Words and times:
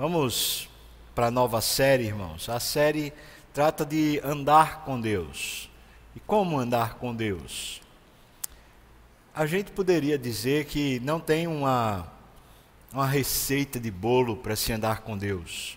Vamos 0.00 0.66
para 1.14 1.26
a 1.26 1.30
nova 1.30 1.60
série, 1.60 2.04
irmãos. 2.04 2.48
A 2.48 2.58
série 2.58 3.12
trata 3.52 3.84
de 3.84 4.18
andar 4.24 4.82
com 4.82 4.98
Deus. 4.98 5.68
E 6.16 6.20
como 6.20 6.58
andar 6.58 6.94
com 6.94 7.14
Deus? 7.14 7.82
A 9.34 9.44
gente 9.44 9.72
poderia 9.72 10.16
dizer 10.16 10.64
que 10.64 10.98
não 11.00 11.20
tem 11.20 11.46
uma, 11.46 12.10
uma 12.90 13.06
receita 13.06 13.78
de 13.78 13.90
bolo 13.90 14.38
para 14.38 14.56
se 14.56 14.72
andar 14.72 15.02
com 15.02 15.18
Deus. 15.18 15.76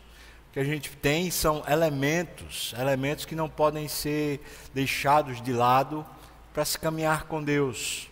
O 0.50 0.54
que 0.54 0.60
a 0.62 0.64
gente 0.64 0.90
tem 0.92 1.30
são 1.30 1.62
elementos, 1.68 2.74
elementos 2.80 3.26
que 3.26 3.36
não 3.36 3.50
podem 3.50 3.90
ser 3.90 4.40
deixados 4.74 5.42
de 5.42 5.52
lado 5.52 6.06
para 6.54 6.64
se 6.64 6.80
caminhar 6.80 7.26
com 7.26 7.44
Deus. 7.44 8.08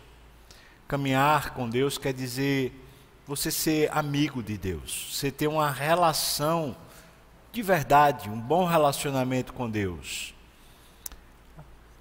Caminhar 0.90 1.54
com 1.54 1.70
Deus 1.70 1.98
quer 1.98 2.12
dizer 2.12 2.81
você 3.36 3.50
ser 3.50 3.90
amigo 3.94 4.44
de 4.44 4.58
Deus, 4.58 5.08
você 5.14 5.32
ter 5.32 5.48
uma 5.48 5.72
relação 5.72 6.76
de 7.50 7.62
verdade, 7.62 8.30
um 8.30 8.38
bom 8.38 8.66
relacionamento 8.66 9.54
com 9.54 9.70
Deus. 9.70 10.36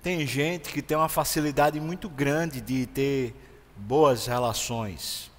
Tem 0.03 0.27
gente 0.27 0.73
que 0.73 0.83
tem 0.83 0.97
uma 0.97 1.09
facilidade 1.09 1.79
muito 1.79 2.09
grande 2.09 2.61
de 2.61 2.85
ter 2.85 3.33
boas 3.77 4.27
relações, 4.27 5.31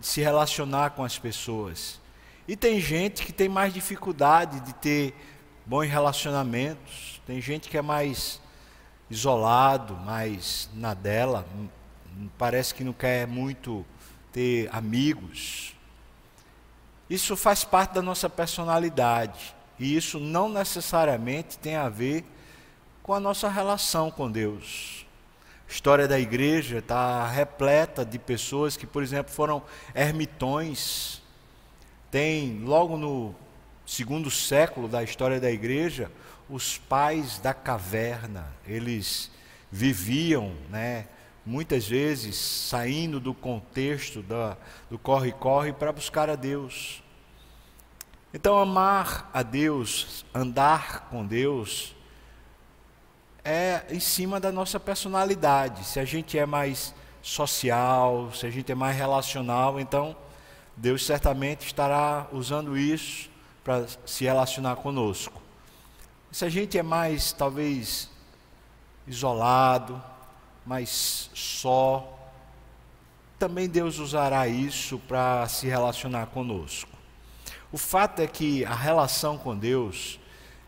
de 0.00 0.08
se 0.08 0.20
relacionar 0.20 0.90
com 0.90 1.04
as 1.04 1.20
pessoas. 1.20 2.00
E 2.48 2.56
tem 2.56 2.80
gente 2.80 3.24
que 3.24 3.32
tem 3.32 3.48
mais 3.48 3.72
dificuldade 3.72 4.58
de 4.58 4.72
ter 4.74 5.14
bons 5.64 5.88
relacionamentos. 5.88 7.22
Tem 7.24 7.40
gente 7.40 7.68
que 7.68 7.78
é 7.78 7.82
mais 7.82 8.40
isolado, 9.08 9.94
mais 9.94 10.68
na 10.74 10.94
dela, 10.94 11.46
parece 12.36 12.74
que 12.74 12.82
não 12.82 12.92
quer 12.92 13.24
muito 13.28 13.86
ter 14.38 14.70
amigos. 14.72 15.74
Isso 17.10 17.36
faz 17.36 17.64
parte 17.64 17.94
da 17.94 18.02
nossa 18.02 18.30
personalidade. 18.30 19.52
E 19.80 19.96
isso 19.96 20.20
não 20.20 20.48
necessariamente 20.48 21.58
tem 21.58 21.74
a 21.74 21.88
ver 21.88 22.24
com 23.02 23.12
a 23.12 23.18
nossa 23.18 23.48
relação 23.48 24.12
com 24.12 24.30
Deus. 24.30 25.04
A 25.68 25.72
história 25.72 26.06
da 26.06 26.20
igreja 26.20 26.78
está 26.78 27.26
repleta 27.26 28.04
de 28.04 28.16
pessoas 28.16 28.76
que, 28.76 28.86
por 28.86 29.02
exemplo, 29.02 29.32
foram 29.32 29.60
ermitões. 29.92 31.20
Tem, 32.08 32.60
logo 32.60 32.96
no 32.96 33.34
segundo 33.84 34.30
século 34.30 34.86
da 34.86 35.02
história 35.02 35.40
da 35.40 35.50
igreja, 35.50 36.12
os 36.48 36.78
pais 36.78 37.40
da 37.40 37.52
caverna. 37.52 38.46
Eles 38.64 39.32
viviam, 39.68 40.54
né, 40.70 41.08
muitas 41.48 41.88
vezes 41.88 42.36
saindo 42.36 43.18
do 43.18 43.32
contexto 43.32 44.22
da, 44.22 44.54
do 44.90 44.98
corre-corre 44.98 45.72
para 45.72 45.90
buscar 45.90 46.28
a 46.28 46.36
Deus. 46.36 47.02
Então, 48.34 48.58
amar 48.58 49.30
a 49.32 49.42
Deus, 49.42 50.26
andar 50.34 51.08
com 51.08 51.24
Deus, 51.24 51.96
é 53.42 53.82
em 53.88 53.98
cima 53.98 54.38
da 54.38 54.52
nossa 54.52 54.78
personalidade. 54.78 55.86
Se 55.86 55.98
a 55.98 56.04
gente 56.04 56.38
é 56.38 56.44
mais 56.44 56.94
social, 57.22 58.30
se 58.34 58.44
a 58.44 58.50
gente 58.50 58.70
é 58.70 58.74
mais 58.74 58.94
relacional, 58.94 59.80
então 59.80 60.14
Deus 60.76 61.02
certamente 61.06 61.64
estará 61.64 62.26
usando 62.30 62.76
isso 62.76 63.30
para 63.64 63.86
se 64.04 64.24
relacionar 64.24 64.76
conosco. 64.76 65.40
Se 66.30 66.44
a 66.44 66.50
gente 66.50 66.76
é 66.76 66.82
mais, 66.82 67.32
talvez, 67.32 68.10
isolado, 69.06 70.02
mais 70.68 71.30
só, 71.32 72.30
também 73.38 73.66
Deus 73.66 73.98
usará 73.98 74.46
isso 74.46 74.98
para 75.08 75.48
se 75.48 75.66
relacionar 75.66 76.26
conosco. 76.26 76.90
O 77.72 77.78
fato 77.78 78.20
é 78.20 78.26
que 78.26 78.66
a 78.66 78.74
relação 78.74 79.38
com 79.38 79.56
Deus 79.56 80.20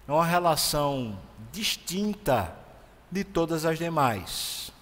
é 0.09 0.13
uma 0.13 0.25
relação 0.25 1.21
distinta 1.53 2.51
de 3.11 3.23
todas 3.25 3.67
as 3.67 3.79
demais. 3.79 4.73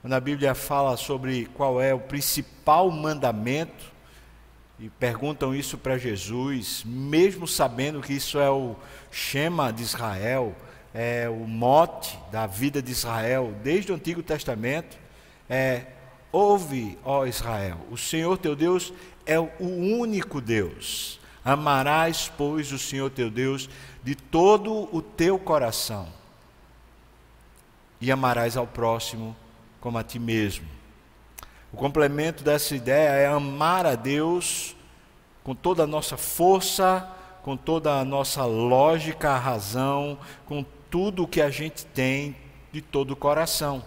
Quando 0.00 0.14
a 0.14 0.20
Bíblia 0.20 0.52
fala 0.52 0.96
sobre 0.96 1.46
qual 1.54 1.80
é 1.80 1.94
o 1.94 2.00
principal 2.00 2.90
mandamento, 2.90 3.92
e 4.80 4.90
perguntam 4.90 5.54
isso 5.54 5.78
para 5.78 5.96
Jesus, 5.96 6.82
mesmo 6.84 7.46
sabendo 7.46 8.00
que 8.00 8.14
isso 8.14 8.36
é 8.40 8.50
o 8.50 8.74
Shema 9.12 9.72
de 9.72 9.84
Israel, 9.84 10.56
é 10.94 11.28
o 11.28 11.46
mote 11.46 12.18
da 12.30 12.46
vida 12.46 12.82
de 12.82 12.92
Israel 12.92 13.54
desde 13.62 13.92
o 13.92 13.94
Antigo 13.94 14.22
Testamento, 14.22 14.96
é 15.48 15.86
ouve, 16.30 16.98
ó 17.04 17.26
Israel, 17.26 17.78
o 17.90 17.96
Senhor 17.96 18.38
teu 18.38 18.56
Deus 18.56 18.92
é 19.26 19.38
o 19.38 19.50
único 19.60 20.40
Deus. 20.40 21.20
Amarás, 21.44 22.30
pois, 22.36 22.72
o 22.72 22.78
Senhor 22.78 23.10
teu 23.10 23.30
Deus 23.30 23.68
de 24.02 24.14
todo 24.14 24.88
o 24.94 25.02
teu 25.02 25.38
coração 25.38 26.08
e 28.00 28.10
amarás 28.10 28.56
ao 28.56 28.66
próximo 28.66 29.36
como 29.80 29.98
a 29.98 30.02
ti 30.02 30.18
mesmo. 30.18 30.66
O 31.72 31.76
complemento 31.76 32.44
dessa 32.44 32.74
ideia 32.76 33.10
é 33.10 33.26
amar 33.26 33.86
a 33.86 33.94
Deus 33.94 34.76
com 35.42 35.54
toda 35.54 35.84
a 35.84 35.86
nossa 35.86 36.16
força, 36.16 37.08
com 37.42 37.56
toda 37.56 37.98
a 37.98 38.04
nossa 38.04 38.44
lógica, 38.44 39.36
razão, 39.36 40.18
com 40.46 40.64
tudo 40.92 41.24
o 41.24 41.28
que 41.28 41.40
a 41.40 41.50
gente 41.50 41.84
tem 41.86 42.36
de 42.70 42.80
todo 42.80 43.10
o 43.10 43.16
coração. 43.16 43.84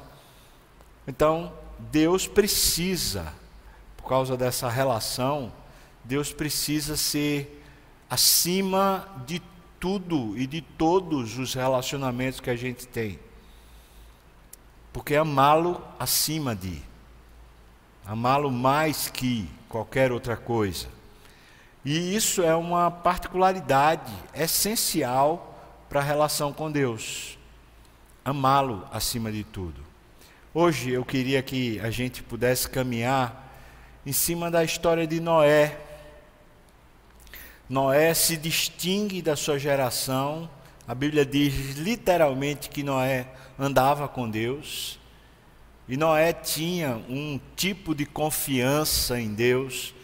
Então, 1.08 1.54
Deus 1.80 2.28
precisa, 2.28 3.32
por 3.96 4.10
causa 4.10 4.36
dessa 4.36 4.68
relação, 4.68 5.54
Deus 6.04 6.34
precisa 6.34 6.98
ser 6.98 7.64
acima 8.10 9.08
de 9.26 9.42
tudo 9.80 10.38
e 10.38 10.46
de 10.46 10.60
todos 10.60 11.38
os 11.38 11.54
relacionamentos 11.54 12.42
que 12.42 12.50
a 12.50 12.56
gente 12.58 12.86
tem 12.86 13.18
porque 14.96 15.14
amá-lo 15.18 15.82
acima 16.00 16.56
de, 16.56 16.82
amá-lo 18.06 18.50
mais 18.50 19.10
que 19.10 19.46
qualquer 19.68 20.10
outra 20.10 20.38
coisa. 20.38 20.88
E 21.84 22.16
isso 22.16 22.42
é 22.42 22.56
uma 22.56 22.90
particularidade 22.90 24.10
essencial 24.34 25.55
para 25.96 26.02
a 26.02 26.08
relação 26.08 26.52
com 26.52 26.70
Deus. 26.70 27.38
Amá-lo 28.26 28.86
acima 28.92 29.32
de 29.32 29.46
tudo. 29.46 29.82
Hoje 30.54 30.92
eu 30.92 31.06
queria 31.06 31.42
que 31.42 31.80
a 31.80 31.90
gente 31.90 32.22
pudesse 32.22 32.68
caminhar 32.68 33.58
em 34.06 34.12
cima 34.12 34.52
da 34.52 34.62
história 34.62 35.08
de 35.08 35.22
Noé. 35.22 35.80
Noé 37.70 38.14
se 38.14 38.36
distingue 38.36 39.22
da 39.22 39.38
sua 39.38 39.58
geração. 39.58 40.50
A 40.86 40.94
Bíblia 40.94 41.26
diz 41.26 41.78
literalmente 41.78 42.70
que 42.70 42.84
Noé 42.84 43.28
andava 43.58 44.06
com 44.06 44.30
Deus. 44.30 45.00
E 45.88 45.96
Noé 45.96 46.34
tinha 46.34 47.02
um 47.08 47.40
tipo 47.56 47.96
de 47.96 48.06
confiança 48.06 49.18
em 49.18 49.34
Deus, 49.34 49.96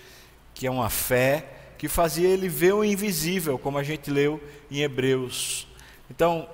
que 0.53 0.65
é 0.65 0.71
uma 0.71 0.89
fé, 0.89 1.73
que 1.77 1.89
fazia 1.89 2.29
ele 2.29 2.47
ver 2.47 2.75
o 2.75 2.81
invisível, 2.81 3.59
como 3.59 3.77
a 3.77 3.83
gente 3.83 4.09
leu 4.09 4.41
em 4.71 4.79
Hebreus. 4.79 5.69
Então, 6.13 6.45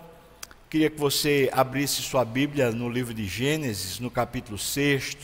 queria 0.70 0.88
que 0.88 1.00
você 1.00 1.50
abrisse 1.52 2.04
sua 2.04 2.24
Bíblia 2.24 2.70
no 2.70 2.88
livro 2.88 3.12
de 3.12 3.26
Gênesis, 3.26 4.00
no 4.00 4.12
capítulo 4.12 4.56
6, 4.56 5.18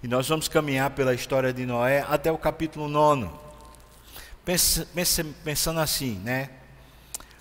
e 0.00 0.06
nós 0.06 0.28
vamos 0.28 0.46
caminhar 0.46 0.90
pela 0.90 1.12
história 1.12 1.52
de 1.52 1.66
Noé 1.66 2.06
até 2.08 2.30
o 2.30 2.38
capítulo 2.38 2.86
9. 2.86 3.28
pensando 5.42 5.80
assim, 5.80 6.20
né? 6.22 6.50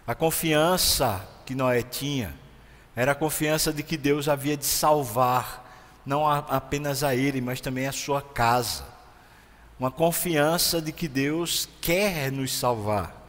A 0.08 0.16
confiança 0.16 1.24
que 1.46 1.54
Noé 1.54 1.84
tinha 1.84 2.34
era 2.96 3.12
a 3.12 3.16
confiança 3.16 3.72
de 3.72 3.84
que 3.84 3.96
Deus 3.96 4.28
havia 4.28 4.58
de 4.58 4.66
salvar, 4.66 6.02
não 6.04 6.28
apenas 6.28 7.04
a 7.04 7.14
ele, 7.14 7.42
mas 7.42 7.62
também 7.62 7.86
a 7.86 7.92
sua 7.92 8.24
casa. 8.24 8.84
Uma 9.80 9.92
confiança 9.92 10.82
de 10.82 10.92
que 10.92 11.08
Deus 11.08 11.70
quer 11.80 12.32
nos 12.32 12.52
salvar, 12.52 13.23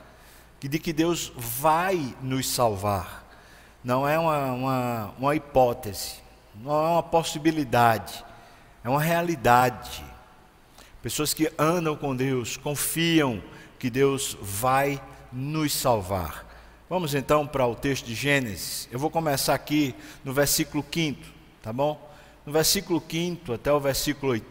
de 0.69 0.79
que 0.79 0.93
Deus 0.93 1.33
vai 1.37 2.15
nos 2.23 2.49
salvar. 2.49 3.25
Não 3.83 4.09
é 4.09 4.19
uma, 4.19 4.53
uma, 4.53 5.15
uma 5.19 5.37
hipótese, 5.37 6.15
não 6.55 6.73
é 6.73 6.89
uma 6.91 7.03
possibilidade, 7.03 8.25
é 8.83 8.89
uma 8.89 9.01
realidade. 9.01 10.03
Pessoas 11.03 11.35
que 11.35 11.53
andam 11.59 11.95
com 11.95 12.17
Deus 12.17 12.57
confiam 12.57 13.43
que 13.79 13.91
Deus 13.91 14.39
vai 14.41 15.03
nos 15.31 15.73
salvar. 15.73 16.47
Vamos 16.89 17.15
então 17.15 17.47
para 17.47 17.67
o 17.67 17.75
texto 17.75 18.07
de 18.07 18.15
Gênesis. 18.15 18.89
Eu 18.91 18.99
vou 18.99 19.11
começar 19.11 19.53
aqui 19.53 19.95
no 20.25 20.33
versículo 20.33 20.85
5, 20.91 21.21
tá 21.63 21.73
bom? 21.73 22.11
No 22.47 22.53
versículo 22.53 23.03
5 23.07 23.53
até 23.53 23.73
o 23.73 23.81
versículo 23.81 24.33
8, 24.33 24.47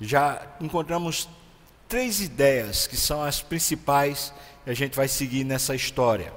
já 0.00 0.40
encontramos 0.60 1.28
três 1.88 2.20
ideias 2.20 2.86
que 2.86 2.96
são 2.96 3.22
as 3.22 3.42
principais 3.42 4.32
a 4.70 4.74
gente 4.74 4.94
vai 4.96 5.08
seguir 5.08 5.42
nessa 5.42 5.74
história. 5.74 6.32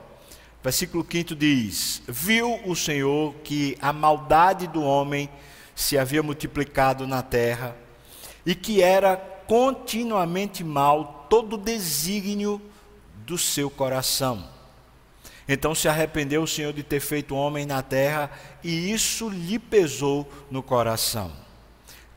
Versículo 0.64 1.06
5 1.10 1.36
diz: 1.36 2.02
Viu 2.08 2.60
o 2.66 2.76
Senhor 2.76 3.36
que 3.44 3.78
a 3.80 3.94
maldade 3.94 4.66
do 4.66 4.82
homem 4.82 5.30
se 5.76 5.98
havia 5.98 6.24
multiplicado 6.24 7.06
na 7.06 7.22
terra 7.22 7.76
e 8.46 8.56
que 8.56 8.82
era 8.82 9.16
continuamente 9.18 10.64
mal 10.64 11.28
todo 11.30 11.54
o 11.54 11.58
desígnio 11.58 12.62
do 13.18 13.38
seu 13.38 13.70
coração. 13.70 14.50
Então 15.48 15.76
se 15.76 15.88
arrependeu 15.88 16.42
o 16.42 16.48
Senhor 16.48 16.74
de 16.74 16.82
ter 16.82 17.02
feito 17.02 17.36
homem 17.36 17.66
na 17.66 17.82
terra, 17.82 18.32
e 18.64 18.92
isso 18.92 19.30
lhe 19.30 19.60
pesou 19.60 20.28
no 20.50 20.64
coração. 20.64 21.32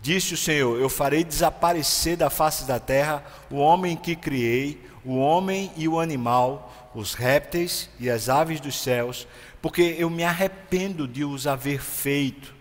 Disse 0.01 0.35
o 0.35 0.37
Senhor: 0.37 0.81
Eu 0.81 0.89
farei 0.89 1.25
desaparecer 1.25 2.17
da 2.17 2.31
face 2.31 2.65
da 2.65 2.79
terra 2.79 3.25
o 3.51 3.57
homem 3.57 3.97
que 3.97 4.15
criei, 4.15 4.81
o 5.07 5.17
homem 5.19 5.71
e 5.77 5.87
o 5.87 6.01
animal, 6.01 6.91
os 6.95 7.15
répteis 7.15 7.89
e 8.01 8.11
as 8.11 8.29
aves 8.29 8.61
dos 8.61 8.83
céus, 8.83 9.27
porque 9.63 9.95
eu 9.99 10.11
me 10.11 10.25
arrependo 10.25 11.07
de 11.07 11.25
os 11.25 11.47
haver 11.47 11.81
feito. 11.81 12.55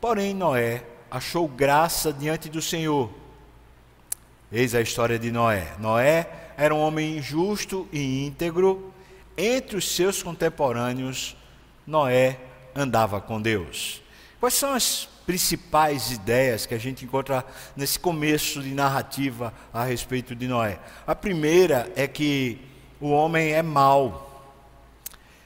Porém, 0.00 0.34
Noé 0.34 0.82
achou 1.10 1.46
graça 1.46 2.12
diante 2.12 2.48
do 2.48 2.62
Senhor. 2.62 3.10
Eis 4.50 4.74
a 4.74 4.80
história 4.80 5.18
de 5.18 5.30
Noé. 5.30 5.74
Noé 5.78 6.28
era 6.56 6.74
um 6.74 6.80
homem 6.80 7.20
justo 7.20 7.86
e 7.92 8.26
íntegro. 8.26 8.92
Entre 9.36 9.76
os 9.76 9.94
seus 9.94 10.22
contemporâneos, 10.22 11.36
Noé 11.86 12.38
andava 12.74 13.20
com 13.20 13.40
Deus. 13.40 14.02
Quais 14.40 14.54
são 14.54 14.72
as 14.72 15.08
principais 15.32 16.10
ideias 16.10 16.66
que 16.66 16.74
a 16.74 16.78
gente 16.78 17.06
encontra 17.06 17.42
nesse 17.74 17.98
começo 17.98 18.62
de 18.62 18.74
narrativa 18.74 19.50
a 19.72 19.82
respeito 19.82 20.34
de 20.34 20.46
Noé? 20.46 20.78
A 21.06 21.14
primeira 21.14 21.90
é 21.96 22.06
que 22.06 22.58
o 23.00 23.08
homem 23.08 23.52
é 23.52 23.62
mau 23.62 24.52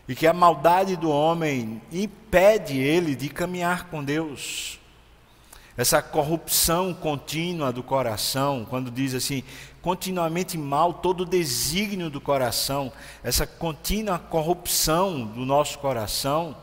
e 0.08 0.14
que 0.16 0.26
a 0.26 0.32
maldade 0.32 0.96
do 0.96 1.08
homem 1.08 1.80
impede 1.92 2.76
ele 2.76 3.14
de 3.14 3.28
caminhar 3.28 3.84
com 3.88 4.02
Deus. 4.02 4.80
Essa 5.76 6.02
corrupção 6.02 6.92
contínua 6.92 7.72
do 7.72 7.84
coração, 7.84 8.66
quando 8.68 8.90
diz 8.90 9.14
assim, 9.14 9.44
continuamente 9.80 10.58
mal 10.58 10.94
todo 10.94 11.20
o 11.20 11.24
desígnio 11.24 12.10
do 12.10 12.20
coração, 12.20 12.90
essa 13.22 13.46
contínua 13.46 14.18
corrupção 14.18 15.24
do 15.26 15.46
nosso 15.46 15.78
coração, 15.78 16.56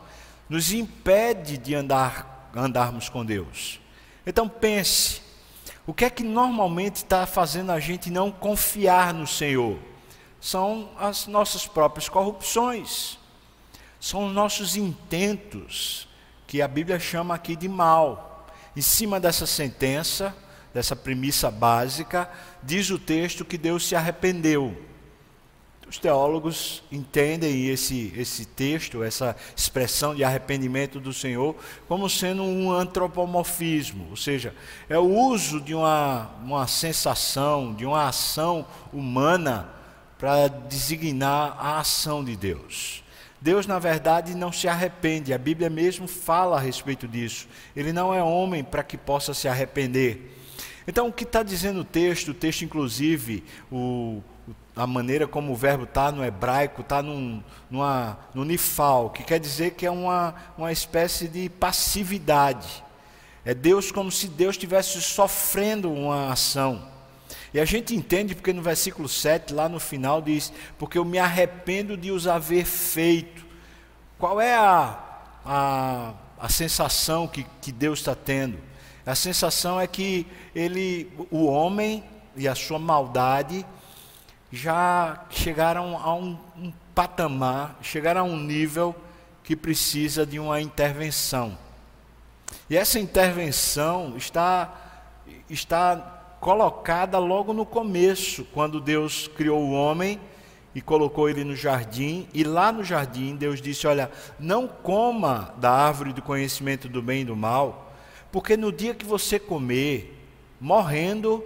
nos 0.46 0.74
impede 0.74 1.56
de 1.56 1.74
andar, 1.74 2.33
andarmos 2.56 3.08
com 3.08 3.24
Deus. 3.24 3.80
Então 4.26 4.48
pense, 4.48 5.20
o 5.86 5.92
que 5.92 6.04
é 6.04 6.10
que 6.10 6.22
normalmente 6.22 6.96
está 6.96 7.26
fazendo 7.26 7.70
a 7.72 7.80
gente 7.80 8.10
não 8.10 8.30
confiar 8.30 9.12
no 9.12 9.26
Senhor? 9.26 9.78
São 10.40 10.90
as 10.98 11.26
nossas 11.26 11.66
próprias 11.66 12.08
corrupções 12.08 13.18
são 14.04 14.26
os 14.26 14.34
nossos 14.34 14.76
intentos, 14.76 16.06
que 16.46 16.60
a 16.60 16.68
Bíblia 16.68 17.00
chama 17.00 17.34
aqui 17.34 17.56
de 17.56 17.70
mal. 17.70 18.46
Em 18.76 18.82
cima 18.82 19.18
dessa 19.18 19.46
sentença, 19.46 20.36
dessa 20.74 20.94
premissa 20.94 21.50
básica, 21.50 22.30
diz 22.62 22.90
o 22.90 22.98
texto 22.98 23.46
que 23.46 23.56
Deus 23.56 23.88
se 23.88 23.96
arrependeu. 23.96 24.76
Os 25.94 25.98
teólogos 26.00 26.82
entendem 26.90 27.68
esse, 27.68 28.12
esse 28.16 28.44
texto, 28.44 29.04
essa 29.04 29.36
expressão 29.56 30.12
de 30.12 30.24
arrependimento 30.24 30.98
do 30.98 31.12
Senhor, 31.12 31.54
como 31.86 32.10
sendo 32.10 32.42
um 32.42 32.72
antropomorfismo, 32.72 34.08
ou 34.10 34.16
seja, 34.16 34.52
é 34.88 34.98
o 34.98 35.04
uso 35.04 35.60
de 35.60 35.72
uma, 35.72 36.32
uma 36.42 36.66
sensação, 36.66 37.72
de 37.72 37.86
uma 37.86 38.08
ação 38.08 38.66
humana 38.92 39.68
para 40.18 40.48
designar 40.48 41.56
a 41.60 41.78
ação 41.78 42.24
de 42.24 42.34
Deus. 42.34 43.04
Deus, 43.40 43.64
na 43.64 43.78
verdade, 43.78 44.34
não 44.34 44.50
se 44.50 44.66
arrepende, 44.66 45.32
a 45.32 45.38
Bíblia 45.38 45.70
mesmo 45.70 46.08
fala 46.08 46.56
a 46.56 46.60
respeito 46.60 47.06
disso. 47.06 47.46
Ele 47.76 47.92
não 47.92 48.12
é 48.12 48.20
homem 48.20 48.64
para 48.64 48.82
que 48.82 48.98
possa 48.98 49.32
se 49.32 49.46
arrepender. 49.46 50.34
Então, 50.88 51.06
o 51.06 51.12
que 51.12 51.22
está 51.22 51.44
dizendo 51.44 51.82
o 51.82 51.84
texto, 51.84 52.32
o 52.32 52.34
texto, 52.34 52.62
inclusive, 52.62 53.44
o, 53.70 54.20
a 54.76 54.86
maneira 54.86 55.26
como 55.26 55.52
o 55.52 55.56
verbo 55.56 55.84
está 55.84 56.10
no 56.10 56.24
hebraico, 56.24 56.80
está 56.80 57.00
no 57.02 57.44
nifal, 58.44 59.10
que 59.10 59.22
quer 59.22 59.38
dizer 59.38 59.72
que 59.72 59.86
é 59.86 59.90
uma, 59.90 60.34
uma 60.58 60.72
espécie 60.72 61.28
de 61.28 61.48
passividade. 61.48 62.82
É 63.44 63.54
Deus 63.54 63.92
como 63.92 64.10
se 64.10 64.26
Deus 64.26 64.56
estivesse 64.56 65.00
sofrendo 65.00 65.92
uma 65.92 66.32
ação. 66.32 66.82
E 67.52 67.60
a 67.60 67.64
gente 67.64 67.94
entende 67.94 68.34
porque 68.34 68.52
no 68.52 68.62
versículo 68.62 69.08
7, 69.08 69.54
lá 69.54 69.68
no 69.68 69.78
final, 69.78 70.20
diz: 70.20 70.52
Porque 70.76 70.98
eu 70.98 71.04
me 71.04 71.18
arrependo 71.18 71.96
de 71.96 72.10
os 72.10 72.26
haver 72.26 72.64
feito. 72.64 73.44
Qual 74.18 74.40
é 74.40 74.54
a, 74.54 74.98
a, 75.44 76.14
a 76.38 76.48
sensação 76.48 77.28
que, 77.28 77.46
que 77.62 77.70
Deus 77.70 78.00
está 78.00 78.14
tendo? 78.14 78.58
A 79.06 79.14
sensação 79.14 79.78
é 79.78 79.86
que 79.86 80.26
ele, 80.54 81.12
o 81.30 81.44
homem 81.44 82.02
e 82.34 82.48
a 82.48 82.54
sua 82.54 82.78
maldade 82.78 83.64
já 84.54 85.24
chegaram 85.30 85.98
a 85.98 86.14
um, 86.14 86.38
um 86.56 86.72
patamar, 86.94 87.76
chegaram 87.82 88.20
a 88.20 88.24
um 88.24 88.38
nível 88.38 88.94
que 89.42 89.56
precisa 89.56 90.24
de 90.24 90.38
uma 90.38 90.60
intervenção. 90.60 91.58
E 92.70 92.76
essa 92.76 93.00
intervenção 93.00 94.14
está, 94.16 94.72
está 95.50 96.36
colocada 96.40 97.18
logo 97.18 97.52
no 97.52 97.66
começo, 97.66 98.44
quando 98.54 98.80
Deus 98.80 99.26
criou 99.26 99.60
o 99.60 99.72
homem 99.72 100.20
e 100.72 100.80
colocou 100.80 101.28
ele 101.28 101.42
no 101.42 101.56
jardim, 101.56 102.28
e 102.32 102.44
lá 102.44 102.70
no 102.70 102.84
jardim 102.84 103.34
Deus 103.34 103.60
disse: 103.60 103.88
Olha, 103.88 104.08
não 104.38 104.68
coma 104.68 105.52
da 105.58 105.72
árvore 105.72 106.12
do 106.12 106.22
conhecimento 106.22 106.88
do 106.88 107.02
bem 107.02 107.22
e 107.22 107.24
do 107.24 107.34
mal, 107.34 107.92
porque 108.30 108.56
no 108.56 108.70
dia 108.70 108.94
que 108.94 109.04
você 109.04 109.36
comer, 109.36 110.28
morrendo, 110.60 111.44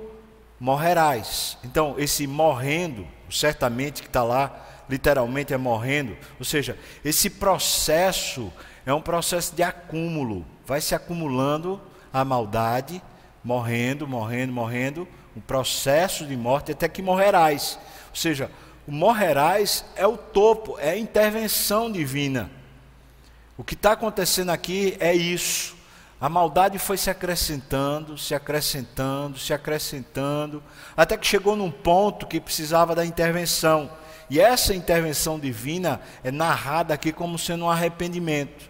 morrerás. 0.59 1.59
Então, 1.65 1.95
esse 1.99 2.27
morrendo, 2.27 3.07
certamente 3.31 4.03
que 4.03 4.09
está 4.09 4.23
lá, 4.23 4.67
literalmente 4.89 5.53
é 5.53 5.57
morrendo, 5.57 6.17
ou 6.39 6.45
seja, 6.45 6.79
esse 7.05 7.29
processo 7.29 8.53
é 8.87 8.93
um 8.93 9.03
processo 9.03 9.55
de 9.55 9.63
acúmulo, 9.63 10.47
vai 10.65 10.81
se 10.81 10.95
acumulando 10.95 11.81
a 12.13 12.25
maldade 12.25 13.03
morrendo, 13.49 14.07
morrendo, 14.07 14.53
morrendo, 14.53 15.09
um 15.35 15.41
processo 15.41 16.27
de 16.27 16.37
morte 16.37 16.73
até 16.73 16.87
que 16.87 17.01
morrerás. 17.01 17.79
Ou 18.11 18.17
seja, 18.17 18.51
o 18.87 18.93
morrerás 18.93 19.87
é 19.97 20.07
o 20.07 20.19
topo, 20.19 20.79
é 20.79 20.91
a 20.91 20.99
intervenção 20.99 21.91
divina. 21.91 22.51
O 23.57 23.65
que 23.65 23.73
está 23.73 23.93
acontecendo 23.93 24.51
aqui 24.51 24.99
é 25.01 25.15
isso. 25.15 25.78
A 26.21 26.29
maldade 26.29 26.81
foi 26.81 26.97
se 26.97 27.09
acrescentando, 27.11 28.19
se 28.19 28.35
acrescentando, 28.35 29.39
se 29.39 29.53
acrescentando, 29.53 30.63
até 30.97 31.17
que 31.17 31.27
chegou 31.27 31.55
num 31.55 31.71
ponto 31.71 32.27
que 32.27 32.41
precisava 32.41 32.93
da 32.93 33.07
intervenção. 33.07 33.89
E 34.29 34.41
essa 34.41 34.75
intervenção 34.75 35.39
divina 35.39 36.01
é 36.25 36.33
narrada 36.33 36.93
aqui 36.93 37.13
como 37.13 37.39
sendo 37.39 37.65
um 37.67 37.71
arrependimento. 37.71 38.69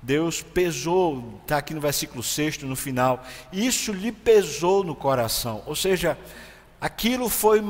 Deus 0.00 0.40
pesou, 0.40 1.40
está 1.42 1.58
aqui 1.58 1.74
no 1.74 1.80
versículo 1.80 2.22
6, 2.22 2.62
no 2.62 2.76
final, 2.76 3.22
isso 3.52 3.92
lhe 3.92 4.10
pesou 4.10 4.82
no 4.82 4.94
coração. 4.94 5.62
Ou 5.66 5.76
seja, 5.76 6.16
aquilo 6.80 7.28
foi. 7.28 7.62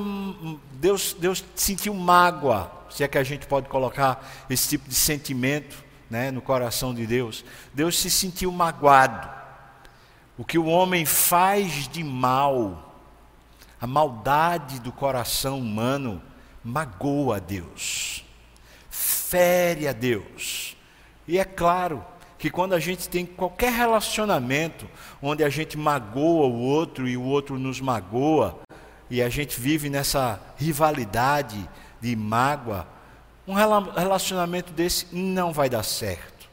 Deus, 0.74 1.16
Deus 1.18 1.44
sentiu 1.56 1.94
mágoa, 1.94 2.70
se 2.90 3.02
é 3.02 3.08
que 3.08 3.18
a 3.18 3.24
gente 3.24 3.46
pode 3.46 3.68
colocar 3.68 4.46
esse 4.48 4.68
tipo 4.68 4.88
de 4.88 4.94
sentimento 4.94 5.85
né, 6.10 6.30
no 6.30 6.40
coração 6.40 6.94
de 6.94 7.06
Deus. 7.06 7.44
Deus 7.74 7.98
se 7.98 8.10
sentiu 8.10 8.50
magoado. 8.52 9.28
O 10.38 10.44
que 10.44 10.58
o 10.58 10.66
homem 10.66 11.06
faz 11.06 11.88
de 11.88 12.04
mal, 12.04 12.94
a 13.80 13.86
maldade 13.86 14.80
do 14.80 14.92
coração 14.92 15.58
humano, 15.58 16.22
magoa 16.62 17.36
a 17.36 17.40
Deus, 17.40 18.24
fere 18.90 19.88
a 19.88 19.92
Deus. 19.92 20.76
E 21.26 21.38
é 21.38 21.44
claro, 21.44 22.04
que 22.38 22.50
quando 22.50 22.74
a 22.74 22.78
gente 22.78 23.08
tem 23.08 23.24
qualquer 23.24 23.72
relacionamento 23.72 24.86
onde 25.22 25.42
a 25.42 25.48
gente 25.48 25.76
magoa 25.76 26.46
o 26.46 26.60
outro 26.60 27.08
e 27.08 27.16
o 27.16 27.22
outro 27.22 27.58
nos 27.58 27.80
magoa, 27.80 28.60
e 29.08 29.22
a 29.22 29.28
gente 29.28 29.58
vive 29.58 29.88
nessa 29.88 30.40
rivalidade 30.56 31.68
de 32.00 32.14
mágoa, 32.14 32.86
um 33.46 33.54
relacionamento 33.54 34.72
desse 34.72 35.06
não 35.12 35.52
vai 35.52 35.68
dar 35.68 35.82
certo, 35.82 36.48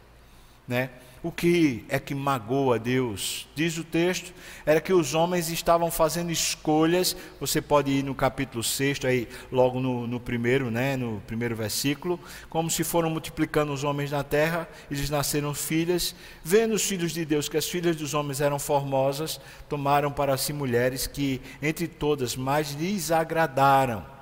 né? 0.67 0.89
O 1.23 1.31
que 1.31 1.85
é 1.87 1.99
que 1.99 2.13
magoa 2.13 2.77
Deus? 2.77 3.47
Diz 3.55 3.77
o 3.77 3.83
texto, 3.85 4.33
era 4.65 4.81
que 4.81 4.91
os 4.91 5.13
homens 5.13 5.49
estavam 5.49 5.89
fazendo 5.89 6.33
escolhas. 6.33 7.15
Você 7.39 7.61
pode 7.61 7.89
ir 7.89 8.03
no 8.03 8.13
capítulo 8.13 8.61
6, 8.61 9.05
aí, 9.05 9.29
logo 9.49 9.79
no, 9.79 10.05
no, 10.05 10.19
primeiro, 10.19 10.69
né, 10.69 10.97
no 10.97 11.23
primeiro 11.25 11.55
versículo, 11.55 12.19
como 12.49 12.69
se 12.69 12.83
foram 12.83 13.09
multiplicando 13.09 13.71
os 13.71 13.85
homens 13.85 14.11
na 14.11 14.21
terra, 14.21 14.67
eles 14.91 15.09
nasceram 15.09 15.53
filhas, 15.53 16.13
vendo 16.43 16.73
os 16.73 16.83
filhos 16.83 17.13
de 17.13 17.23
Deus 17.23 17.47
que 17.47 17.55
as 17.55 17.69
filhas 17.69 17.95
dos 17.95 18.13
homens 18.13 18.41
eram 18.41 18.59
formosas, 18.59 19.39
tomaram 19.69 20.11
para 20.11 20.35
si 20.35 20.51
mulheres 20.51 21.07
que 21.07 21.39
entre 21.61 21.87
todas 21.87 22.35
mais 22.35 22.73
lhes 22.73 23.11
agradaram. 23.11 24.12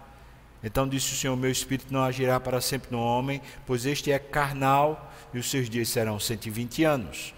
Então 0.63 0.87
disse 0.87 1.13
o 1.13 1.17
Senhor: 1.17 1.35
Meu 1.35 1.51
espírito 1.51 1.91
não 1.93 2.03
agirá 2.03 2.39
para 2.39 2.61
sempre 2.61 2.91
no 2.91 3.01
homem, 3.01 3.41
pois 3.65 3.85
este 3.85 4.11
é 4.11 4.19
carnal 4.19 5.11
e 5.33 5.39
os 5.39 5.49
seus 5.49 5.69
dias 5.69 5.89
serão 5.89 6.19
120 6.19 6.83
anos. 6.83 7.33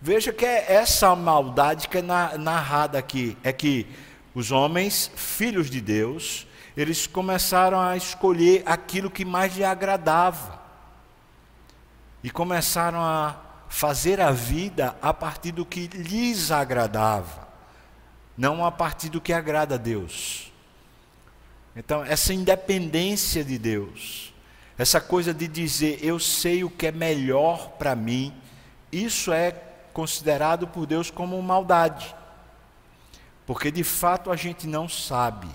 Veja 0.00 0.32
que 0.32 0.44
é 0.44 0.72
essa 0.72 1.14
maldade 1.16 1.88
que 1.88 1.98
é 1.98 2.02
narrada 2.02 2.98
aqui, 2.98 3.36
é 3.42 3.52
que 3.52 3.86
Os 4.34 4.52
homens, 4.52 5.10
filhos 5.16 5.68
de 5.68 5.80
Deus, 5.80 6.46
eles 6.76 7.08
começaram 7.08 7.80
a 7.80 7.96
escolher 7.96 8.62
aquilo 8.66 9.10
que 9.10 9.24
mais 9.24 9.56
lhe 9.56 9.64
agradava. 9.64 10.62
E 12.22 12.30
começaram 12.30 13.00
a 13.00 13.36
fazer 13.68 14.20
a 14.20 14.30
vida 14.30 14.96
a 15.02 15.12
partir 15.12 15.50
do 15.50 15.66
que 15.66 15.88
lhes 15.88 16.52
agradava, 16.52 17.48
não 18.36 18.64
a 18.64 18.70
partir 18.70 19.08
do 19.08 19.20
que 19.20 19.32
agrada 19.32 19.74
a 19.74 19.78
Deus. 19.78 20.52
Então, 21.78 22.04
essa 22.04 22.34
independência 22.34 23.44
de 23.44 23.56
Deus, 23.56 24.34
essa 24.76 25.00
coisa 25.00 25.32
de 25.32 25.46
dizer 25.46 26.00
eu 26.02 26.18
sei 26.18 26.64
o 26.64 26.70
que 26.70 26.88
é 26.88 26.92
melhor 26.92 27.68
para 27.78 27.94
mim, 27.94 28.34
isso 28.90 29.32
é 29.32 29.52
considerado 29.92 30.66
por 30.66 30.86
Deus 30.86 31.08
como 31.08 31.40
maldade. 31.40 32.12
Porque 33.46 33.70
de 33.70 33.84
fato 33.84 34.32
a 34.32 34.34
gente 34.34 34.66
não 34.66 34.88
sabe, 34.88 35.46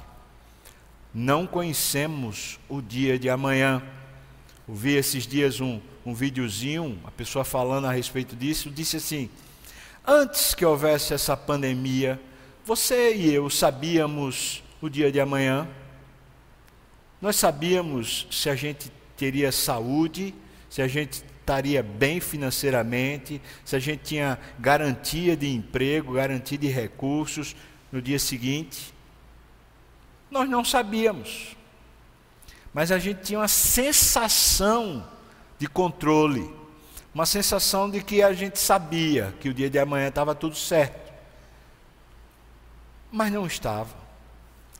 não 1.13 1.45
conhecemos 1.45 2.57
o 2.69 2.81
dia 2.81 3.19
de 3.19 3.29
amanhã. 3.29 3.83
Ouvi 4.65 4.95
esses 4.95 5.27
dias 5.27 5.59
um, 5.59 5.81
um 6.05 6.13
videozinho, 6.13 7.01
a 7.03 7.11
pessoa 7.11 7.43
falando 7.43 7.85
a 7.85 7.91
respeito 7.91 8.33
disso, 8.33 8.69
disse 8.69 8.95
assim: 8.95 9.29
Antes 10.07 10.53
que 10.53 10.65
houvesse 10.65 11.13
essa 11.13 11.35
pandemia, 11.35 12.17
você 12.63 13.13
e 13.13 13.33
eu 13.33 13.49
sabíamos 13.49 14.63
o 14.81 14.87
dia 14.87 15.11
de 15.11 15.19
amanhã? 15.19 15.67
Nós 17.23 17.37
sabíamos 17.37 18.27
se 18.29 18.49
a 18.49 18.55
gente 18.55 18.91
teria 19.15 19.49
saúde, 19.49 20.35
se 20.69 20.81
a 20.81 20.89
gente 20.89 21.23
estaria 21.39 21.81
bem 21.81 22.19
financeiramente, 22.19 23.41
se 23.63 23.77
a 23.77 23.79
gente 23.79 24.03
tinha 24.03 24.37
garantia 24.59 25.33
de 25.37 25.47
emprego, 25.47 26.15
garantia 26.15 26.57
de 26.57 26.67
recursos 26.67 27.55
no 27.89 28.01
dia 28.01 28.19
seguinte. 28.19 28.93
Nós 30.29 30.49
não 30.49 30.65
sabíamos. 30.65 31.55
Mas 32.73 32.91
a 32.91 32.99
gente 32.99 33.21
tinha 33.21 33.39
uma 33.39 33.47
sensação 33.47 35.07
de 35.57 35.65
controle, 35.65 36.53
uma 37.15 37.25
sensação 37.25 37.89
de 37.89 38.03
que 38.03 38.21
a 38.21 38.33
gente 38.33 38.59
sabia 38.59 39.33
que 39.39 39.47
o 39.47 39.53
dia 39.53 39.69
de 39.69 39.79
amanhã 39.79 40.09
estava 40.09 40.35
tudo 40.35 40.57
certo. 40.57 41.13
Mas 43.09 43.31
não 43.31 43.47
estava. 43.47 43.95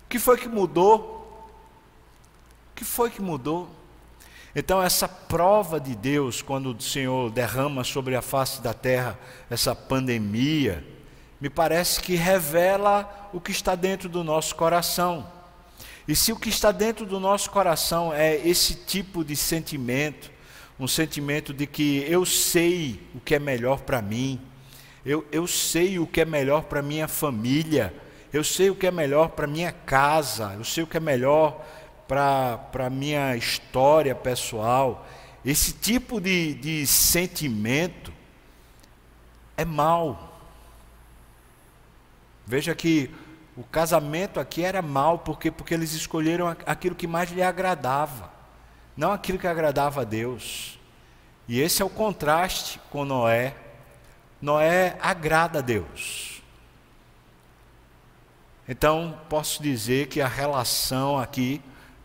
O 0.03 0.09
que 0.09 0.19
foi 0.19 0.37
que 0.37 0.49
mudou? 0.49 1.12
O 2.73 2.75
que 2.75 2.83
foi 2.83 3.11
que 3.11 3.21
mudou? 3.21 3.69
Então, 4.55 4.81
essa 4.81 5.07
prova 5.07 5.79
de 5.79 5.95
Deus, 5.95 6.41
quando 6.41 6.75
o 6.75 6.81
Senhor 6.81 7.29
derrama 7.29 7.83
sobre 7.83 8.15
a 8.15 8.21
face 8.21 8.61
da 8.61 8.73
terra 8.73 9.17
essa 9.47 9.75
pandemia, 9.75 10.83
me 11.39 11.51
parece 11.51 12.01
que 12.01 12.15
revela 12.15 13.29
o 13.31 13.39
que 13.39 13.51
está 13.51 13.75
dentro 13.75 14.09
do 14.09 14.23
nosso 14.23 14.55
coração. 14.55 15.31
E 16.07 16.15
se 16.15 16.31
o 16.31 16.35
que 16.35 16.49
está 16.49 16.71
dentro 16.71 17.05
do 17.05 17.19
nosso 17.19 17.51
coração 17.51 18.11
é 18.11 18.35
esse 18.35 18.73
tipo 18.73 19.23
de 19.23 19.35
sentimento, 19.35 20.31
um 20.79 20.87
sentimento 20.87 21.53
de 21.53 21.67
que 21.67 22.03
eu 22.09 22.25
sei 22.25 22.99
o 23.13 23.19
que 23.19 23.35
é 23.35 23.39
melhor 23.39 23.81
para 23.81 24.01
mim, 24.01 24.41
eu, 25.05 25.23
eu 25.31 25.45
sei 25.45 25.99
o 25.99 26.07
que 26.07 26.21
é 26.21 26.25
melhor 26.25 26.63
para 26.63 26.81
minha 26.81 27.07
família, 27.07 27.93
eu 28.31 28.43
sei 28.43 28.71
o 28.71 28.75
que 28.75 28.87
é 28.87 28.91
melhor 28.91 29.29
para 29.29 29.45
minha 29.45 29.71
casa, 29.71 30.55
eu 30.57 30.63
sei 30.63 30.83
o 30.83 30.87
que 30.87 30.97
é 30.97 30.99
melhor 30.99 31.63
para 32.13 32.85
a 32.85 32.89
minha 32.89 33.35
história 33.35 34.13
pessoal, 34.13 35.07
esse 35.43 35.73
tipo 35.73 36.21
de, 36.21 36.53
de 36.53 36.85
sentimento 36.85 38.13
é 39.57 39.65
mal. 39.65 40.39
Veja 42.45 42.75
que 42.75 43.09
o 43.57 43.63
casamento 43.63 44.39
aqui 44.39 44.63
era 44.63 44.81
mal, 44.81 45.19
porque, 45.19 45.49
porque 45.49 45.73
eles 45.73 45.93
escolheram 45.93 46.47
aquilo 46.65 46.95
que 46.95 47.07
mais 47.07 47.31
lhe 47.31 47.41
agradava, 47.41 48.31
não 48.95 49.11
aquilo 49.11 49.39
que 49.39 49.47
agradava 49.47 50.01
a 50.01 50.03
Deus. 50.05 50.79
E 51.47 51.59
esse 51.59 51.81
é 51.81 51.85
o 51.85 51.89
contraste 51.89 52.79
com 52.91 53.03
Noé. 53.03 53.55
Noé 54.39 54.97
agrada 55.01 55.59
a 55.59 55.61
Deus. 55.61 56.43
Então, 58.67 59.19
posso 59.29 59.61
dizer 59.61 60.07
que 60.07 60.21
a 60.21 60.27
relação 60.27 61.19
aqui 61.19 61.61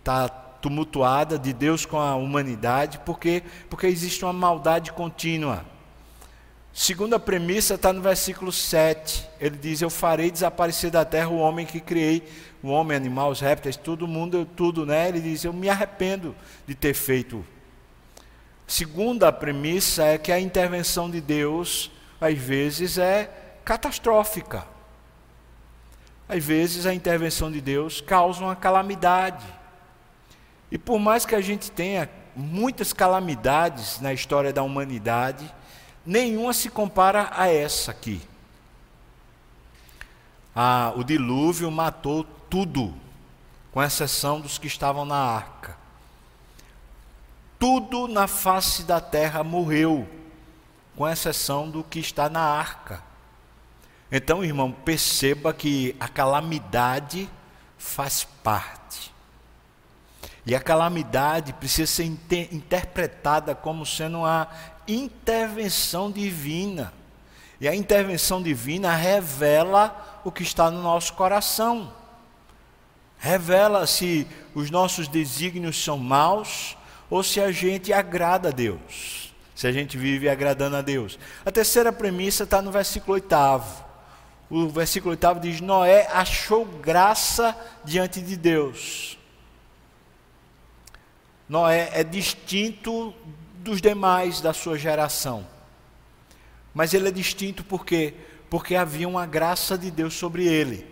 está 0.08 0.26
tumultuada 0.26 1.38
de 1.38 1.52
Deus 1.52 1.84
com 1.84 1.98
a 1.98 2.16
humanidade, 2.16 2.98
porque, 3.04 3.42
porque 3.68 3.86
existe 3.86 4.24
uma 4.24 4.32
maldade 4.32 4.90
contínua. 4.90 5.64
Segunda 6.72 7.18
premissa 7.18 7.74
está 7.74 7.92
no 7.92 8.00
versículo 8.00 8.50
7. 8.50 9.28
Ele 9.38 9.56
diz: 9.56 9.82
Eu 9.82 9.90
farei 9.90 10.30
desaparecer 10.30 10.90
da 10.90 11.04
terra 11.04 11.28
o 11.28 11.38
homem 11.38 11.66
que 11.66 11.80
criei, 11.80 12.26
o 12.62 12.68
homem, 12.68 12.96
animal, 12.96 13.30
os 13.30 13.40
répteis, 13.40 13.76
todo 13.76 14.08
mundo, 14.08 14.48
tudo, 14.56 14.86
né? 14.86 15.08
Ele 15.08 15.20
diz: 15.20 15.44
Eu 15.44 15.52
me 15.52 15.68
arrependo 15.68 16.34
de 16.66 16.74
ter 16.74 16.94
feito. 16.94 17.44
Segunda 18.66 19.30
premissa 19.32 20.04
é 20.04 20.18
que 20.18 20.32
a 20.32 20.40
intervenção 20.40 21.10
de 21.10 21.20
Deus, 21.20 21.90
às 22.20 22.38
vezes, 22.38 22.96
é 22.96 23.30
catastrófica. 23.64 24.64
Às 26.28 26.44
vezes, 26.44 26.86
a 26.86 26.94
intervenção 26.94 27.50
de 27.50 27.60
Deus 27.60 28.00
causa 28.00 28.44
uma 28.44 28.54
calamidade. 28.56 29.57
E 30.70 30.76
por 30.78 30.98
mais 30.98 31.24
que 31.24 31.34
a 31.34 31.40
gente 31.40 31.70
tenha 31.70 32.08
muitas 32.36 32.92
calamidades 32.92 34.00
na 34.00 34.12
história 34.12 34.52
da 34.52 34.62
humanidade, 34.62 35.52
nenhuma 36.04 36.52
se 36.52 36.68
compara 36.68 37.30
a 37.32 37.48
essa 37.48 37.90
aqui. 37.90 38.20
Ah, 40.54 40.92
o 40.96 41.04
dilúvio 41.04 41.70
matou 41.70 42.24
tudo, 42.50 42.94
com 43.72 43.82
exceção 43.82 44.40
dos 44.40 44.58
que 44.58 44.66
estavam 44.66 45.04
na 45.04 45.16
arca. 45.16 45.76
Tudo 47.58 48.06
na 48.06 48.26
face 48.26 48.84
da 48.84 49.00
terra 49.00 49.42
morreu, 49.42 50.08
com 50.96 51.08
exceção 51.08 51.68
do 51.68 51.82
que 51.82 51.98
está 51.98 52.28
na 52.28 52.40
arca. 52.40 53.02
Então, 54.10 54.44
irmão, 54.44 54.72
perceba 54.72 55.52
que 55.52 55.94
a 56.00 56.08
calamidade 56.08 57.28
faz 57.76 58.24
parte. 58.42 59.12
E 60.48 60.54
a 60.54 60.60
calamidade 60.60 61.52
precisa 61.52 61.86
ser 61.86 62.04
inter 62.04 62.48
interpretada 62.50 63.54
como 63.54 63.84
sendo 63.84 64.20
uma 64.20 64.48
intervenção 64.88 66.10
divina. 66.10 66.90
E 67.60 67.68
a 67.68 67.74
intervenção 67.74 68.42
divina 68.42 68.94
revela 68.94 70.22
o 70.24 70.32
que 70.32 70.42
está 70.42 70.70
no 70.70 70.82
nosso 70.82 71.12
coração. 71.12 71.92
Revela 73.18 73.86
se 73.86 74.26
os 74.54 74.70
nossos 74.70 75.06
desígnios 75.06 75.84
são 75.84 75.98
maus 75.98 76.78
ou 77.10 77.22
se 77.22 77.42
a 77.42 77.52
gente 77.52 77.92
agrada 77.92 78.48
a 78.48 78.52
Deus. 78.52 79.34
Se 79.54 79.66
a 79.66 79.72
gente 79.72 79.98
vive 79.98 80.30
agradando 80.30 80.76
a 80.76 80.80
Deus. 80.80 81.18
A 81.44 81.50
terceira 81.50 81.92
premissa 81.92 82.44
está 82.44 82.62
no 82.62 82.72
versículo 82.72 83.12
oitavo. 83.12 83.84
O 84.48 84.66
versículo 84.66 85.10
oitavo 85.10 85.40
diz: 85.40 85.60
Noé 85.60 86.08
achou 86.10 86.64
graça 86.64 87.54
diante 87.84 88.22
de 88.22 88.34
Deus. 88.34 89.17
Noé 91.48 91.90
é 91.92 92.04
distinto 92.04 93.14
dos 93.58 93.80
demais 93.80 94.40
da 94.40 94.52
sua 94.52 94.78
geração. 94.78 95.46
Mas 96.74 96.92
ele 96.94 97.08
é 97.08 97.10
distinto 97.10 97.64
por 97.64 97.84
quê? 97.84 98.14
Porque 98.50 98.74
havia 98.74 99.08
uma 99.08 99.26
graça 99.26 99.76
de 99.76 99.90
Deus 99.90 100.14
sobre 100.14 100.46
ele. 100.46 100.86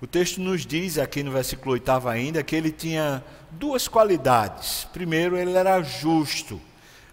O 0.00 0.06
texto 0.06 0.40
nos 0.40 0.64
diz 0.64 0.96
aqui 0.96 1.24
no 1.24 1.32
versículo 1.32 1.72
8 1.72 2.08
ainda 2.08 2.42
que 2.42 2.54
ele 2.54 2.70
tinha 2.70 3.22
duas 3.50 3.88
qualidades. 3.88 4.86
Primeiro, 4.92 5.36
ele 5.36 5.52
era 5.52 5.82
justo. 5.82 6.60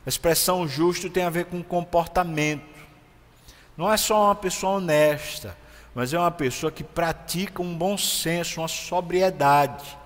A 0.05 0.09
expressão 0.09 0.67
justo 0.67 1.09
tem 1.09 1.23
a 1.23 1.31
ver 1.31 1.45
com 1.45 1.63
comportamento. 1.63 2.75
Não 3.75 3.91
é 3.91 3.97
só 3.97 4.25
uma 4.25 4.35
pessoa 4.35 4.77
honesta, 4.77 5.57
mas 5.95 6.13
é 6.13 6.19
uma 6.19 6.29
pessoa 6.29 6.71
que 6.71 6.83
pratica 6.83 7.61
um 7.61 7.75
bom 7.75 7.97
senso, 7.97 8.61
uma 8.61 8.67
sobriedade. 8.67 9.97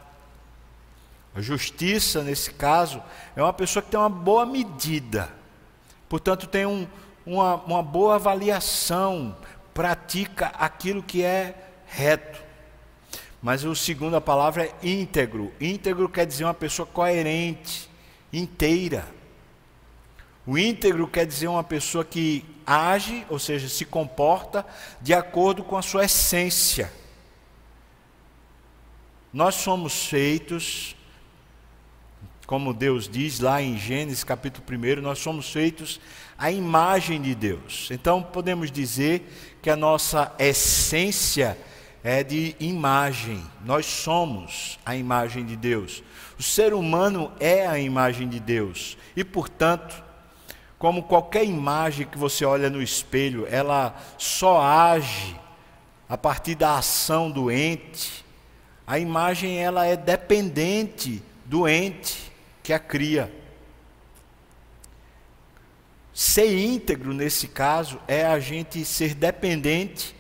A 1.40 1.42
justiça, 1.42 2.22
nesse 2.22 2.52
caso, 2.52 3.02
é 3.34 3.42
uma 3.42 3.54
pessoa 3.54 3.82
que 3.82 3.90
tem 3.90 3.98
uma 3.98 4.10
boa 4.10 4.46
medida, 4.46 5.30
portanto, 6.10 6.46
tem 6.46 6.66
um, 6.66 6.86
uma, 7.26 7.56
uma 7.56 7.82
boa 7.82 8.16
avaliação, 8.16 9.38
pratica 9.74 10.48
aquilo 10.48 11.02
que 11.02 11.24
é 11.24 11.56
reto. 11.88 12.44
Mas 13.42 13.64
o 13.64 13.74
segundo 13.74 14.18
a 14.18 14.22
palavra 14.22 14.66
é 14.66 14.74
íntegro. 14.84 15.54
Íntegro 15.62 16.10
quer 16.10 16.26
dizer 16.26 16.44
uma 16.44 16.54
pessoa 16.54 16.86
coerente, 16.86 17.90
inteira. 18.34 19.08
O 20.46 20.58
íntegro 20.58 21.08
quer 21.08 21.26
dizer 21.26 21.48
uma 21.48 21.64
pessoa 21.64 22.04
que 22.04 22.44
age, 22.68 23.26
ou 23.30 23.40
seja, 23.40 23.70
se 23.70 23.86
comporta 23.86 24.66
de 25.00 25.14
acordo 25.14 25.64
com 25.64 25.78
a 25.78 25.82
sua 25.82 26.04
essência. 26.04 26.92
Nós 29.32 29.56
somos 29.56 30.08
feitos 30.08 30.99
como 32.50 32.74
Deus 32.74 33.08
diz 33.08 33.40
lá 33.40 33.62
em 33.62 33.78
Gênesis 33.78 34.24
capítulo 34.24 34.66
1, 34.68 35.04
nós 35.04 35.20
somos 35.20 35.52
feitos 35.52 36.02
à 36.36 36.52
imagem 36.52 37.22
de 37.22 37.36
Deus. 37.36 37.90
Então 37.92 38.24
podemos 38.24 38.72
dizer 38.72 39.32
que 39.62 39.70
a 39.70 39.76
nossa 39.76 40.34
essência 40.40 41.56
é 42.04 42.24
de 42.24 42.56
imagem. 42.60 43.40
Nós 43.64 43.86
somos 43.86 44.80
a 44.84 44.96
imagem 44.96 45.46
de 45.46 45.56
Deus. 45.56 46.02
O 46.40 46.42
ser 46.42 46.74
humano 46.74 47.32
é 47.40 47.68
a 47.68 47.78
imagem 47.78 48.28
de 48.28 48.40
Deus. 48.40 48.98
E, 49.16 49.24
portanto, 49.24 50.04
como 50.80 51.04
qualquer 51.04 51.46
imagem 51.46 52.08
que 52.08 52.18
você 52.18 52.44
olha 52.46 52.68
no 52.68 52.82
espelho, 52.82 53.46
ela 53.48 53.96
só 54.18 54.60
age 54.60 55.40
a 56.10 56.18
partir 56.18 56.56
da 56.56 56.80
ação 56.80 57.30
do 57.30 57.52
ente. 57.52 58.26
A 58.88 58.98
imagem 58.98 59.60
ela 59.60 59.86
é 59.86 59.96
dependente 59.96 61.22
do 61.46 61.68
ente 61.68 62.29
que 62.70 62.74
a 62.74 62.78
cria. 62.78 63.34
Ser 66.14 66.56
íntegro 66.56 67.16
nesse 67.16 67.48
caso 67.48 68.00
é 68.08 68.24
a 68.24 68.40
gente 68.40 68.86
ser 68.86 69.16
dependente 69.16 70.16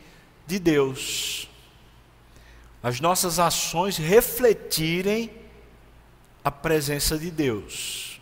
de 0.47 0.57
Deus. 0.57 1.47
As 2.81 2.99
nossas 2.99 3.37
ações 3.37 3.97
refletirem 3.97 5.29
a 6.43 6.49
presença 6.49 7.19
de 7.19 7.29
Deus. 7.29 8.19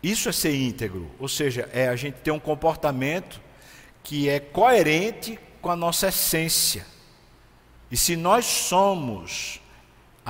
Isso 0.00 0.28
é 0.28 0.32
ser 0.32 0.54
íntegro, 0.54 1.10
ou 1.18 1.26
seja, 1.26 1.68
é 1.72 1.88
a 1.88 1.96
gente 1.96 2.18
ter 2.18 2.30
um 2.30 2.38
comportamento 2.38 3.40
que 4.04 4.28
é 4.28 4.38
coerente 4.38 5.40
com 5.60 5.70
a 5.70 5.76
nossa 5.76 6.06
essência. 6.06 6.86
E 7.90 7.96
se 7.96 8.14
nós 8.14 8.44
somos 8.44 9.59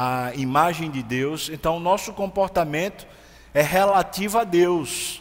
a 0.02 0.34
imagem 0.34 0.90
de 0.90 1.02
Deus, 1.02 1.50
então 1.50 1.76
o 1.76 1.80
nosso 1.80 2.14
comportamento 2.14 3.06
é 3.52 3.60
relativo 3.60 4.38
a 4.38 4.44
Deus. 4.44 5.20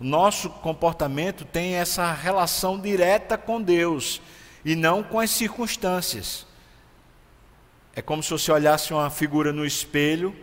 O 0.00 0.04
nosso 0.04 0.48
comportamento 0.48 1.44
tem 1.44 1.74
essa 1.74 2.10
relação 2.10 2.80
direta 2.80 3.36
com 3.36 3.60
Deus 3.60 4.22
e 4.64 4.74
não 4.74 5.02
com 5.02 5.20
as 5.20 5.30
circunstâncias. 5.30 6.46
É 7.94 8.00
como 8.00 8.22
se 8.22 8.30
você 8.30 8.50
olhasse 8.50 8.94
uma 8.94 9.10
figura 9.10 9.52
no 9.52 9.66
espelho, 9.66 10.34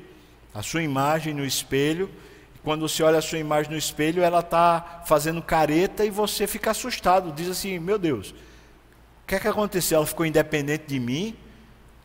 a 0.54 0.62
sua 0.62 0.84
imagem 0.84 1.34
no 1.34 1.44
espelho, 1.44 2.12
e 2.56 2.60
quando 2.60 2.88
você 2.88 3.02
olha 3.02 3.18
a 3.18 3.22
sua 3.24 3.40
imagem 3.40 3.72
no 3.72 3.78
espelho, 3.80 4.22
ela 4.22 4.42
está 4.42 5.02
fazendo 5.08 5.42
careta 5.42 6.06
e 6.06 6.12
você 6.12 6.46
fica 6.46 6.70
assustado, 6.70 7.32
diz 7.32 7.50
assim: 7.50 7.80
Meu 7.80 7.98
Deus, 7.98 8.30
o 8.30 9.26
que 9.26 9.34
é 9.34 9.40
que 9.40 9.48
aconteceu? 9.48 9.98
Ela 9.98 10.06
ficou 10.06 10.24
independente 10.24 10.86
de 10.86 11.00
mim? 11.00 11.36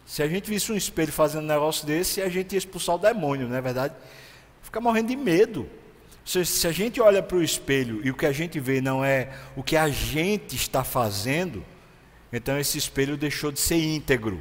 Se 0.09 0.23
a 0.23 0.27
gente 0.27 0.49
visse 0.49 0.73
um 0.73 0.75
espelho 0.75 1.12
fazendo 1.12 1.45
um 1.45 1.47
negócio 1.47 1.87
desse, 1.87 2.23
a 2.23 2.31
gente 2.31 2.55
ia 2.55 2.59
expulsar 2.59 2.95
o 2.95 2.99
demônio, 2.99 3.47
não 3.47 3.55
é 3.55 3.61
verdade? 3.61 3.95
Fica 4.62 4.81
morrendo 4.81 5.09
de 5.09 5.17
medo. 5.17 5.69
Se, 6.25 6.47
se 6.47 6.67
a 6.67 6.73
gente 6.73 6.99
olha 6.99 7.23
para 7.23 7.37
o 7.37 7.43
espelho 7.43 8.00
e 8.03 8.11
o 8.11 8.15
que 8.15 8.25
a 8.25 8.33
gente 8.33 8.59
vê 8.59 8.81
não 8.81 9.05
é 9.05 9.31
o 9.55 9.62
que 9.62 9.77
a 9.77 9.91
gente 9.91 10.57
está 10.57 10.83
fazendo, 10.83 11.62
então 12.33 12.59
esse 12.59 12.79
espelho 12.79 13.19
deixou 13.19 13.53
de 13.53 13.61
ser 13.61 13.77
íntegro. 13.77 14.41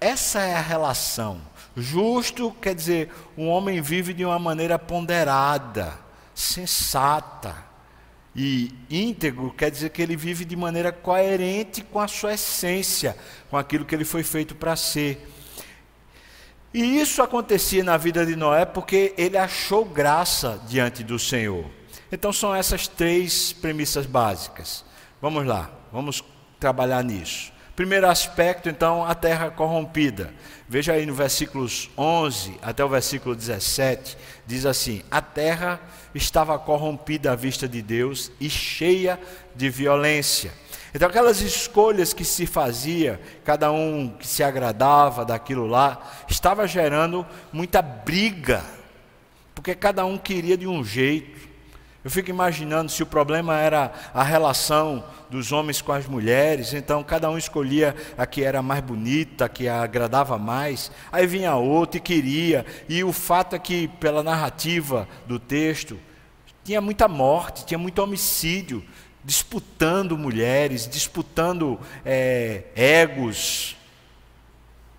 Essa 0.00 0.42
é 0.42 0.54
a 0.54 0.60
relação. 0.60 1.40
Justo 1.76 2.52
quer 2.62 2.72
dizer, 2.72 3.12
um 3.36 3.48
homem 3.48 3.82
vive 3.82 4.14
de 4.14 4.24
uma 4.24 4.38
maneira 4.38 4.78
ponderada, 4.78 5.98
sensata. 6.36 7.67
E 8.40 8.72
íntegro 8.88 9.50
quer 9.50 9.68
dizer 9.68 9.90
que 9.90 10.00
ele 10.00 10.14
vive 10.14 10.44
de 10.44 10.54
maneira 10.54 10.92
coerente 10.92 11.82
com 11.82 11.98
a 11.98 12.06
sua 12.06 12.34
essência, 12.34 13.16
com 13.50 13.56
aquilo 13.56 13.84
que 13.84 13.92
ele 13.92 14.04
foi 14.04 14.22
feito 14.22 14.54
para 14.54 14.76
ser. 14.76 15.28
E 16.72 17.00
isso 17.00 17.20
acontecia 17.20 17.82
na 17.82 17.96
vida 17.96 18.24
de 18.24 18.36
Noé 18.36 18.64
porque 18.64 19.12
ele 19.18 19.36
achou 19.36 19.84
graça 19.84 20.62
diante 20.68 21.02
do 21.02 21.18
Senhor. 21.18 21.64
Então 22.12 22.32
são 22.32 22.54
essas 22.54 22.86
três 22.86 23.52
premissas 23.52 24.06
básicas. 24.06 24.84
Vamos 25.20 25.44
lá, 25.44 25.68
vamos 25.92 26.22
trabalhar 26.60 27.02
nisso. 27.02 27.52
Primeiro 27.78 28.08
aspecto, 28.08 28.68
então, 28.68 29.04
a 29.04 29.14
terra 29.14 29.52
corrompida. 29.52 30.34
Veja 30.68 30.94
aí 30.94 31.06
no 31.06 31.14
versículos 31.14 31.88
11 31.96 32.58
até 32.60 32.84
o 32.84 32.88
versículo 32.88 33.36
17, 33.36 34.18
diz 34.44 34.66
assim: 34.66 35.04
A 35.08 35.22
terra 35.22 35.80
estava 36.12 36.58
corrompida 36.58 37.30
à 37.30 37.36
vista 37.36 37.68
de 37.68 37.80
Deus 37.80 38.32
e 38.40 38.50
cheia 38.50 39.16
de 39.54 39.70
violência. 39.70 40.50
Então, 40.92 41.08
aquelas 41.08 41.40
escolhas 41.40 42.12
que 42.12 42.24
se 42.24 42.46
fazia, 42.46 43.20
cada 43.44 43.70
um 43.70 44.08
que 44.08 44.26
se 44.26 44.42
agradava 44.42 45.24
daquilo 45.24 45.68
lá, 45.68 46.02
estava 46.28 46.66
gerando 46.66 47.24
muita 47.52 47.80
briga, 47.80 48.64
porque 49.54 49.72
cada 49.72 50.04
um 50.04 50.18
queria 50.18 50.58
de 50.58 50.66
um 50.66 50.82
jeito. 50.82 51.47
Eu 52.04 52.10
fico 52.10 52.30
imaginando 52.30 52.92
se 52.92 53.02
o 53.02 53.06
problema 53.06 53.58
era 53.58 53.92
a 54.14 54.22
relação 54.22 55.04
dos 55.28 55.50
homens 55.50 55.82
com 55.82 55.92
as 55.92 56.06
mulheres, 56.06 56.72
então 56.72 57.02
cada 57.02 57.28
um 57.28 57.36
escolhia 57.36 57.94
a 58.16 58.24
que 58.24 58.44
era 58.44 58.62
mais 58.62 58.80
bonita, 58.80 59.46
a 59.46 59.48
que 59.48 59.68
agradava 59.68 60.38
mais, 60.38 60.92
aí 61.10 61.26
vinha 61.26 61.56
outro 61.56 61.98
e 61.98 62.00
queria, 62.00 62.64
e 62.88 63.02
o 63.02 63.12
fato 63.12 63.56
é 63.56 63.58
que, 63.58 63.88
pela 63.88 64.22
narrativa 64.22 65.08
do 65.26 65.40
texto, 65.40 65.98
tinha 66.64 66.80
muita 66.80 67.08
morte, 67.08 67.66
tinha 67.66 67.78
muito 67.78 68.00
homicídio, 68.00 68.84
disputando 69.24 70.16
mulheres, 70.16 70.86
disputando 70.86 71.80
é, 72.04 72.64
egos. 72.76 73.76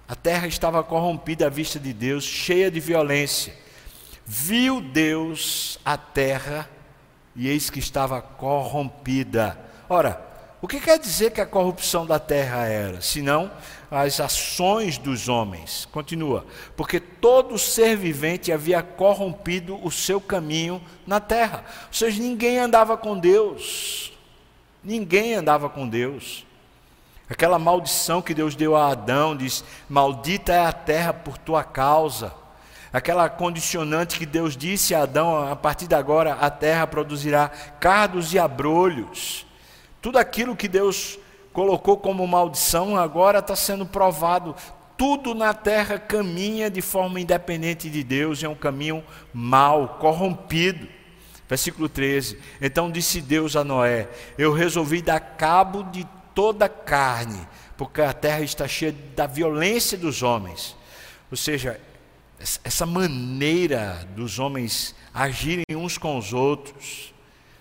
A 0.08 0.16
terra 0.16 0.48
estava 0.48 0.84
corrompida 0.84 1.48
à 1.48 1.50
vista 1.50 1.80
de 1.80 1.94
Deus, 1.94 2.26
cheia 2.26 2.70
de 2.70 2.80
violência. 2.80 3.54
Viu 4.26 4.82
Deus 4.82 5.80
a 5.86 5.98
terra 5.98 6.70
e 7.40 7.48
eis 7.48 7.70
que 7.70 7.80
estava 7.80 8.22
corrompida. 8.22 9.58
Ora, 9.88 10.22
o 10.62 10.68
que 10.68 10.78
quer 10.78 11.00
dizer 11.00 11.32
que 11.32 11.40
a 11.40 11.46
corrupção 11.46 12.06
da 12.06 12.20
terra 12.20 12.66
era? 12.66 13.00
Senão 13.00 13.50
as 13.90 14.20
ações 14.20 14.98
dos 14.98 15.30
homens. 15.30 15.88
Continua. 15.90 16.46
Porque 16.76 17.00
todo 17.00 17.58
ser 17.58 17.96
vivente 17.96 18.52
havia 18.52 18.84
corrompido 18.84 19.80
o 19.82 19.90
seu 19.90 20.20
caminho 20.20 20.82
na 21.08 21.22
terra. 21.22 21.64
Ou 21.88 21.94
seja, 21.94 22.22
ninguém 22.22 22.60
andava 22.60 22.98
com 22.98 23.18
Deus. 23.18 24.12
Ninguém 24.84 25.34
andava 25.34 25.70
com 25.70 25.88
Deus. 25.88 26.46
Aquela 27.30 27.58
maldição 27.58 28.22
que 28.22 28.34
Deus 28.34 28.54
deu 28.54 28.76
a 28.76 28.92
Adão, 28.92 29.34
diz: 29.34 29.64
Maldita 29.88 30.52
é 30.52 30.66
a 30.66 30.74
terra 30.74 31.14
por 31.14 31.38
tua 31.38 31.64
causa 31.64 32.34
aquela 32.92 33.30
condicionante 33.30 34.18
que 34.18 34.26
Deus 34.26 34.58
disse 34.58 34.96
a 34.96 35.04
Adão: 35.04 35.50
a 35.50 35.56
partir 35.56 35.88
de 35.88 35.96
agora 35.96 36.34
a 36.34 36.50
terra 36.50 36.88
produzirá 36.88 37.50
cardos 37.80 38.34
e 38.34 38.40
abrolhos. 38.40 39.46
Tudo 40.02 40.18
aquilo 40.18 40.56
que 40.56 40.68
Deus 40.68 41.20
colocou 41.52 41.98
como 41.98 42.26
maldição 42.28 42.98
agora 42.98 43.40
está 43.40 43.56
sendo 43.56 43.86
provado. 43.86 44.56
Tudo 44.98 45.34
na 45.34 45.54
terra 45.54 45.98
caminha 45.98 46.70
de 46.70 46.82
forma 46.82 47.22
independente 47.22 47.90
de 47.90 48.04
Deus, 48.04 48.44
é 48.44 48.50
um 48.50 48.56
caminho 48.56 49.04
mau, 49.34 49.98
corrompido. 50.00 50.88
Versículo 51.48 51.90
13: 51.90 52.38
Então 52.62 52.92
disse 52.92 53.22
Deus 53.22 53.56
a 53.56 53.64
Noé: 53.64 54.08
Eu 54.38 54.54
resolvi 54.54 55.02
dar 55.02 55.20
cabo 55.20 55.84
de 55.84 56.08
toda 56.36 56.66
a 56.66 56.70
carne, 56.70 57.48
porque 57.76 58.02
a 58.02 58.14
terra 58.14 58.42
está 58.42 58.68
cheia 58.68 58.96
da 59.16 59.26
violência 59.26 59.98
dos 59.98 60.22
homens. 60.22 60.78
Ou 61.32 61.38
seja, 61.38 61.80
essa 62.64 62.86
maneira 62.86 64.08
dos 64.16 64.40
homens 64.40 64.96
agirem 65.14 65.66
uns 65.76 65.98
com 65.98 66.18
os 66.18 66.32
outros, 66.32 67.14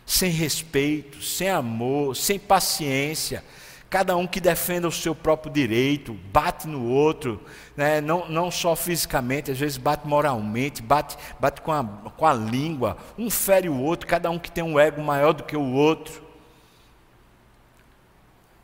sem 0.07 0.31
respeito, 0.31 1.21
sem 1.23 1.51
amor, 1.51 2.15
sem 2.17 2.39
paciência, 2.39 3.45
cada 3.91 4.17
um 4.17 4.27
que 4.27 4.41
defenda 4.41 4.87
o 4.87 4.93
seu 4.93 5.15
próprio 5.15 5.53
direito, 5.53 6.13
bate 6.33 6.69
no 6.69 6.89
outro, 6.89 7.43
né? 7.77 8.01
não, 8.01 8.29
não 8.29 8.51
só 8.51 8.77
fisicamente, 8.77 9.51
às 9.51 9.59
vezes 9.59 9.79
bate 9.79 10.07
moralmente, 10.07 10.81
bate, 10.81 11.17
bate 11.41 11.61
com, 11.61 11.73
a, 11.73 11.83
com 11.85 12.27
a 12.27 12.33
língua, 12.33 12.97
um 13.19 13.29
fere 13.29 13.69
o 13.69 13.81
outro, 13.81 14.07
cada 14.07 14.31
um 14.31 14.39
que 14.39 14.51
tem 14.51 14.63
um 14.63 14.79
ego 14.79 15.03
maior 15.03 15.33
do 15.33 15.43
que 15.43 15.57
o 15.57 15.73
outro. 15.73 16.23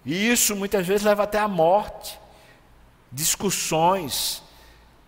E 0.05 0.31
isso 0.31 0.55
muitas 0.55 0.87
vezes 0.87 1.05
leva 1.05 1.24
até 1.24 1.38
a 1.38 1.48
morte, 1.48 2.20
discussões, 3.11 4.43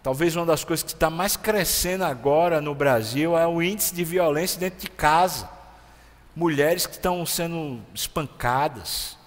Talvez 0.06 0.36
uma 0.36 0.46
das 0.46 0.62
coisas 0.62 0.84
que 0.84 0.92
está 0.92 1.10
mais 1.10 1.36
crescendo 1.36 2.04
agora 2.04 2.60
no 2.60 2.76
Brasil 2.76 3.36
é 3.36 3.44
o 3.44 3.60
índice 3.60 3.92
de 3.92 4.04
violência 4.04 4.56
dentro 4.56 4.78
de 4.78 4.88
casa. 4.88 5.50
Mulheres 6.32 6.86
que 6.86 6.92
estão 6.92 7.26
sendo 7.26 7.80
espancadas. 7.92 9.18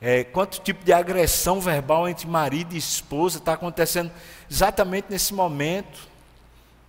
É, 0.00 0.22
quanto 0.22 0.60
tipo 0.60 0.84
de 0.84 0.92
agressão 0.92 1.60
verbal 1.60 2.08
entre 2.08 2.28
marido 2.28 2.76
e 2.76 2.78
esposa 2.78 3.38
está 3.38 3.54
acontecendo 3.54 4.12
exatamente 4.48 5.06
nesse 5.10 5.34
momento, 5.34 6.06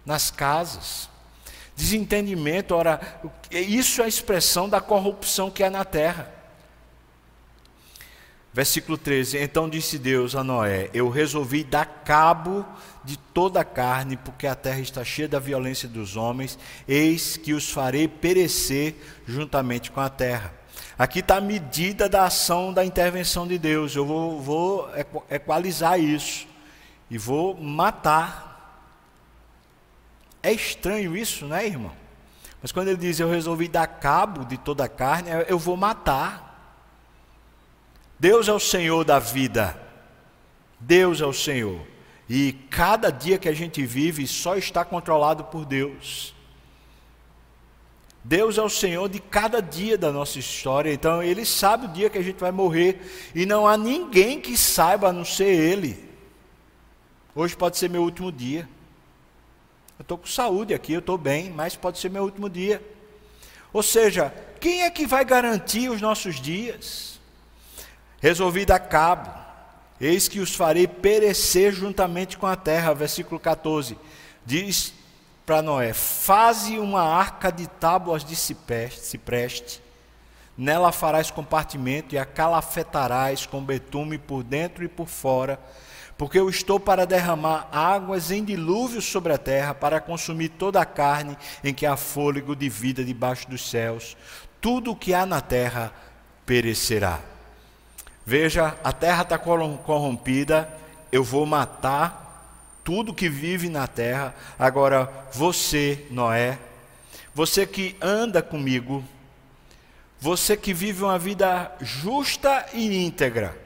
nas 0.05 0.29
casas. 0.29 1.09
Desentendimento, 1.75 2.75
ora, 2.75 3.01
isso 3.49 4.01
é 4.01 4.05
a 4.05 4.07
expressão 4.07 4.69
da 4.69 4.79
corrupção 4.79 5.49
que 5.49 5.63
há 5.63 5.71
na 5.71 5.83
terra. 5.83 6.31
Versículo 8.59 8.97
13: 8.97 9.37
Então 9.37 9.69
disse 9.69 9.97
Deus 9.97 10.35
a 10.35 10.43
Noé: 10.43 10.89
Eu 10.93 11.07
resolvi 11.07 11.63
dar 11.63 11.85
cabo 12.03 12.65
de 13.05 13.17
toda 13.17 13.61
a 13.61 13.63
carne, 13.63 14.17
porque 14.17 14.45
a 14.45 14.53
terra 14.53 14.81
está 14.81 15.01
cheia 15.01 15.29
da 15.29 15.39
violência 15.39 15.87
dos 15.87 16.17
homens, 16.17 16.59
eis 16.85 17.37
que 17.37 17.53
os 17.53 17.69
farei 17.71 18.05
perecer 18.05 18.95
juntamente 19.25 19.89
com 19.89 20.01
a 20.01 20.09
terra. 20.09 20.53
Aqui 20.97 21.19
está 21.19 21.37
a 21.37 21.41
medida 21.41 22.09
da 22.09 22.25
ação 22.25 22.73
da 22.73 22.83
intervenção 22.83 23.47
de 23.47 23.57
Deus. 23.57 23.95
Eu 23.95 24.05
vou, 24.05 24.41
vou 24.41 24.89
equalizar 25.29 25.97
isso 25.97 26.45
e 27.09 27.17
vou 27.17 27.55
matar. 27.55 28.83
É 30.43 30.51
estranho 30.51 31.15
isso, 31.15 31.45
né, 31.45 31.65
irmão? 31.65 31.93
Mas 32.61 32.73
quando 32.73 32.89
ele 32.89 32.97
diz 32.97 33.21
eu 33.21 33.29
resolvi 33.29 33.69
dar 33.69 33.87
cabo 33.87 34.43
de 34.43 34.57
toda 34.57 34.83
a 34.83 34.89
carne, 34.89 35.29
eu 35.47 35.57
vou 35.57 35.77
matar. 35.77 36.48
Deus 38.19 38.47
é 38.47 38.53
o 38.53 38.59
Senhor 38.59 39.05
da 39.05 39.17
vida. 39.17 39.79
Deus 40.79 41.21
é 41.21 41.25
o 41.25 41.33
Senhor. 41.33 41.79
E 42.29 42.53
cada 42.69 43.09
dia 43.09 43.37
que 43.37 43.49
a 43.49 43.53
gente 43.53 43.85
vive 43.85 44.27
só 44.27 44.55
está 44.55 44.83
controlado 44.83 45.45
por 45.45 45.65
Deus. 45.65 46.35
Deus 48.23 48.57
é 48.57 48.61
o 48.61 48.69
Senhor 48.69 49.07
de 49.07 49.19
cada 49.19 49.61
dia 49.61 49.97
da 49.97 50.11
nossa 50.11 50.37
história, 50.37 50.93
então 50.93 51.23
Ele 51.23 51.45
sabe 51.45 51.85
o 51.85 51.89
dia 51.89 52.09
que 52.09 52.17
a 52.17 52.21
gente 52.21 52.39
vai 52.39 52.51
morrer, 52.51 53.01
e 53.33 53.45
não 53.45 53.65
há 53.65 53.77
ninguém 53.77 54.41
que 54.41 54.57
saiba 54.57 55.07
a 55.07 55.13
não 55.13 55.23
ser 55.23 55.47
Ele. 55.47 56.07
Hoje 57.33 57.55
pode 57.55 57.77
ser 57.77 57.89
meu 57.89 58.03
último 58.03 58.31
dia. 58.31 58.67
Eu 59.97 60.03
estou 60.03 60.17
com 60.17 60.27
saúde 60.27 60.73
aqui, 60.73 60.93
eu 60.93 60.99
estou 60.99 61.17
bem, 61.17 61.49
mas 61.49 61.75
pode 61.75 61.97
ser 61.97 62.09
meu 62.09 62.23
último 62.23 62.49
dia. 62.49 62.83
Ou 63.71 63.81
seja, 63.81 64.33
quem 64.59 64.83
é 64.83 64.89
que 64.89 65.07
vai 65.07 65.23
garantir 65.23 65.89
os 65.89 66.01
nossos 66.01 66.39
dias? 66.39 67.18
Resolvi 68.21 68.65
dar 68.65 68.79
cabo, 68.79 69.29
eis 69.99 70.27
que 70.27 70.41
os 70.41 70.53
farei 70.53 70.87
perecer 70.87 71.71
juntamente 71.71 72.37
com 72.37 72.45
a 72.45 72.55
terra, 72.55 72.93
versículo 72.93 73.39
14. 73.39 73.97
Diz 74.45 74.93
para 75.45 75.61
Noé: 75.61 75.93
Faze 75.93 76.77
uma 76.77 77.01
arca 77.01 77.49
de 77.49 77.65
tábuas 77.65 78.25
de 78.25 78.35
cipreste, 78.35 79.81
nela 80.57 80.91
farás 80.91 81.31
compartimento 81.31 82.13
e 82.13 82.17
a 82.17 82.25
calafetarás 82.25 83.45
com 83.45 83.63
betume 83.63 84.17
por 84.17 84.43
dentro 84.43 84.83
e 84.83 84.89
por 84.89 85.07
fora, 85.07 85.57
porque 86.17 86.37
eu 86.37 86.49
estou 86.49 86.77
para 86.77 87.07
derramar 87.07 87.69
águas 87.71 88.31
em 88.31 88.43
dilúvio 88.43 89.01
sobre 89.01 89.31
a 89.31 89.37
terra, 89.37 89.73
para 89.73 90.01
consumir 90.01 90.49
toda 90.49 90.81
a 90.81 90.85
carne 90.85 91.37
em 91.63 91.73
que 91.73 91.85
há 91.85 91.95
fôlego 91.95 92.53
de 92.53 92.67
vida 92.67 93.01
debaixo 93.05 93.49
dos 93.49 93.69
céus. 93.69 94.17
Tudo 94.59 94.91
o 94.91 94.95
que 94.95 95.13
há 95.13 95.25
na 95.25 95.39
terra 95.39 95.93
perecerá. 96.45 97.21
Veja, 98.29 98.77
a 98.83 98.93
terra 98.93 99.23
está 99.23 99.39
corrompida, 99.39 100.71
eu 101.11 101.23
vou 101.23 101.47
matar 101.47 102.61
tudo 102.83 103.11
que 103.11 103.27
vive 103.27 103.69
na 103.69 103.87
terra. 103.87 104.35
Agora, 104.59 105.11
você, 105.33 106.05
Noé, 106.11 106.59
você 107.33 107.65
que 107.65 107.95
anda 107.99 108.39
comigo, 108.43 109.03
você 110.19 110.55
que 110.55 110.75
vive 110.75 111.03
uma 111.03 111.17
vida 111.17 111.75
justa 111.81 112.67
e 112.71 113.03
íntegra, 113.03 113.57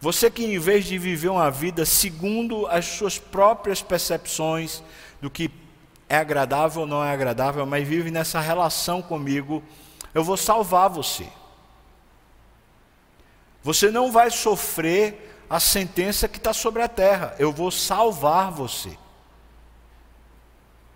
você 0.00 0.30
que 0.30 0.46
em 0.46 0.58
vez 0.58 0.86
de 0.86 0.96
viver 0.96 1.28
uma 1.28 1.50
vida 1.50 1.84
segundo 1.84 2.66
as 2.68 2.86
suas 2.86 3.18
próprias 3.18 3.82
percepções 3.82 4.82
do 5.20 5.28
que 5.28 5.50
é 6.08 6.16
agradável 6.16 6.80
ou 6.80 6.88
não 6.88 7.04
é 7.04 7.12
agradável, 7.12 7.66
mas 7.66 7.86
vive 7.86 8.10
nessa 8.10 8.40
relação 8.40 9.02
comigo, 9.02 9.62
eu 10.14 10.24
vou 10.24 10.38
salvar 10.38 10.88
você. 10.88 11.26
Você 13.62 13.90
não 13.90 14.10
vai 14.10 14.30
sofrer 14.30 15.44
a 15.48 15.58
sentença 15.60 16.28
que 16.28 16.38
está 16.38 16.52
sobre 16.52 16.82
a 16.82 16.88
terra. 16.88 17.34
Eu 17.38 17.52
vou 17.52 17.70
salvar 17.70 18.50
você. 18.50 18.96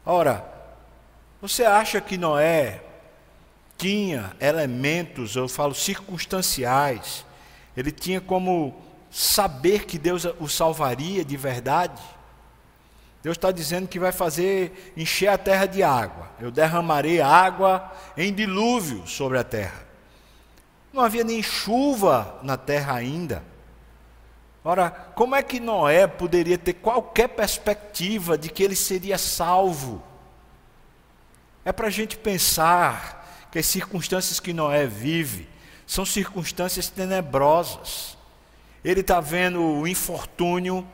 Ora, 0.07 0.45
você 1.41 1.65
acha 1.65 2.01
que 2.01 2.17
Noé 2.17 2.83
tinha 3.77 4.35
elementos, 4.41 5.35
eu 5.37 5.49
falo 5.49 5.75
circunstanciais, 5.75 7.25
ele 7.77 7.91
tinha 7.91 8.21
como 8.21 8.75
saber 9.11 9.85
que 9.85 9.99
Deus 9.99 10.25
o 10.39 10.49
salvaria 10.49 11.25
de 11.25 11.37
verdade? 11.37 12.01
Deus 13.23 13.37
está 13.37 13.51
dizendo 13.51 13.89
que 13.89 13.99
vai 13.99 14.13
fazer 14.13 14.93
encher 14.97 15.29
a 15.29 15.39
terra 15.39 15.67
de 15.67 15.83
água. 15.83 16.31
Eu 16.39 16.51
derramarei 16.51 17.21
água 17.21 17.91
em 18.17 18.33
dilúvio 18.33 19.07
sobre 19.07 19.39
a 19.39 19.45
terra. 19.45 19.84
Não 20.95 21.03
havia 21.03 21.25
nem 21.25 21.43
chuva 21.43 22.39
na 22.41 22.57
terra 22.57 22.95
ainda. 22.95 23.43
Ora, 24.63 24.91
como 25.17 25.35
é 25.35 25.43
que 25.43 25.59
Noé 25.59 26.07
poderia 26.07 26.57
ter 26.57 26.75
qualquer 26.75 27.31
perspectiva 27.31 28.39
de 28.39 28.49
que 28.49 28.63
ele 28.63 28.77
seria 28.77 29.19
salvo? 29.19 30.01
É 31.65 31.73
para 31.73 31.89
a 31.89 31.91
gente 31.91 32.17
pensar 32.17 33.49
que 33.51 33.59
as 33.59 33.67
circunstâncias 33.67 34.39
que 34.39 34.53
Noé 34.53 34.87
vive 34.87 35.49
são 35.85 36.07
circunstâncias 36.07 36.89
tenebrosas. 36.89 38.17
Ele 38.85 39.01
está 39.01 39.21
vendo 39.21 39.61
o 39.65 39.89
infortúnio, 39.89 40.87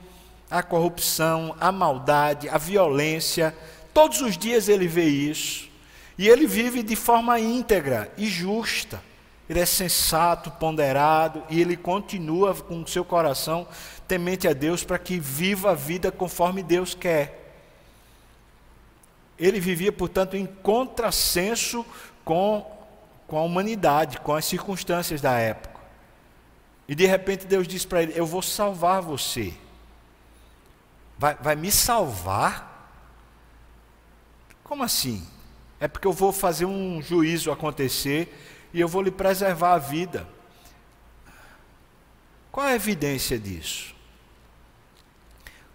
a 0.51 0.63
corrupção, 0.63 1.55
a 1.61 1.71
maldade, 1.71 2.49
a 2.49 2.57
violência. 2.57 3.55
Todos 3.93 4.23
os 4.23 4.39
dias 4.39 4.67
ele 4.67 4.89
vê 4.89 5.05
isso. 5.05 5.69
E 6.17 6.27
ele 6.27 6.47
vive 6.47 6.83
de 6.83 6.97
forma 6.97 7.39
íntegra 7.39 8.11
e 8.17 8.27
justa 8.27 9.10
ele 9.51 9.59
é 9.59 9.67
sensato, 9.67 10.49
ponderado 10.49 11.43
e 11.51 11.61
ele 11.61 11.77
continua 11.77 12.55
com 12.55 12.83
o 12.83 12.87
seu 12.87 13.05
coração 13.05 13.67
temente 14.07 14.47
a 14.47 14.53
Deus 14.53 14.85
para 14.85 14.97
que 14.97 15.19
viva 15.19 15.73
a 15.73 15.75
vida 15.75 16.13
conforme 16.13 16.63
Deus 16.63 16.95
quer. 16.95 17.53
Ele 19.37 19.59
vivia, 19.59 19.91
portanto, 19.91 20.37
em 20.37 20.47
contrassenso 20.47 21.85
com, 22.25 22.65
com 23.27 23.39
a 23.39 23.43
humanidade, 23.43 24.21
com 24.21 24.33
as 24.33 24.45
circunstâncias 24.45 25.21
da 25.21 25.37
época. 25.37 25.81
E 26.87 26.95
de 26.95 27.05
repente 27.07 27.45
Deus 27.45 27.67
diz 27.67 27.85
para 27.85 28.05
ele: 28.05 28.13
Eu 28.15 28.27
vou 28.27 28.43
salvar 28.43 29.03
você. 29.03 29.53
Vai, 31.19 31.35
vai 31.35 31.57
me 31.57 31.73
salvar? 31.73 32.89
Como 34.63 34.85
assim? 34.85 35.27
É 35.81 35.89
porque 35.89 36.07
eu 36.07 36.13
vou 36.13 36.33
fazer 36.33 36.67
um 36.67 37.03
juízo 37.03 37.51
acontecer 37.51 38.33
e 38.73 38.81
eu 38.81 38.89
vou 38.89 39.03
lhe 39.03 39.11
preservar 39.11 39.75
a 39.75 39.79
vida. 39.79 40.27
Qual 42.51 42.67
é 42.67 42.73
a 42.73 42.77
evidência 42.77 43.39
disso? 43.39 43.95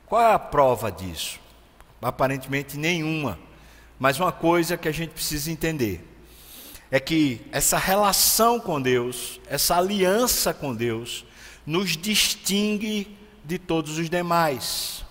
Qual 0.06 0.22
é 0.22 0.34
a 0.34 0.40
prova 0.40 0.92
disso? 0.92 1.40
Aparentemente 2.02 2.78
nenhuma. 2.78 3.40
Mas 3.98 4.20
uma 4.20 4.32
coisa 4.32 4.78
que 4.78 4.88
a 4.88 4.92
gente 4.92 5.12
precisa 5.12 5.52
entender 5.52 6.06
é 6.92 7.00
que 7.00 7.46
essa 7.52 7.78
relação 7.78 8.60
com 8.60 8.82
Deus, 8.82 9.40
essa 9.48 9.78
aliança 9.78 10.54
com 10.54 10.76
Deus, 10.76 11.26
nos 11.66 11.98
distingue 11.98 13.18
de 13.44 13.58
todos 13.58 13.98
os 13.98 14.10
demais. 14.10 15.04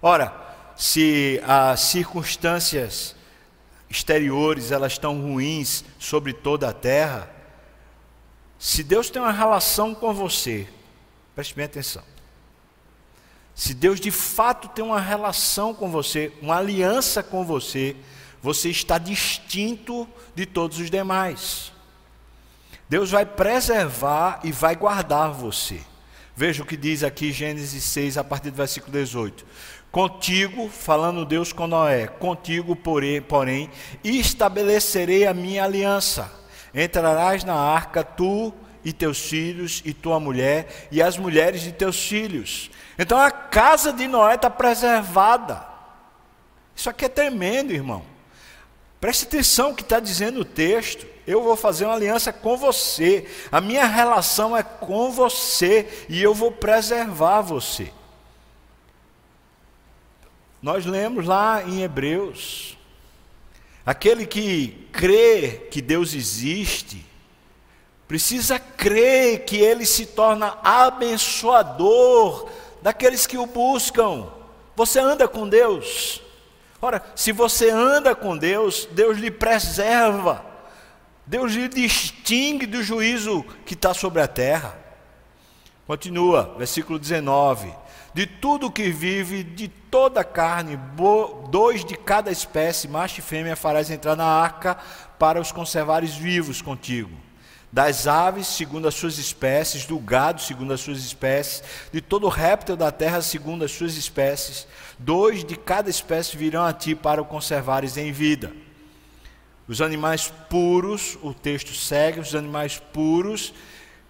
Ora, 0.00 0.34
se 0.76 1.40
as 1.46 1.80
circunstâncias 1.80 3.14
exteriores 3.96 4.70
elas 4.70 4.92
estão 4.92 5.20
ruins 5.20 5.84
sobre 5.98 6.32
toda 6.32 6.68
a 6.68 6.72
terra, 6.72 7.30
se 8.58 8.82
Deus 8.82 9.10
tem 9.10 9.20
uma 9.20 9.32
relação 9.32 9.94
com 9.94 10.12
você, 10.12 10.66
preste 11.34 11.54
bem 11.54 11.66
atenção. 11.66 12.02
Se 13.54 13.72
Deus 13.72 14.00
de 14.00 14.10
fato 14.10 14.68
tem 14.68 14.84
uma 14.84 15.00
relação 15.00 15.72
com 15.74 15.90
você, 15.90 16.32
uma 16.42 16.56
aliança 16.56 17.22
com 17.22 17.44
você, 17.44 17.94
você 18.42 18.68
está 18.68 18.98
distinto 18.98 20.08
de 20.34 20.44
todos 20.44 20.78
os 20.78 20.90
demais. 20.90 21.72
Deus 22.88 23.10
vai 23.10 23.24
preservar 23.24 24.40
e 24.42 24.50
vai 24.50 24.74
guardar 24.74 25.30
você. 25.30 25.80
Veja 26.36 26.62
o 26.62 26.66
que 26.66 26.76
diz 26.76 27.04
aqui 27.04 27.30
Gênesis 27.30 27.84
6, 27.84 28.18
a 28.18 28.24
partir 28.24 28.50
do 28.50 28.56
versículo 28.56 28.92
18. 28.92 29.46
Contigo, 29.94 30.68
falando 30.68 31.24
Deus 31.24 31.52
com 31.52 31.68
Noé, 31.68 32.08
contigo, 32.08 32.74
porém, 32.74 33.70
estabelecerei 34.02 35.24
a 35.24 35.32
minha 35.32 35.62
aliança. 35.62 36.32
Entrarás 36.74 37.44
na 37.44 37.54
arca, 37.54 38.02
tu 38.02 38.52
e 38.84 38.92
teus 38.92 39.20
filhos, 39.20 39.82
e 39.84 39.94
tua 39.94 40.18
mulher, 40.18 40.88
e 40.90 41.00
as 41.00 41.16
mulheres 41.16 41.60
de 41.60 41.70
teus 41.70 41.96
filhos. 42.08 42.72
Então 42.98 43.16
a 43.16 43.30
casa 43.30 43.92
de 43.92 44.08
Noé 44.08 44.34
está 44.34 44.50
preservada. 44.50 45.64
Isso 46.74 46.90
aqui 46.90 47.04
é 47.04 47.08
tremendo, 47.08 47.72
irmão. 47.72 48.02
Preste 49.00 49.26
atenção 49.26 49.68
no 49.68 49.76
que 49.76 49.82
está 49.82 50.00
dizendo 50.00 50.40
o 50.40 50.44
texto. 50.44 51.06
Eu 51.24 51.40
vou 51.40 51.54
fazer 51.54 51.84
uma 51.84 51.94
aliança 51.94 52.32
com 52.32 52.56
você. 52.56 53.30
A 53.52 53.60
minha 53.60 53.86
relação 53.86 54.56
é 54.56 54.62
com 54.64 55.12
você 55.12 56.06
e 56.08 56.20
eu 56.20 56.34
vou 56.34 56.50
preservar 56.50 57.42
você. 57.42 57.92
Nós 60.64 60.86
lemos 60.86 61.26
lá 61.26 61.62
em 61.62 61.82
Hebreus: 61.82 62.78
aquele 63.84 64.24
que 64.24 64.88
crê 64.90 65.68
que 65.70 65.82
Deus 65.82 66.14
existe, 66.14 67.04
precisa 68.08 68.58
crer 68.58 69.44
que 69.44 69.58
ele 69.58 69.84
se 69.84 70.06
torna 70.06 70.56
abençoador 70.64 72.48
daqueles 72.80 73.26
que 73.26 73.36
o 73.36 73.44
buscam. 73.44 74.26
Você 74.74 74.98
anda 74.98 75.28
com 75.28 75.46
Deus. 75.46 76.22
Ora, 76.80 77.04
se 77.14 77.30
você 77.30 77.68
anda 77.68 78.14
com 78.14 78.34
Deus, 78.34 78.88
Deus 78.90 79.18
lhe 79.18 79.30
preserva. 79.30 80.46
Deus 81.26 81.52
lhe 81.52 81.68
distingue 81.68 82.64
do 82.64 82.82
juízo 82.82 83.44
que 83.66 83.74
está 83.74 83.92
sobre 83.92 84.22
a 84.22 84.26
terra. 84.26 84.78
Continua, 85.86 86.54
versículo 86.56 86.98
19: 86.98 87.83
De 88.14 88.26
tudo 88.26 88.70
que 88.70 88.90
vive, 88.90 89.42
de 89.42 89.66
toda 89.66 90.22
carne, 90.22 90.78
dois 91.50 91.84
de 91.84 91.96
cada 91.96 92.30
espécie, 92.30 92.86
macho 92.86 93.18
e 93.18 93.22
fêmea, 93.22 93.56
farás 93.56 93.90
entrar 93.90 94.14
na 94.14 94.24
arca 94.24 94.78
para 95.18 95.40
os 95.40 95.50
conservares 95.50 96.14
vivos 96.14 96.62
contigo. 96.62 97.10
Das 97.72 98.06
aves, 98.06 98.46
segundo 98.46 98.86
as 98.86 98.94
suas 98.94 99.18
espécies, 99.18 99.84
do 99.84 99.98
gado, 99.98 100.40
segundo 100.40 100.72
as 100.72 100.80
suas 100.80 100.98
espécies, 100.98 101.64
de 101.92 102.00
todo 102.00 102.28
réptil 102.28 102.76
da 102.76 102.92
terra, 102.92 103.20
segundo 103.20 103.64
as 103.64 103.72
suas 103.72 103.96
espécies, 103.96 104.68
dois 104.96 105.44
de 105.44 105.56
cada 105.56 105.90
espécie 105.90 106.36
virão 106.36 106.64
a 106.64 106.72
ti 106.72 106.94
para 106.94 107.20
o 107.20 107.24
conservares 107.24 107.96
em 107.96 108.12
vida. 108.12 108.52
Os 109.66 109.80
animais 109.80 110.32
puros, 110.48 111.18
o 111.20 111.34
texto 111.34 111.74
segue, 111.74 112.20
os 112.20 112.32
animais 112.36 112.78
puros 112.92 113.52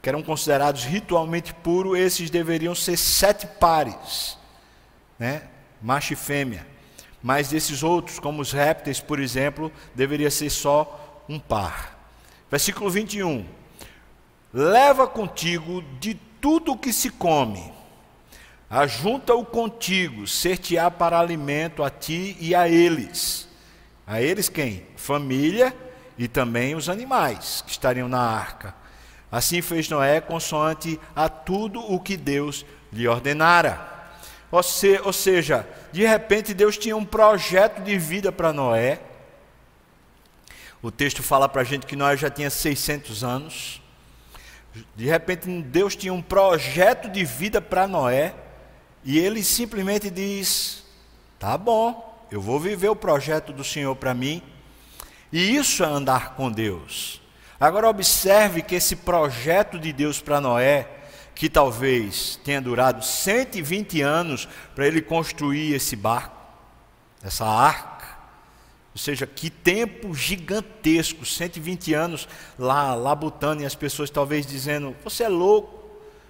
que 0.04 0.08
eram 0.10 0.22
considerados 0.22 0.84
ritualmente 0.84 1.54
puros, 1.54 1.98
esses 1.98 2.28
deveriam 2.28 2.74
ser 2.74 2.94
sete 2.94 3.46
pares, 3.46 4.36
né? 5.18 5.44
macho 5.80 6.12
e 6.12 6.16
fêmea. 6.16 6.66
Mas 7.22 7.48
desses 7.48 7.82
outros, 7.82 8.18
como 8.18 8.42
os 8.42 8.52
répteis, 8.52 9.00
por 9.00 9.18
exemplo, 9.18 9.72
deveria 9.94 10.30
ser 10.30 10.50
só 10.50 11.24
um 11.26 11.40
par. 11.40 11.98
Versículo 12.50 12.90
21. 12.90 13.46
Leva 14.52 15.06
contigo 15.06 15.82
de 15.98 16.12
tudo 16.38 16.72
o 16.72 16.78
que 16.78 16.92
se 16.92 17.08
come, 17.08 17.72
ajunta-o 18.68 19.42
contigo, 19.42 20.26
ser-te-á 20.26 20.90
para 20.90 21.18
alimento 21.18 21.82
a 21.82 21.88
ti 21.88 22.36
e 22.38 22.54
a 22.54 22.68
eles. 22.68 23.48
A 24.06 24.20
eles 24.20 24.50
quem? 24.50 24.84
Família 24.96 25.74
e 26.18 26.28
também 26.28 26.74
os 26.74 26.90
animais 26.90 27.64
que 27.64 27.70
estariam 27.70 28.06
na 28.06 28.20
arca 28.20 28.83
Assim 29.34 29.60
fez 29.60 29.88
Noé, 29.88 30.20
consoante 30.20 31.00
a 31.12 31.28
tudo 31.28 31.80
o 31.80 31.98
que 31.98 32.16
Deus 32.16 32.64
lhe 32.92 33.08
ordenara. 33.08 33.84
Ou, 34.48 34.62
se, 34.62 35.00
ou 35.02 35.12
seja, 35.12 35.68
de 35.90 36.06
repente 36.06 36.54
Deus 36.54 36.78
tinha 36.78 36.96
um 36.96 37.04
projeto 37.04 37.82
de 37.82 37.98
vida 37.98 38.30
para 38.30 38.52
Noé. 38.52 39.00
O 40.80 40.88
texto 40.88 41.20
fala 41.20 41.48
para 41.48 41.62
a 41.62 41.64
gente 41.64 41.84
que 41.84 41.96
Noé 41.96 42.16
já 42.16 42.30
tinha 42.30 42.48
600 42.48 43.24
anos. 43.24 43.82
De 44.94 45.06
repente 45.06 45.50
Deus 45.62 45.96
tinha 45.96 46.14
um 46.14 46.22
projeto 46.22 47.08
de 47.08 47.24
vida 47.24 47.60
para 47.60 47.88
Noé. 47.88 48.36
E 49.02 49.18
ele 49.18 49.42
simplesmente 49.42 50.10
diz: 50.10 50.84
Tá 51.40 51.58
bom, 51.58 52.24
eu 52.30 52.40
vou 52.40 52.60
viver 52.60 52.88
o 52.88 52.94
projeto 52.94 53.52
do 53.52 53.64
Senhor 53.64 53.96
para 53.96 54.14
mim. 54.14 54.40
E 55.32 55.56
isso 55.56 55.82
é 55.82 55.88
andar 55.88 56.36
com 56.36 56.52
Deus. 56.52 57.23
Agora, 57.64 57.88
observe 57.88 58.60
que 58.60 58.74
esse 58.74 58.94
projeto 58.94 59.78
de 59.78 59.90
Deus 59.90 60.20
para 60.20 60.38
Noé, 60.38 60.86
que 61.34 61.48
talvez 61.48 62.38
tenha 62.44 62.60
durado 62.60 63.02
120 63.02 64.02
anos 64.02 64.46
para 64.74 64.86
ele 64.86 65.00
construir 65.00 65.72
esse 65.72 65.96
barco, 65.96 66.36
essa 67.22 67.46
arca, 67.46 68.18
ou 68.92 68.98
seja, 68.98 69.26
que 69.26 69.48
tempo 69.48 70.14
gigantesco 70.14 71.24
120 71.24 71.94
anos 71.94 72.28
lá, 72.58 72.94
labutando, 72.94 73.62
e 73.62 73.64
as 73.64 73.74
pessoas 73.74 74.10
talvez 74.10 74.46
dizendo: 74.46 74.94
Você 75.02 75.24
é 75.24 75.28
louco, 75.30 75.88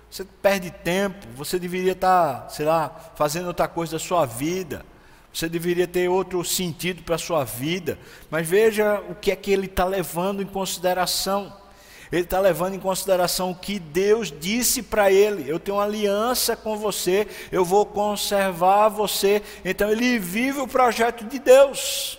você 0.09 0.25
perde 0.41 0.71
tempo, 0.71 1.27
você 1.35 1.59
deveria 1.59 1.95
estar, 1.95 2.49
sei 2.49 2.65
lá, 2.65 2.95
fazendo 3.17 3.49
outra 3.49 3.67
coisa 3.67 3.95
da 3.95 3.99
sua 3.99 4.25
vida. 4.25 4.87
Você 5.35 5.49
deveria 5.49 5.89
ter 5.89 6.09
outro 6.09 6.45
sentido 6.45 7.03
para 7.03 7.17
a 7.17 7.19
sua 7.19 7.43
vida. 7.43 7.99
Mas 8.31 8.49
veja 8.49 9.03
o 9.11 9.17
que 9.17 9.33
é 9.33 9.37
que 9.37 9.51
ele 9.51 9.67
está 9.67 9.85
levando 9.85 10.41
em 10.41 10.47
consideração. 10.47 11.53
Ele 12.13 12.23
está 12.23 12.39
levando 12.39 12.75
em 12.75 12.79
consideração 12.79 13.51
o 13.51 13.57
que 13.57 13.81
Deus 13.81 14.33
disse 14.33 14.81
para 14.81 15.11
ele: 15.11 15.51
Eu 15.51 15.59
tenho 15.59 15.79
uma 15.79 15.83
aliança 15.83 16.55
com 16.55 16.77
você, 16.77 17.27
eu 17.51 17.65
vou 17.65 17.85
conservar 17.85 18.89
você. 18.89 19.43
Então 19.65 19.91
ele 19.91 20.21
vive 20.21 20.61
o 20.61 20.69
projeto 20.69 21.25
de 21.25 21.41
Deus. 21.41 22.17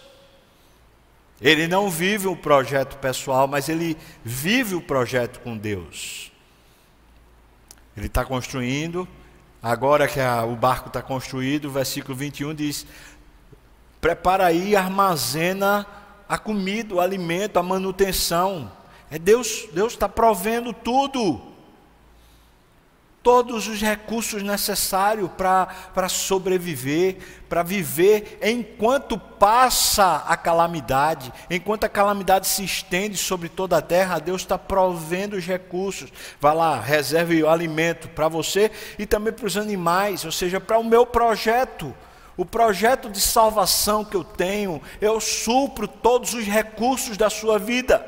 Ele 1.40 1.68
não 1.68 1.90
vive 1.90 2.28
o 2.28 2.36
projeto 2.36 2.98
pessoal, 2.98 3.48
mas 3.48 3.70
ele 3.70 3.96
vive 4.26 4.76
o 4.76 4.82
projeto 4.82 5.40
com 5.40 5.56
Deus. 5.56 6.32
Ele 7.96 8.08
está 8.08 8.26
construindo, 8.26 9.08
Agora 9.62 10.08
que 10.08 10.20
a, 10.20 10.44
o 10.44 10.56
barco 10.56 10.88
está 10.88 11.02
construído, 11.02 11.66
o 11.66 11.72
versículo 11.72 12.16
21 12.16 12.54
diz: 12.54 12.86
Prepara 14.00 14.46
aí, 14.46 14.76
armazena 14.76 15.86
a 16.28 16.38
comida, 16.38 16.96
o 16.96 17.00
alimento, 17.00 17.58
a 17.58 17.64
manutenção. 17.64 18.72
É 19.10 19.20
Deus, 19.20 19.68
Deus 19.72 19.94
está 19.94 20.10
provendo 20.10 20.74
tudo 20.74 21.55
todos 23.26 23.68
os 23.68 23.82
recursos 23.82 24.44
necessários 24.44 25.32
para 25.36 26.08
sobreviver, 26.08 27.18
para 27.50 27.64
viver 27.64 28.38
enquanto 28.40 29.18
passa 29.18 30.18
a 30.28 30.38
calamidade, 30.38 31.34
enquanto 31.50 31.86
a 31.86 31.90
calamidade 31.90 32.46
se 32.46 32.64
estende 32.64 33.18
sobre 33.18 33.50
toda 33.50 33.80
a 33.80 33.82
terra, 33.82 34.20
Deus 34.20 34.44
está 34.44 34.60
provendo 34.60 35.36
os 35.36 35.44
recursos. 35.44 36.14
Vá 36.40 36.54
lá, 36.54 36.80
reserve 36.80 37.42
o 37.42 37.50
alimento 37.50 38.08
para 38.10 38.28
você 38.28 38.72
e 39.00 39.08
também 39.08 39.34
para 39.34 39.48
os 39.48 39.58
animais, 39.58 40.24
ou 40.24 40.32
seja, 40.32 40.62
para 40.62 40.78
o 40.78 40.84
meu 40.84 41.04
projeto. 41.04 41.96
O 42.38 42.46
projeto 42.46 43.10
de 43.10 43.20
salvação 43.20 44.06
que 44.06 44.16
eu 44.16 44.24
tenho, 44.24 44.80
eu 45.02 45.20
supro 45.20 45.88
todos 45.88 46.36
os 46.36 46.46
recursos 46.46 47.18
da 47.18 47.32
sua 47.32 47.58
vida. 47.58 48.06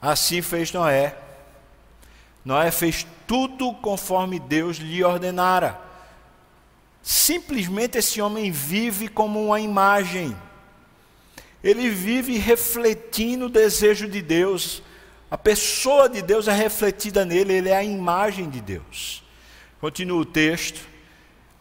Assim 0.00 0.42
fez 0.42 0.72
Noé. 0.72 1.21
Noé 2.44 2.70
fez 2.70 3.06
tudo 3.26 3.72
conforme 3.74 4.38
Deus 4.38 4.78
lhe 4.78 5.04
ordenara. 5.04 5.80
Simplesmente 7.02 7.98
esse 7.98 8.20
homem 8.20 8.50
vive 8.50 9.08
como 9.08 9.44
uma 9.44 9.60
imagem. 9.60 10.36
Ele 11.62 11.88
vive 11.88 12.36
refletindo 12.38 13.46
o 13.46 13.50
desejo 13.50 14.08
de 14.08 14.20
Deus. 14.20 14.82
A 15.30 15.38
pessoa 15.38 16.08
de 16.08 16.20
Deus 16.20 16.48
é 16.48 16.52
refletida 16.52 17.24
nele, 17.24 17.54
ele 17.54 17.68
é 17.68 17.76
a 17.76 17.84
imagem 17.84 18.50
de 18.50 18.60
Deus. 18.60 19.22
Continua 19.80 20.20
o 20.20 20.24
texto. 20.24 20.80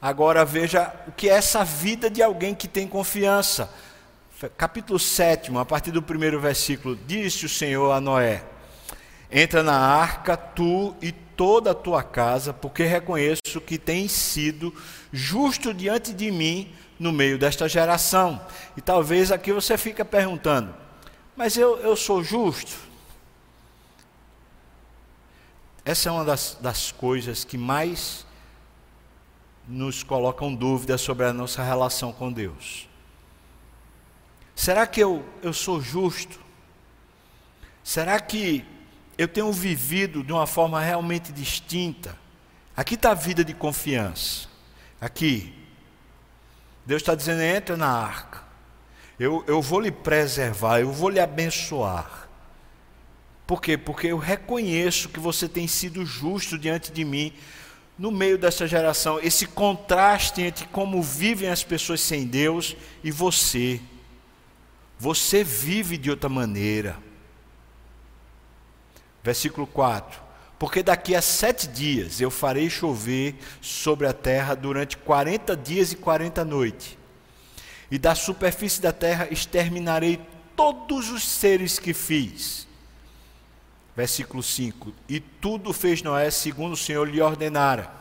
Agora 0.01 0.43
veja 0.43 0.91
o 1.07 1.11
que 1.11 1.29
é 1.29 1.33
essa 1.33 1.63
vida 1.63 2.09
de 2.09 2.23
alguém 2.23 2.55
que 2.55 2.67
tem 2.67 2.87
confiança. 2.87 3.71
Capítulo 4.57 4.97
7, 4.97 5.55
a 5.55 5.65
partir 5.65 5.91
do 5.91 6.01
primeiro 6.01 6.39
versículo: 6.39 6.97
Disse 7.07 7.45
o 7.45 7.49
Senhor 7.49 7.91
a 7.91 8.01
Noé: 8.01 8.43
Entra 9.31 9.63
na 9.63 9.77
arca, 9.77 10.35
tu 10.35 10.95
e 11.01 11.11
toda 11.11 11.71
a 11.71 11.75
tua 11.75 12.03
casa, 12.03 12.53
porque 12.53 12.83
reconheço 12.83 13.61
que 13.65 13.77
tens 13.77 14.11
sido 14.11 14.73
justo 15.11 15.73
diante 15.73 16.13
de 16.13 16.29
mim 16.29 16.71
no 16.99 17.11
meio 17.11 17.37
desta 17.37 17.67
geração. 17.69 18.45
E 18.75 18.81
talvez 18.81 19.31
aqui 19.31 19.53
você 19.53 19.77
fica 19.77 20.03
perguntando, 20.03 20.75
mas 21.35 21.55
eu, 21.55 21.77
eu 21.77 21.95
sou 21.95 22.23
justo? 22.23 22.73
Essa 25.83 26.09
é 26.09 26.11
uma 26.11 26.25
das, 26.25 26.57
das 26.61 26.91
coisas 26.91 27.43
que 27.43 27.57
mais 27.57 28.25
nos 29.67 30.03
colocam 30.03 30.53
dúvidas 30.53 31.01
sobre 31.01 31.25
a 31.25 31.33
nossa 31.33 31.63
relação 31.63 32.11
com 32.11 32.31
Deus. 32.31 32.87
Será 34.55 34.85
que 34.85 34.99
eu, 34.99 35.25
eu 35.41 35.53
sou 35.53 35.81
justo? 35.81 36.39
Será 37.83 38.19
que 38.19 38.63
eu 39.21 39.27
tenho 39.27 39.51
vivido 39.51 40.23
de 40.23 40.33
uma 40.33 40.47
forma 40.47 40.81
realmente 40.81 41.31
distinta. 41.31 42.17
Aqui 42.75 42.95
está 42.95 43.11
a 43.11 43.13
vida 43.13 43.43
de 43.43 43.53
confiança. 43.53 44.47
Aqui. 44.99 45.53
Deus 46.83 47.03
está 47.03 47.13
dizendo: 47.13 47.41
entra 47.41 47.77
na 47.77 47.87
arca. 47.87 48.41
Eu, 49.19 49.43
eu 49.45 49.61
vou 49.61 49.79
lhe 49.79 49.91
preservar, 49.91 50.79
eu 50.79 50.91
vou 50.91 51.07
lhe 51.07 51.19
abençoar. 51.19 52.27
Por 53.45 53.61
quê? 53.61 53.77
Porque 53.77 54.07
eu 54.07 54.17
reconheço 54.17 55.09
que 55.09 55.19
você 55.19 55.47
tem 55.47 55.67
sido 55.67 56.03
justo 56.03 56.57
diante 56.57 56.91
de 56.91 57.05
mim 57.05 57.31
no 57.99 58.09
meio 58.09 58.39
dessa 58.39 58.67
geração. 58.67 59.19
Esse 59.19 59.45
contraste 59.45 60.41
entre 60.41 60.65
como 60.69 60.99
vivem 61.03 61.49
as 61.49 61.63
pessoas 61.63 62.01
sem 62.01 62.25
Deus 62.25 62.75
e 63.03 63.11
você. 63.11 63.79
Você 64.97 65.43
vive 65.43 65.95
de 65.95 66.09
outra 66.09 66.27
maneira. 66.27 67.10
Versículo 69.23 69.67
4: 69.67 70.21
Porque 70.57 70.81
daqui 70.81 71.15
a 71.15 71.21
sete 71.21 71.67
dias 71.67 72.19
eu 72.19 72.31
farei 72.31 72.69
chover 72.69 73.35
sobre 73.61 74.07
a 74.07 74.13
terra 74.13 74.55
durante 74.55 74.97
quarenta 74.97 75.55
dias 75.55 75.91
e 75.91 75.95
quarenta 75.95 76.43
noites, 76.43 76.97
e 77.89 77.97
da 77.97 78.15
superfície 78.15 78.81
da 78.81 78.91
terra 78.91 79.27
exterminarei 79.31 80.19
todos 80.55 81.09
os 81.09 81.23
seres 81.23 81.79
que 81.79 81.93
fiz. 81.93 82.67
Versículo 83.95 84.41
5: 84.41 84.93
E 85.07 85.19
tudo 85.19 85.73
fez 85.73 86.01
Noé 86.01 86.31
segundo 86.31 86.73
o 86.73 86.77
Senhor 86.77 87.07
lhe 87.07 87.21
ordenara. 87.21 87.91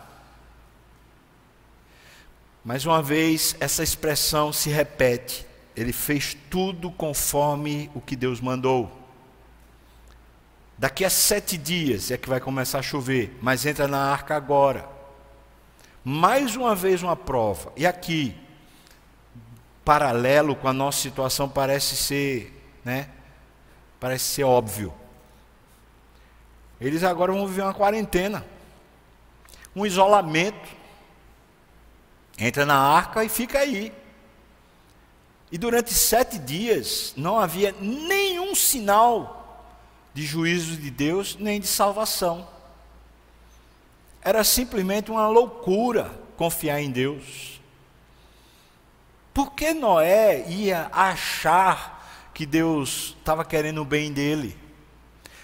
Mais 2.65 2.85
uma 2.85 3.03
vez, 3.03 3.57
essa 3.59 3.83
expressão 3.83 4.53
se 4.53 4.69
repete. 4.69 5.47
ele 5.75 5.93
fez 5.93 6.37
tudo 6.51 6.91
conforme 6.91 7.91
o 7.95 8.01
que 8.01 8.15
Deus 8.15 8.39
mandou. 8.41 9.00
Daqui 10.81 11.05
a 11.05 11.11
sete 11.11 11.59
dias 11.59 12.11
é 12.11 12.17
que 12.17 12.27
vai 12.27 12.41
começar 12.41 12.79
a 12.79 12.83
chover, 12.83 13.37
mas 13.43 13.67
entra 13.67 13.87
na 13.87 13.99
arca 13.99 14.35
agora. 14.35 14.89
Mais 16.03 16.57
uma 16.57 16.75
vez 16.75 17.03
uma 17.03 17.15
prova. 17.15 17.71
E 17.77 17.87
aqui, 17.87 18.35
paralelo 19.85 20.57
com 20.57 20.67
a 20.67 20.73
nossa 20.73 20.97
situação, 20.97 21.51
parece 21.51 21.97
ser, 21.97 22.81
né? 22.83 23.11
Parece 24.01 24.25
ser 24.25 24.45
óbvio. 24.45 24.91
Eles 26.81 27.05
agora 27.05 27.31
vão 27.31 27.47
viver 27.47 27.61
uma 27.61 27.75
quarentena, 27.75 28.43
um 29.77 29.85
isolamento. 29.85 30.75
Entra 32.39 32.65
na 32.65 32.79
arca 32.79 33.23
e 33.23 33.29
fica 33.29 33.59
aí. 33.59 33.93
E 35.53 35.59
durante 35.59 35.93
sete 35.93 36.39
dias 36.39 37.13
não 37.19 37.39
havia 37.39 37.75
nenhum 37.79 38.55
sinal 38.55 39.40
de 40.13 40.25
juízo 40.25 40.77
de 40.77 40.91
Deus 40.91 41.37
nem 41.39 41.61
de 41.61 41.67
salvação. 41.67 42.47
Era 44.23 44.45
simplesmente 44.45 45.11
uma 45.11 45.29
loucura 45.29 46.11
confiar 46.37 46.81
em 46.81 46.91
Deus. 46.91 47.61
Por 49.33 49.53
que 49.53 49.73
Noé 49.73 50.45
ia 50.49 50.91
achar 50.93 52.31
que 52.35 52.45
Deus 52.45 53.15
estava 53.19 53.45
querendo 53.45 53.83
o 53.83 53.85
bem 53.85 54.13
dele? 54.13 54.59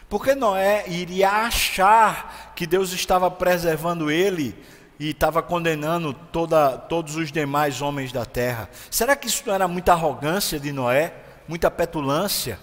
Por 0.08 0.22
que 0.22 0.34
Noé 0.34 0.84
iria 0.88 1.30
achar 1.30 2.52
que 2.54 2.66
Deus 2.66 2.92
estava 2.92 3.30
preservando 3.30 4.10
ele 4.10 4.56
e 4.98 5.10
estava 5.10 5.42
condenando 5.42 6.12
toda, 6.12 6.76
todos 6.78 7.16
os 7.16 7.32
demais 7.32 7.80
homens 7.80 8.12
da 8.12 8.24
terra? 8.24 8.68
Será 8.90 9.16
que 9.16 9.26
isso 9.26 9.42
não 9.46 9.54
era 9.54 9.66
muita 9.66 9.92
arrogância 9.92 10.60
de 10.60 10.72
Noé? 10.72 11.12
Muita 11.48 11.70
petulância? 11.70 12.58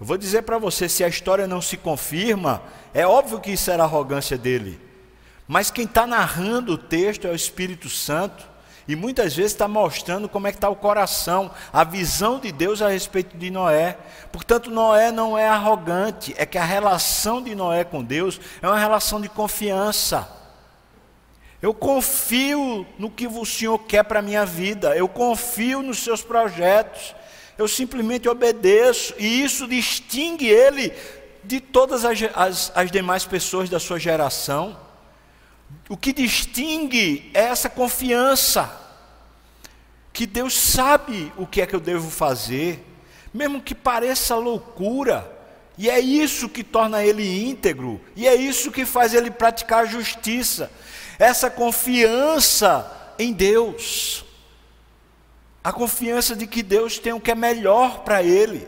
Eu 0.00 0.06
vou 0.06 0.16
dizer 0.16 0.42
para 0.42 0.58
você: 0.58 0.88
se 0.88 1.02
a 1.02 1.08
história 1.08 1.46
não 1.46 1.60
se 1.60 1.76
confirma, 1.76 2.62
é 2.94 3.06
óbvio 3.06 3.40
que 3.40 3.52
isso 3.52 3.70
era 3.70 3.84
arrogância 3.84 4.38
dele. 4.38 4.80
Mas 5.46 5.70
quem 5.70 5.84
está 5.84 6.06
narrando 6.06 6.74
o 6.74 6.78
texto 6.78 7.26
é 7.26 7.30
o 7.30 7.34
Espírito 7.34 7.88
Santo. 7.88 8.46
E 8.86 8.96
muitas 8.96 9.36
vezes 9.36 9.52
está 9.52 9.68
mostrando 9.68 10.30
como 10.30 10.46
é 10.46 10.50
que 10.50 10.56
está 10.56 10.70
o 10.70 10.74
coração, 10.74 11.50
a 11.70 11.84
visão 11.84 12.40
de 12.40 12.50
Deus 12.50 12.80
a 12.80 12.88
respeito 12.88 13.36
de 13.36 13.50
Noé. 13.50 13.98
Portanto, 14.32 14.70
Noé 14.70 15.12
não 15.12 15.36
é 15.36 15.46
arrogante, 15.46 16.34
é 16.38 16.46
que 16.46 16.56
a 16.56 16.64
relação 16.64 17.42
de 17.42 17.54
Noé 17.54 17.84
com 17.84 18.02
Deus 18.02 18.40
é 18.62 18.66
uma 18.66 18.78
relação 18.78 19.20
de 19.20 19.28
confiança. 19.28 20.26
Eu 21.60 21.74
confio 21.74 22.86
no 22.98 23.10
que 23.10 23.26
o 23.26 23.44
Senhor 23.44 23.78
quer 23.80 24.04
para 24.04 24.20
a 24.20 24.22
minha 24.22 24.46
vida, 24.46 24.96
eu 24.96 25.06
confio 25.06 25.82
nos 25.82 25.98
seus 25.98 26.22
projetos, 26.22 27.14
eu 27.58 27.66
simplesmente 27.66 28.28
obedeço, 28.28 29.12
e 29.18 29.42
isso 29.42 29.66
distingue 29.66 30.46
ele 30.46 30.92
de 31.42 31.60
todas 31.60 32.04
as, 32.04 32.18
as, 32.34 32.72
as 32.72 32.90
demais 32.90 33.24
pessoas 33.24 33.68
da 33.68 33.80
sua 33.80 33.98
geração. 33.98 34.78
O 35.88 35.96
que 35.96 36.12
distingue 36.12 37.30
é 37.34 37.40
essa 37.40 37.68
confiança, 37.68 38.70
que 40.12 40.24
Deus 40.24 40.54
sabe 40.54 41.32
o 41.36 41.46
que 41.46 41.60
é 41.60 41.66
que 41.66 41.74
eu 41.74 41.80
devo 41.80 42.08
fazer, 42.10 42.84
mesmo 43.34 43.60
que 43.60 43.74
pareça 43.74 44.36
loucura, 44.36 45.28
e 45.76 45.90
é 45.90 45.98
isso 45.98 46.48
que 46.48 46.62
torna 46.62 47.04
ele 47.04 47.44
íntegro, 47.44 48.00
e 48.14 48.28
é 48.28 48.36
isso 48.36 48.70
que 48.70 48.84
faz 48.84 49.14
ele 49.14 49.32
praticar 49.32 49.80
a 49.80 49.86
justiça, 49.86 50.70
essa 51.18 51.50
confiança 51.50 53.14
em 53.18 53.32
Deus, 53.32 54.24
a 55.68 55.72
confiança 55.72 56.34
de 56.34 56.46
que 56.46 56.62
Deus 56.62 56.98
tem 56.98 57.12
o 57.12 57.20
que 57.20 57.30
é 57.30 57.34
melhor 57.34 58.00
para 58.00 58.22
ele, 58.22 58.66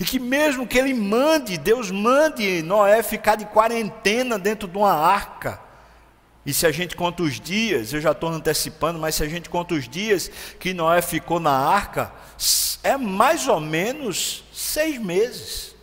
e 0.00 0.04
que 0.04 0.18
mesmo 0.18 0.66
que 0.66 0.78
ele 0.78 0.94
mande, 0.94 1.58
Deus 1.58 1.90
mande 1.90 2.62
Noé 2.62 3.02
ficar 3.02 3.36
de 3.36 3.44
quarentena 3.44 4.38
dentro 4.38 4.66
de 4.66 4.78
uma 4.78 4.94
arca, 4.94 5.60
e 6.46 6.54
se 6.54 6.66
a 6.66 6.72
gente 6.72 6.96
conta 6.96 7.22
os 7.22 7.38
dias, 7.38 7.92
eu 7.92 8.00
já 8.00 8.12
estou 8.12 8.30
antecipando, 8.30 8.98
mas 8.98 9.16
se 9.16 9.22
a 9.22 9.28
gente 9.28 9.50
conta 9.50 9.74
os 9.74 9.86
dias 9.86 10.30
que 10.58 10.72
Noé 10.72 11.02
ficou 11.02 11.38
na 11.38 11.52
arca, 11.52 12.10
é 12.82 12.96
mais 12.96 13.46
ou 13.46 13.60
menos 13.60 14.42
seis 14.50 14.98
meses. 14.98 15.76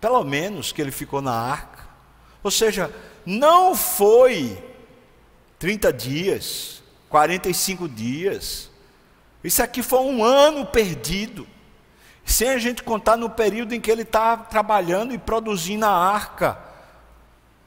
Pelo 0.00 0.22
menos 0.22 0.70
que 0.70 0.80
ele 0.80 0.92
ficou 0.92 1.20
na 1.20 1.32
arca. 1.32 1.84
Ou 2.44 2.50
seja, 2.52 2.94
não 3.24 3.74
foi 3.74 4.56
30 5.58 5.92
dias, 5.92 6.80
45 7.08 7.88
dias. 7.88 8.70
Isso 9.46 9.62
aqui 9.62 9.80
foi 9.80 10.00
um 10.00 10.24
ano 10.24 10.66
perdido. 10.66 11.46
Sem 12.24 12.48
a 12.48 12.58
gente 12.58 12.82
contar 12.82 13.16
no 13.16 13.30
período 13.30 13.72
em 13.72 13.80
que 13.80 13.88
ele 13.88 14.02
está 14.02 14.36
trabalhando 14.36 15.14
e 15.14 15.18
produzindo 15.18 15.86
a 15.86 15.90
arca. 15.90 16.58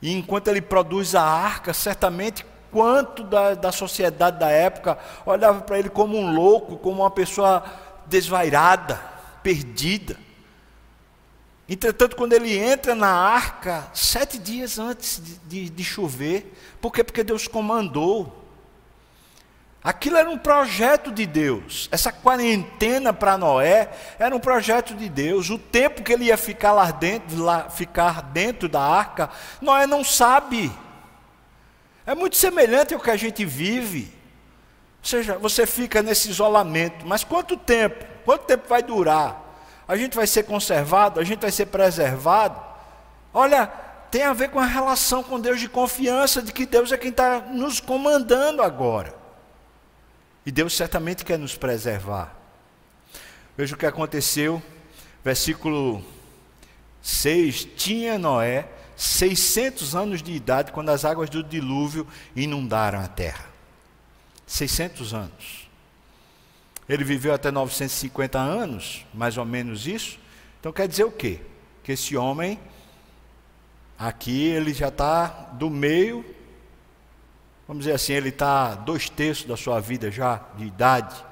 E 0.01 0.13
enquanto 0.13 0.49
ele 0.49 0.61
produz 0.61 1.15
a 1.15 1.23
arca, 1.23 1.73
certamente 1.73 2.45
quanto 2.69 3.23
da, 3.23 3.53
da 3.53 3.71
sociedade 3.71 4.37
da 4.37 4.49
época 4.49 4.99
olhava 5.25 5.61
para 5.61 5.79
ele 5.79 5.89
como 5.89 6.17
um 6.17 6.35
louco, 6.35 6.77
como 6.77 7.01
uma 7.01 7.09
pessoa 7.09 7.63
desvairada, 8.07 9.01
perdida. 9.41 10.17
Entretanto, 11.67 12.17
quando 12.17 12.33
ele 12.33 12.57
entra 12.57 12.93
na 12.93 13.09
arca, 13.09 13.87
sete 13.93 14.37
dias 14.37 14.77
antes 14.77 15.21
de, 15.23 15.35
de, 15.47 15.69
de 15.69 15.83
chover, 15.85 16.53
por 16.81 16.91
quê? 16.91 17.05
Porque 17.05 17.23
Deus 17.23 17.47
comandou. 17.47 18.38
Aquilo 19.81 20.17
era 20.17 20.29
um 20.29 20.37
projeto 20.37 21.09
de 21.11 21.25
Deus. 21.25 21.87
Essa 21.91 22.11
quarentena 22.11 23.13
para 23.13 23.37
Noé 23.37 23.89
era 24.19 24.35
um 24.35 24.39
projeto 24.39 24.93
de 24.93 25.07
Deus. 25.07 25.49
O 25.49 25.57
tempo 25.57 26.03
que 26.03 26.11
ele 26.11 26.25
ia 26.25 26.37
ficar 26.37 26.73
lá 26.73 26.91
dentro, 26.91 27.41
lá, 27.41 27.69
ficar 27.69 28.21
dentro 28.21 28.67
da 28.67 28.81
arca, 28.81 29.29
Noé 29.61 29.87
não 29.87 30.03
sabe. 30.03 30.69
É 32.05 32.13
muito 32.13 32.35
semelhante 32.35 32.93
ao 32.93 32.99
que 32.99 33.09
a 33.09 33.15
gente 33.15 33.45
vive. 33.45 34.13
Ou 35.01 35.05
seja, 35.05 35.37
você 35.37 35.65
fica 35.65 36.03
nesse 36.03 36.29
isolamento, 36.29 37.07
mas 37.07 37.23
quanto 37.23 37.55
tempo? 37.55 38.03
Quanto 38.25 38.45
tempo 38.45 38.67
vai 38.67 38.83
durar? 38.83 39.41
A 39.87 39.95
gente 39.95 40.15
vai 40.15 40.27
ser 40.27 40.43
conservado? 40.43 41.21
A 41.21 41.23
gente 41.23 41.39
vai 41.39 41.51
ser 41.51 41.67
preservado? 41.67 42.59
Olha, 43.33 43.67
tem 44.11 44.23
a 44.23 44.33
ver 44.33 44.49
com 44.49 44.59
a 44.59 44.65
relação 44.65 45.23
com 45.23 45.39
Deus 45.39 45.59
de 45.59 45.69
confiança 45.69 46.41
de 46.41 46.51
que 46.51 46.65
Deus 46.65 46.91
é 46.91 46.97
quem 46.97 47.11
está 47.11 47.39
nos 47.39 47.79
comandando 47.79 48.61
agora. 48.61 49.18
E 50.49 50.51
Deus 50.51 50.75
certamente 50.75 51.23
quer 51.23 51.37
nos 51.37 51.55
preservar. 51.55 52.35
Veja 53.55 53.75
o 53.75 53.77
que 53.77 53.85
aconteceu, 53.85 54.59
versículo 55.23 56.03
6: 57.03 57.67
Tinha 57.77 58.17
Noé 58.17 58.67
600 58.95 59.95
anos 59.95 60.23
de 60.23 60.31
idade 60.31 60.71
quando 60.71 60.89
as 60.89 61.05
águas 61.05 61.29
do 61.29 61.43
dilúvio 61.43 62.07
inundaram 62.35 62.99
a 62.99 63.07
terra. 63.07 63.45
600 64.47 65.13
anos. 65.13 65.69
Ele 66.89 67.03
viveu 67.03 67.31
até 67.31 67.51
950 67.51 68.39
anos, 68.39 69.05
mais 69.13 69.37
ou 69.37 69.45
menos 69.45 69.85
isso. 69.85 70.17
Então 70.59 70.73
quer 70.73 70.87
dizer 70.87 71.03
o 71.03 71.11
quê? 71.11 71.41
Que 71.83 71.91
esse 71.91 72.17
homem, 72.17 72.59
aqui, 73.99 74.47
ele 74.47 74.73
já 74.73 74.87
está 74.87 75.27
do 75.27 75.69
meio 75.69 76.25
vamos 77.69 77.83
dizer 77.83 77.93
assim, 77.93 78.13
ele 78.13 78.29
está 78.29 78.73
dois 78.73 79.11
terços 79.11 79.45
da 79.45 79.55
sua 79.55 79.79
vida 79.79 80.09
já 80.09 80.41
de 80.57 80.65
idade. 80.65 81.23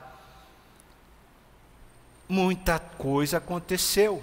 Muita 2.29 2.77
coisa 2.77 3.37
aconteceu. 3.37 4.21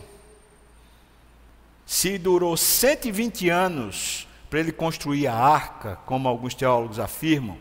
Se 1.85 2.17
durou 2.17 2.57
120 2.57 3.49
anos 3.49 4.29
para 4.49 4.61
ele 4.61 4.71
construir 4.71 5.27
a 5.27 5.35
arca, 5.35 5.99
como 6.07 6.29
alguns 6.29 6.55
teólogos 6.55 7.01
afirmam, 7.01 7.59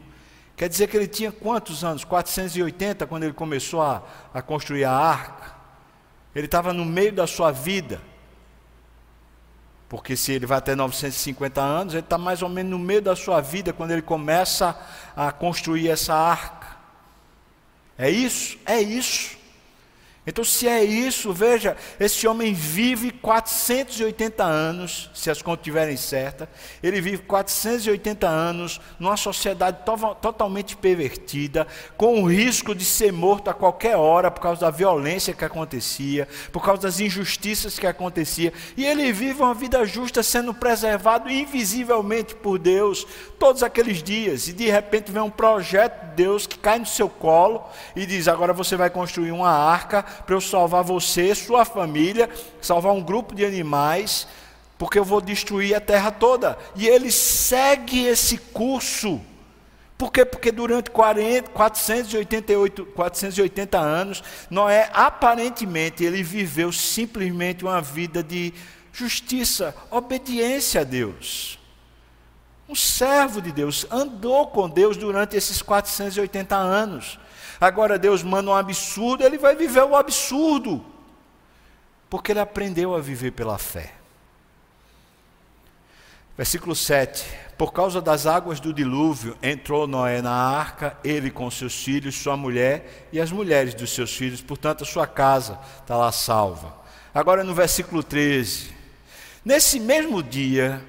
quer 0.55 0.69
dizer 0.69 0.87
que 0.87 0.97
ele 0.97 1.07
tinha 1.07 1.31
quantos 1.31 1.83
anos? 1.83 2.03
480 2.03 3.07
quando 3.07 3.23
ele 3.23 3.33
começou 3.33 3.81
a, 3.81 4.03
a 4.31 4.39
construir 4.39 4.83
a 4.83 4.91
arca. 4.91 5.55
Ele 6.35 6.45
estava 6.45 6.71
no 6.71 6.85
meio 6.85 7.11
da 7.11 7.25
sua 7.25 7.51
vida. 7.51 7.99
Porque 9.93 10.17
se 10.17 10.31
ele 10.31 10.47
vai 10.47 10.57
até 10.57 10.73
950 10.73 11.61
anos, 11.61 11.93
ele 11.93 12.01
está 12.01 12.17
mais 12.17 12.41
ou 12.41 12.49
menos 12.49 12.71
no 12.71 12.79
meio 12.79 12.99
da 12.99 13.15
sua 13.15 13.39
vida 13.41 13.71
quando 13.71 13.91
ele 13.91 14.01
começa 14.01 14.75
a 15.15 15.31
construir 15.31 15.87
essa 15.87 16.15
arca. 16.15 16.65
É 17.95 18.09
isso? 18.09 18.57
É 18.65 18.81
isso. 18.81 19.37
Então, 20.25 20.43
se 20.43 20.69
é 20.69 20.81
isso, 20.81 21.33
veja, 21.33 21.75
esse 21.99 22.25
homem 22.25 22.53
vive 22.53 23.11
480 23.11 24.41
anos, 24.41 25.11
se 25.13 25.29
as 25.29 25.41
contas 25.41 25.59
estiverem 25.59 25.97
certas, 25.97 26.47
ele 26.81 27.01
vive 27.01 27.17
480 27.19 28.25
anos 28.25 28.79
numa 28.97 29.17
sociedade 29.17 29.79
to 29.85 29.93
totalmente 30.21 30.77
pervertida, 30.77 31.67
com 31.97 32.23
o 32.23 32.25
risco 32.25 32.73
de 32.73 32.85
ser 32.85 33.11
morto 33.11 33.49
a 33.49 33.53
qualquer 33.53 33.97
hora 33.97 34.31
por 34.31 34.39
causa 34.39 34.61
da 34.61 34.71
violência 34.71 35.33
que 35.33 35.43
acontecia, 35.43 36.27
por 36.53 36.63
causa 36.63 36.83
das 36.83 37.01
injustiças 37.01 37.77
que 37.77 37.85
acontecia, 37.85 38.53
e 38.77 38.85
ele 38.85 39.11
vive 39.11 39.41
uma 39.41 39.53
vida 39.53 39.85
justa 39.85 40.23
sendo 40.23 40.53
preservado 40.53 41.29
invisivelmente 41.29 42.33
por 42.33 42.57
Deus 42.57 43.05
todos 43.37 43.61
aqueles 43.61 44.01
dias, 44.01 44.47
e 44.47 44.53
de 44.53 44.69
repente 44.69 45.11
vem 45.11 45.21
um 45.21 45.29
projeto 45.29 46.11
de 46.11 46.15
Deus 46.15 46.47
que 46.47 46.57
cai 46.57 46.79
no 46.79 46.85
seu 46.85 47.09
colo 47.09 47.63
e 47.93 48.05
diz: 48.05 48.27
agora 48.29 48.53
você 48.53 48.77
vai 48.77 48.89
construir 48.89 49.31
uma 49.31 49.49
arca 49.49 50.12
para 50.25 50.35
eu 50.35 50.41
salvar 50.41 50.83
você, 50.83 51.33
sua 51.33 51.65
família, 51.65 52.29
salvar 52.61 52.93
um 52.93 53.01
grupo 53.01 53.35
de 53.35 53.45
animais, 53.45 54.27
porque 54.77 54.99
eu 54.99 55.05
vou 55.05 55.21
destruir 55.21 55.75
a 55.75 55.79
terra 55.79 56.11
toda. 56.11 56.57
E 56.75 56.87
ele 56.87 57.11
segue 57.11 58.05
esse 58.05 58.37
curso. 58.37 59.21
Por 59.97 60.11
quê? 60.11 60.25
Porque 60.25 60.51
durante 60.51 60.89
40, 60.91 61.51
488, 61.51 62.85
480 62.87 63.79
anos, 63.79 64.23
Noé, 64.49 64.89
aparentemente, 64.93 66.03
ele 66.03 66.21
viveu 66.21 66.71
simplesmente 66.71 67.63
uma 67.63 67.81
vida 67.81 68.21
de 68.21 68.53
justiça, 68.91 69.75
obediência 69.89 70.81
a 70.81 70.83
Deus. 70.83 71.59
Um 72.67 72.75
servo 72.75 73.41
de 73.41 73.51
Deus, 73.51 73.85
andou 73.91 74.47
com 74.47 74.69
Deus 74.69 74.97
durante 74.97 75.35
esses 75.35 75.61
480 75.61 76.55
anos. 76.55 77.19
Agora 77.63 77.97
Deus 77.97 78.21
manda 78.21 78.51
um 78.51 78.53
absurdo, 78.53 79.23
ele 79.23 79.37
vai 79.37 79.55
viver 79.55 79.83
o 79.83 79.95
absurdo. 79.95 80.83
Porque 82.09 82.33
ele 82.33 82.41
aprendeu 82.41 82.93
a 82.93 82.99
viver 82.99 83.31
pela 83.31 83.57
fé. 83.57 83.93
Versículo 86.37 86.75
7: 86.75 87.25
Por 87.57 87.71
causa 87.71 88.01
das 88.01 88.27
águas 88.27 88.59
do 88.59 88.73
dilúvio, 88.73 89.37
entrou 89.41 89.87
Noé 89.87 90.21
na 90.21 90.33
arca, 90.33 90.97
ele 91.05 91.31
com 91.31 91.49
seus 91.49 91.81
filhos, 91.81 92.15
sua 92.15 92.35
mulher 92.35 93.07
e 93.13 93.21
as 93.21 93.31
mulheres 93.31 93.73
dos 93.73 93.91
seus 93.91 94.13
filhos, 94.13 94.41
portanto, 94.41 94.83
a 94.83 94.85
sua 94.85 95.07
casa 95.07 95.57
está 95.79 95.95
lá 95.95 96.11
salva. 96.11 96.75
Agora 97.13 97.45
no 97.45 97.55
versículo 97.55 98.03
13: 98.03 98.73
Nesse 99.45 99.79
mesmo 99.79 100.21
dia, 100.21 100.83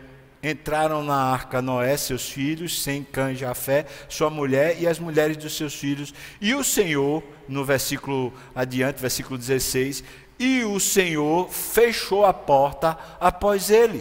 entraram 0.44 1.02
na 1.02 1.16
arca 1.16 1.62
Noé, 1.62 1.96
seus 1.96 2.28
filhos, 2.28 2.82
sem 2.82 3.02
cães 3.02 3.38
Jafé, 3.38 3.86
sua 4.08 4.28
mulher 4.28 4.80
e 4.80 4.86
as 4.86 4.98
mulheres 4.98 5.36
dos 5.36 5.56
seus 5.56 5.74
filhos. 5.74 6.12
E 6.40 6.54
o 6.54 6.62
Senhor, 6.62 7.22
no 7.48 7.64
versículo 7.64 8.32
adiante, 8.54 9.00
versículo 9.00 9.38
16, 9.38 10.04
e 10.38 10.62
o 10.64 10.78
Senhor 10.78 11.48
fechou 11.48 12.26
a 12.26 12.34
porta 12.34 12.98
após 13.18 13.70
ele. 13.70 14.00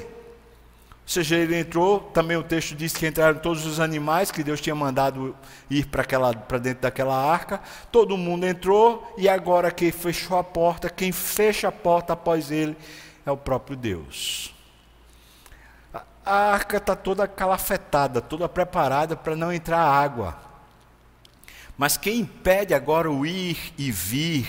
Ou 1.04 1.10
seja, 1.10 1.36
ele 1.36 1.58
entrou, 1.58 2.00
também 2.00 2.38
o 2.38 2.44
texto 2.44 2.76
diz 2.76 2.94
que 2.94 3.06
entraram 3.06 3.38
todos 3.40 3.66
os 3.66 3.80
animais 3.80 4.32
que 4.32 4.42
Deus 4.42 4.62
tinha 4.62 4.74
mandado 4.74 5.36
ir 5.70 5.86
para 5.88 6.58
dentro 6.58 6.82
daquela 6.82 7.16
arca. 7.16 7.62
Todo 7.92 8.18
mundo 8.18 8.46
entrou 8.46 9.14
e 9.18 9.28
agora 9.28 9.70
quem 9.70 9.92
fechou 9.92 10.38
a 10.38 10.44
porta, 10.44 10.90
quem 10.90 11.12
fecha 11.12 11.68
a 11.68 11.72
porta 11.74 12.14
após 12.14 12.52
ele 12.52 12.76
é 13.26 13.32
o 13.32 13.38
próprio 13.38 13.76
Deus. 13.76 14.54
A 16.26 16.54
arca 16.54 16.78
está 16.78 16.96
toda 16.96 17.28
calafetada, 17.28 18.22
toda 18.22 18.48
preparada 18.48 19.16
para 19.16 19.36
não 19.36 19.52
entrar 19.52 19.80
água. 19.80 20.38
Mas 21.78 21.98
quem 21.98 22.20
impede 22.20 22.74
agora 22.74 23.12
o 23.12 23.26
ir 23.26 23.74
e 23.78 23.92
vir 23.92 24.48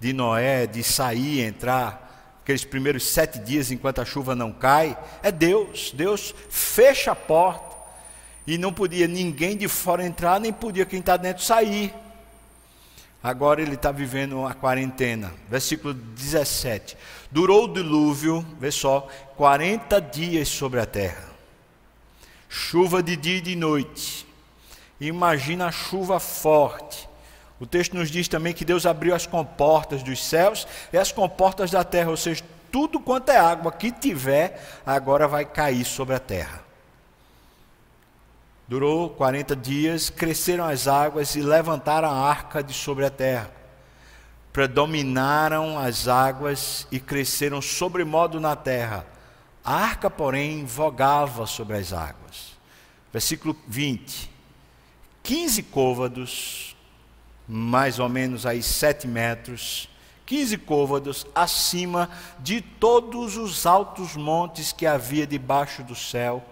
de 0.00 0.12
Noé, 0.12 0.66
de 0.66 0.82
sair 0.82 1.38
e 1.38 1.40
entrar, 1.40 2.38
aqueles 2.42 2.64
primeiros 2.64 3.06
sete 3.06 3.38
dias 3.38 3.70
enquanto 3.70 4.00
a 4.00 4.04
chuva 4.04 4.34
não 4.34 4.52
cai, 4.52 4.98
é 5.22 5.30
Deus. 5.30 5.92
Deus 5.94 6.34
fecha 6.50 7.12
a 7.12 7.16
porta 7.16 7.76
e 8.46 8.58
não 8.58 8.72
podia 8.72 9.06
ninguém 9.06 9.56
de 9.56 9.68
fora 9.68 10.04
entrar, 10.04 10.40
nem 10.40 10.52
podia 10.52 10.84
quem 10.84 10.98
está 10.98 11.16
dentro 11.16 11.44
sair. 11.44 11.94
Agora 13.22 13.62
ele 13.62 13.74
está 13.74 13.92
vivendo 13.92 14.44
a 14.44 14.52
quarentena. 14.54 15.32
Versículo 15.48 15.94
17. 15.94 16.96
Durou 17.30 17.64
o 17.64 17.72
dilúvio, 17.72 18.44
vê 18.58 18.70
só, 18.70 19.08
40 19.36 20.00
dias 20.00 20.48
sobre 20.48 20.80
a 20.80 20.86
terra. 20.86 21.30
Chuva 22.48 23.02
de 23.02 23.16
dia 23.16 23.38
e 23.38 23.40
de 23.40 23.56
noite. 23.56 24.26
Imagina 25.00 25.66
a 25.66 25.72
chuva 25.72 26.18
forte 26.18 27.08
o 27.62 27.66
texto 27.66 27.96
nos 27.96 28.10
diz 28.10 28.26
também 28.26 28.52
que 28.52 28.64
Deus 28.64 28.84
abriu 28.84 29.14
as 29.14 29.24
comportas 29.24 30.02
dos 30.02 30.20
céus 30.20 30.66
e 30.92 30.98
as 30.98 31.12
comportas 31.12 31.70
da 31.70 31.84
terra, 31.84 32.10
ou 32.10 32.16
seja, 32.16 32.42
tudo 32.72 32.98
quanto 32.98 33.28
é 33.28 33.36
água 33.36 33.70
que 33.70 33.92
tiver, 33.92 34.60
agora 34.84 35.28
vai 35.28 35.44
cair 35.44 35.84
sobre 35.84 36.16
a 36.16 36.18
terra. 36.18 36.60
Durou 38.68 39.10
40 39.10 39.54
dias, 39.56 40.10
cresceram 40.10 40.64
as 40.64 40.86
águas 40.88 41.34
e 41.34 41.42
levantaram 41.42 42.08
a 42.08 42.14
arca 42.14 42.62
de 42.62 42.72
sobre 42.72 43.04
a 43.04 43.10
terra. 43.10 43.50
Predominaram 44.52 45.78
as 45.78 46.08
águas 46.08 46.86
e 46.90 47.00
cresceram 47.00 47.60
sobremodo 47.60 48.40
na 48.40 48.54
terra. 48.54 49.06
A 49.64 49.74
arca, 49.74 50.10
porém, 50.10 50.64
vogava 50.64 51.46
sobre 51.46 51.76
as 51.76 51.92
águas. 51.92 52.52
Versículo 53.12 53.56
20. 53.68 54.30
Quinze 55.22 55.62
côvados 55.62 56.72
mais 57.46 57.98
ou 57.98 58.08
menos 58.08 58.46
aí 58.46 58.62
sete 58.62 59.06
metros, 59.06 59.88
15 60.24 60.56
côvados 60.58 61.26
acima 61.34 62.08
de 62.38 62.60
todos 62.60 63.36
os 63.36 63.66
altos 63.66 64.16
montes 64.16 64.72
que 64.72 64.86
havia 64.86 65.26
debaixo 65.26 65.82
do 65.82 65.94
céu, 65.94 66.42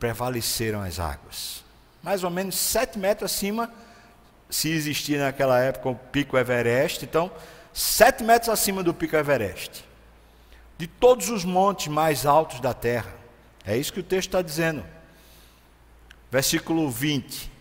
prevaleceram 0.00 0.82
as 0.82 0.98
águas. 0.98 1.62
Mais 2.02 2.24
ou 2.24 2.30
menos 2.30 2.56
sete 2.56 2.98
metros 2.98 3.30
acima, 3.30 3.70
se 4.48 4.70
existia 4.70 5.22
naquela 5.22 5.60
época 5.60 5.90
o 5.90 5.94
pico 5.94 6.36
Everest, 6.36 7.04
então, 7.04 7.30
sete 7.72 8.24
metros 8.24 8.48
acima 8.48 8.82
do 8.82 8.94
pico 8.94 9.14
Everest. 9.14 9.84
De 10.78 10.86
todos 10.86 11.28
os 11.28 11.44
montes 11.44 11.88
mais 11.88 12.24
altos 12.24 12.58
da 12.58 12.72
terra. 12.72 13.14
É 13.64 13.76
isso 13.76 13.92
que 13.92 14.00
o 14.00 14.02
texto 14.02 14.28
está 14.28 14.40
dizendo. 14.40 14.82
Versículo 16.30 16.90
20. 16.90 17.52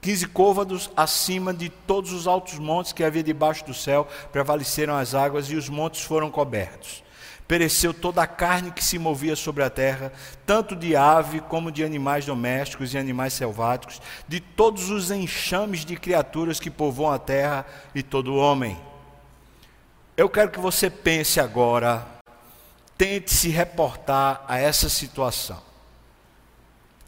Quinze 0.00 0.26
côvados 0.26 0.90
acima 0.96 1.54
de 1.54 1.68
todos 1.68 2.12
os 2.12 2.26
altos 2.26 2.58
montes 2.58 2.92
que 2.92 3.04
havia 3.04 3.22
debaixo 3.22 3.64
do 3.64 3.74
céu, 3.74 4.08
prevaleceram 4.32 4.96
as 4.96 5.14
águas 5.14 5.48
e 5.50 5.54
os 5.54 5.68
montes 5.68 6.02
foram 6.02 6.30
cobertos. 6.30 7.04
Pereceu 7.48 7.94
toda 7.94 8.22
a 8.22 8.26
carne 8.26 8.72
que 8.72 8.82
se 8.82 8.98
movia 8.98 9.36
sobre 9.36 9.62
a 9.62 9.70
terra, 9.70 10.12
tanto 10.44 10.74
de 10.74 10.96
ave 10.96 11.40
como 11.40 11.70
de 11.70 11.84
animais 11.84 12.26
domésticos 12.26 12.92
e 12.92 12.98
animais 12.98 13.32
selváticos, 13.32 14.00
de 14.26 14.40
todos 14.40 14.90
os 14.90 15.10
enxames 15.10 15.84
de 15.84 15.96
criaturas 15.96 16.58
que 16.58 16.70
povoam 16.70 17.12
a 17.12 17.18
terra 17.18 17.64
e 17.94 18.02
todo 18.02 18.34
homem. 18.34 18.76
Eu 20.16 20.28
quero 20.28 20.50
que 20.50 20.58
você 20.58 20.90
pense 20.90 21.38
agora, 21.38 22.06
tente 22.98 23.32
se 23.32 23.48
reportar 23.48 24.44
a 24.48 24.58
essa 24.58 24.88
situação. 24.88 25.62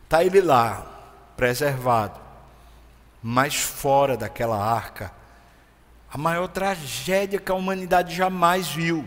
Está 0.05 0.23
ele 0.23 0.41
lá, 0.41 0.87
preservado 1.37 2.29
mas 3.23 3.55
fora 3.57 4.17
daquela 4.17 4.57
arca, 4.57 5.13
a 6.11 6.17
maior 6.17 6.49
tragédia 6.49 7.39
que 7.39 7.51
a 7.51 7.55
humanidade 7.55 8.15
jamais 8.15 8.69
viu. 8.69 9.05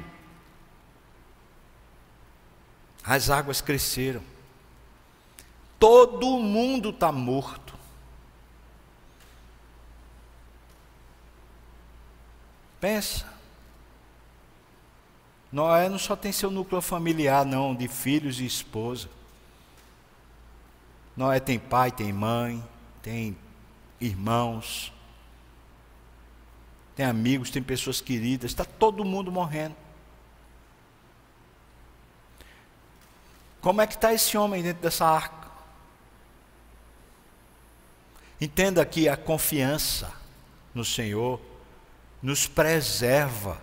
As 3.03 3.29
águas 3.29 3.61
cresceram. 3.61 4.21
Todo 5.79 6.37
mundo 6.37 6.89
está 6.89 7.11
morto. 7.11 7.73
Pensa. 12.79 13.31
Noé 15.51 15.89
não 15.89 15.99
só 15.99 16.15
tem 16.15 16.31
seu 16.31 16.49
núcleo 16.49 16.81
familiar, 16.81 17.45
não, 17.45 17.75
de 17.75 17.87
filhos 17.87 18.39
e 18.39 18.45
esposa. 18.45 19.09
Noé 21.15 21.39
tem 21.39 21.59
pai, 21.59 21.91
tem 21.91 22.13
mãe, 22.13 22.63
tem 23.01 23.37
irmãos, 23.99 24.93
tem 26.95 27.05
amigos, 27.05 27.51
tem 27.51 27.61
pessoas 27.61 27.99
queridas, 27.99 28.51
está 28.51 28.63
todo 28.63 29.03
mundo 29.03 29.31
morrendo. 29.31 29.75
Como 33.61 33.79
é 33.79 33.87
que 33.87 33.93
está 33.93 34.11
esse 34.11 34.35
homem 34.37 34.63
dentro 34.63 34.81
dessa 34.81 35.05
arca? 35.05 35.49
Entenda 38.39 38.83
que 38.83 39.07
a 39.07 39.15
confiança 39.15 40.11
no 40.73 40.83
Senhor 40.83 41.39
nos 42.21 42.47
preserva. 42.47 43.61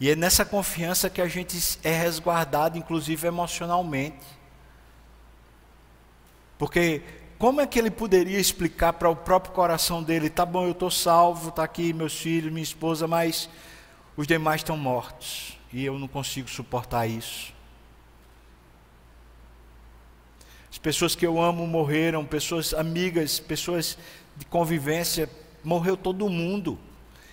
E 0.00 0.10
é 0.10 0.16
nessa 0.16 0.44
confiança 0.44 1.08
que 1.08 1.22
a 1.22 1.28
gente 1.28 1.78
é 1.84 1.96
resguardado, 1.96 2.76
inclusive 2.76 3.26
emocionalmente. 3.26 4.26
Porque 6.58 7.02
como 7.38 7.60
é 7.60 7.66
que 7.66 7.78
ele 7.78 7.90
poderia 7.90 8.38
explicar 8.38 8.94
para 8.94 9.08
o 9.08 9.14
próprio 9.14 9.54
coração 9.54 10.02
dele: 10.02 10.28
tá 10.28 10.44
bom, 10.44 10.64
eu 10.64 10.72
estou 10.72 10.90
salvo, 10.90 11.50
está 11.50 11.62
aqui 11.62 11.92
meus 11.92 12.18
filhos, 12.18 12.52
minha 12.52 12.64
esposa, 12.64 13.06
mas 13.06 13.48
os 14.16 14.26
demais 14.26 14.60
estão 14.60 14.76
mortos 14.76 15.56
e 15.72 15.84
eu 15.84 15.98
não 15.98 16.08
consigo 16.08 16.48
suportar 16.48 17.06
isso. 17.06 17.55
As 20.76 20.78
pessoas 20.78 21.14
que 21.14 21.26
eu 21.26 21.40
amo 21.40 21.66
morreram, 21.66 22.22
pessoas 22.22 22.74
amigas, 22.74 23.40
pessoas 23.40 23.96
de 24.36 24.44
convivência, 24.44 25.26
morreu 25.64 25.96
todo 25.96 26.28
mundo. 26.28 26.78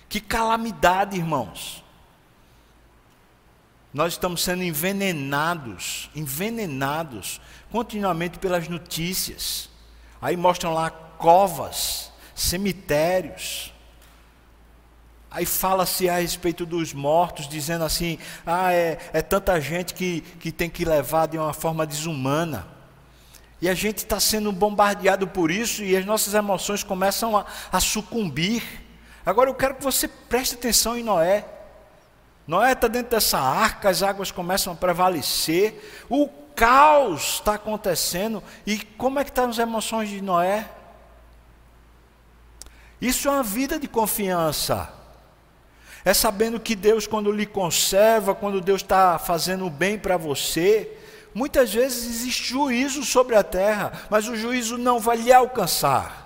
Que 0.08 0.18
calamidade, 0.18 1.18
irmãos. 1.18 1.84
Nós 3.92 4.14
estamos 4.14 4.42
sendo 4.42 4.62
envenenados, 4.62 6.08
envenenados 6.16 7.38
continuamente 7.70 8.38
pelas 8.38 8.66
notícias. 8.66 9.68
Aí 10.22 10.38
mostram 10.38 10.72
lá 10.72 10.88
covas, 10.90 12.10
cemitérios. 12.34 13.74
Aí 15.30 15.44
fala-se 15.44 16.08
a 16.08 16.18
respeito 16.18 16.64
dos 16.64 16.94
mortos, 16.94 17.46
dizendo 17.46 17.84
assim: 17.84 18.18
ah, 18.46 18.72
é, 18.72 18.98
é 19.12 19.20
tanta 19.20 19.60
gente 19.60 19.92
que, 19.92 20.22
que 20.40 20.50
tem 20.50 20.70
que 20.70 20.86
levar 20.86 21.28
de 21.28 21.36
uma 21.36 21.52
forma 21.52 21.86
desumana. 21.86 22.72
E 23.60 23.68
a 23.68 23.74
gente 23.74 23.98
está 23.98 24.20
sendo 24.20 24.52
bombardeado 24.52 25.26
por 25.26 25.50
isso 25.50 25.82
e 25.82 25.96
as 25.96 26.04
nossas 26.04 26.34
emoções 26.34 26.82
começam 26.82 27.36
a, 27.36 27.46
a 27.72 27.80
sucumbir. 27.80 28.62
Agora 29.24 29.48
eu 29.48 29.54
quero 29.54 29.76
que 29.76 29.82
você 29.82 30.06
preste 30.06 30.54
atenção 30.54 30.96
em 30.96 31.02
Noé. 31.02 31.46
Noé 32.46 32.72
está 32.72 32.88
dentro 32.88 33.10
dessa 33.10 33.38
arca, 33.38 33.88
as 33.88 34.02
águas 34.02 34.30
começam 34.30 34.72
a 34.72 34.76
prevalecer, 34.76 36.04
o 36.10 36.28
caos 36.54 37.34
está 37.34 37.54
acontecendo. 37.54 38.42
E 38.66 38.78
como 38.78 39.18
é 39.18 39.24
que 39.24 39.30
estão 39.30 39.44
tá 39.44 39.50
as 39.50 39.58
emoções 39.58 40.08
de 40.08 40.20
Noé? 40.20 40.68
Isso 43.00 43.28
é 43.28 43.30
uma 43.30 43.42
vida 43.42 43.78
de 43.78 43.88
confiança. 43.88 44.92
É 46.04 46.12
sabendo 46.12 46.60
que 46.60 46.76
Deus, 46.76 47.06
quando 47.06 47.32
lhe 47.32 47.46
conserva, 47.46 48.34
quando 48.34 48.60
Deus 48.60 48.82
está 48.82 49.18
fazendo 49.18 49.66
o 49.66 49.70
bem 49.70 49.98
para 49.98 50.18
você, 50.18 50.98
muitas 51.34 51.74
vezes 51.74 52.06
existe 52.06 52.44
juízo 52.44 53.04
sobre 53.04 53.34
a 53.34 53.42
terra, 53.42 54.06
mas 54.08 54.28
o 54.28 54.36
juízo 54.36 54.78
não 54.78 55.00
vai 55.00 55.16
lhe 55.16 55.32
alcançar. 55.32 56.22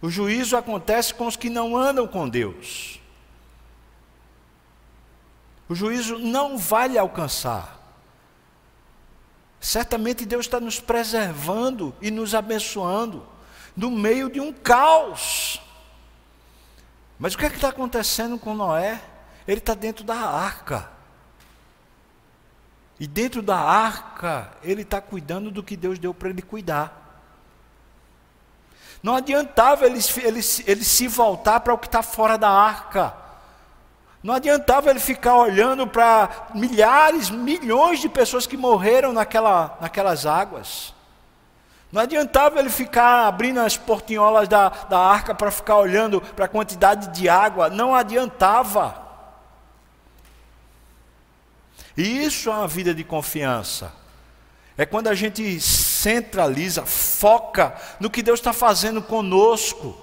O 0.00 0.10
juízo 0.10 0.56
acontece 0.56 1.14
com 1.14 1.26
os 1.26 1.34
que 1.36 1.50
não 1.50 1.76
andam 1.76 2.06
com 2.06 2.28
Deus. 2.28 3.00
O 5.68 5.74
juízo 5.74 6.18
não 6.18 6.58
vai 6.58 6.88
lhe 6.88 6.98
alcançar. 6.98 7.80
Certamente 9.58 10.26
Deus 10.26 10.44
está 10.44 10.60
nos 10.60 10.78
preservando 10.78 11.94
e 12.02 12.10
nos 12.10 12.34
abençoando 12.34 13.26
no 13.74 13.90
meio 13.90 14.28
de 14.28 14.40
um 14.40 14.52
caos. 14.52 15.60
Mas 17.18 17.34
o 17.34 17.38
que 17.38 17.46
é 17.46 17.48
que 17.48 17.56
está 17.56 17.70
acontecendo 17.70 18.38
com 18.38 18.54
Noé? 18.54 19.00
Ele 19.48 19.58
está 19.58 19.72
dentro 19.72 20.04
da 20.04 20.16
arca. 20.16 20.90
E 22.98 23.06
dentro 23.06 23.42
da 23.42 23.58
arca, 23.58 24.50
ele 24.62 24.82
está 24.82 25.00
cuidando 25.00 25.50
do 25.50 25.62
que 25.62 25.76
Deus 25.76 25.98
deu 25.98 26.14
para 26.14 26.30
ele 26.30 26.42
cuidar. 26.42 27.04
Não 29.02 29.14
adiantava 29.14 29.84
ele, 29.84 30.00
ele, 30.22 30.40
ele 30.66 30.84
se 30.84 31.08
voltar 31.08 31.60
para 31.60 31.74
o 31.74 31.78
que 31.78 31.86
está 31.86 32.02
fora 32.02 32.38
da 32.38 32.48
arca. 32.48 33.14
Não 34.22 34.32
adiantava 34.32 34.88
ele 34.88 35.00
ficar 35.00 35.36
olhando 35.36 35.86
para 35.86 36.48
milhares, 36.54 37.28
milhões 37.28 38.00
de 38.00 38.08
pessoas 38.08 38.46
que 38.46 38.56
morreram 38.56 39.12
naquela, 39.12 39.76
naquelas 39.80 40.24
águas. 40.24 40.94
Não 41.92 42.00
adiantava 42.00 42.58
ele 42.58 42.70
ficar 42.70 43.26
abrindo 43.26 43.60
as 43.60 43.76
portinholas 43.76 44.48
da, 44.48 44.70
da 44.88 44.98
arca 44.98 45.34
para 45.34 45.50
ficar 45.50 45.76
olhando 45.76 46.20
para 46.20 46.46
a 46.46 46.48
quantidade 46.48 47.08
de 47.08 47.28
água. 47.28 47.68
Não 47.68 47.94
adiantava. 47.94 49.03
E 51.96 52.24
isso 52.24 52.50
é 52.50 52.52
uma 52.52 52.68
vida 52.68 52.94
de 52.94 53.04
confiança. 53.04 53.92
É 54.76 54.84
quando 54.84 55.08
a 55.08 55.14
gente 55.14 55.60
centraliza, 55.60 56.84
foca 56.84 57.74
no 58.00 58.10
que 58.10 58.22
Deus 58.22 58.40
está 58.40 58.52
fazendo 58.52 59.00
conosco. 59.00 59.96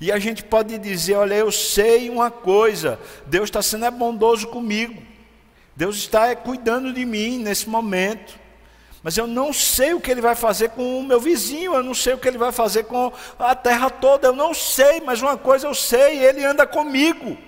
E 0.00 0.12
a 0.12 0.18
gente 0.18 0.44
pode 0.44 0.76
dizer: 0.78 1.14
olha, 1.14 1.34
eu 1.34 1.50
sei 1.50 2.10
uma 2.10 2.30
coisa, 2.30 3.00
Deus 3.26 3.44
está 3.44 3.62
sendo 3.62 3.86
é 3.86 3.90
bondoso 3.90 4.48
comigo, 4.48 5.02
Deus 5.74 5.96
está 5.96 6.36
cuidando 6.36 6.92
de 6.92 7.04
mim 7.04 7.38
nesse 7.38 7.68
momento 7.68 8.46
mas 9.06 9.16
eu 9.16 9.28
não 9.28 9.52
sei 9.52 9.94
o 9.94 10.00
que 10.00 10.10
ele 10.10 10.20
vai 10.20 10.34
fazer 10.34 10.70
com 10.70 10.98
o 10.98 11.04
meu 11.04 11.20
vizinho, 11.20 11.74
eu 11.74 11.82
não 11.84 11.94
sei 11.94 12.14
o 12.14 12.18
que 12.18 12.26
ele 12.26 12.36
vai 12.36 12.50
fazer 12.50 12.82
com 12.86 13.12
a 13.38 13.54
terra 13.54 13.88
toda, 13.88 14.26
eu 14.26 14.32
não 14.32 14.52
sei, 14.52 15.00
mas 15.00 15.22
uma 15.22 15.36
coisa 15.36 15.68
eu 15.68 15.74
sei, 15.76 16.24
ele 16.24 16.44
anda 16.44 16.66
comigo. 16.66 17.38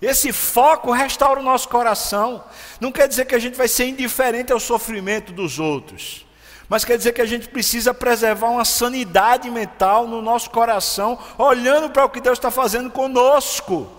Esse 0.00 0.32
foco 0.32 0.92
restaura 0.92 1.40
o 1.40 1.42
nosso 1.42 1.68
coração. 1.68 2.44
Não 2.80 2.92
quer 2.92 3.08
dizer 3.08 3.24
que 3.24 3.34
a 3.34 3.38
gente 3.38 3.56
vai 3.56 3.68
ser 3.68 3.86
indiferente 3.86 4.52
ao 4.52 4.60
sofrimento 4.60 5.32
dos 5.32 5.58
outros, 5.58 6.26
mas 6.68 6.84
quer 6.84 6.96
dizer 6.96 7.12
que 7.12 7.20
a 7.20 7.26
gente 7.26 7.48
precisa 7.48 7.94
preservar 7.94 8.48
uma 8.48 8.64
sanidade 8.64 9.50
mental 9.50 10.06
no 10.06 10.20
nosso 10.20 10.50
coração, 10.50 11.18
olhando 11.38 11.90
para 11.90 12.04
o 12.04 12.10
que 12.10 12.20
Deus 12.20 12.38
está 12.38 12.50
fazendo 12.50 12.90
conosco. 12.90 13.90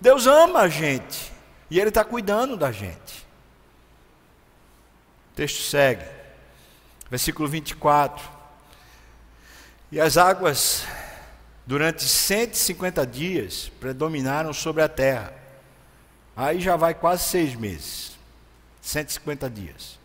Deus 0.00 0.26
ama 0.26 0.60
a 0.60 0.68
gente 0.68 1.32
e 1.70 1.78
Ele 1.78 1.88
está 1.88 2.04
cuidando 2.04 2.56
da 2.56 2.72
gente. 2.72 3.26
O 5.32 5.36
texto 5.36 5.62
segue, 5.62 6.04
versículo 7.10 7.48
24. 7.48 8.40
E 9.92 10.00
as 10.00 10.16
águas, 10.16 10.84
durante 11.66 12.04
150 12.04 13.06
dias, 13.06 13.70
predominaram 13.80 14.52
sobre 14.52 14.82
a 14.82 14.88
terra. 14.88 15.39
Aí 16.40 16.60
já 16.60 16.76
vai 16.76 16.94
quase 16.94 17.24
seis 17.24 17.54
meses 17.54 18.18
150 18.80 19.50
dias. 19.50 19.98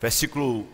Versículo, 0.00 0.66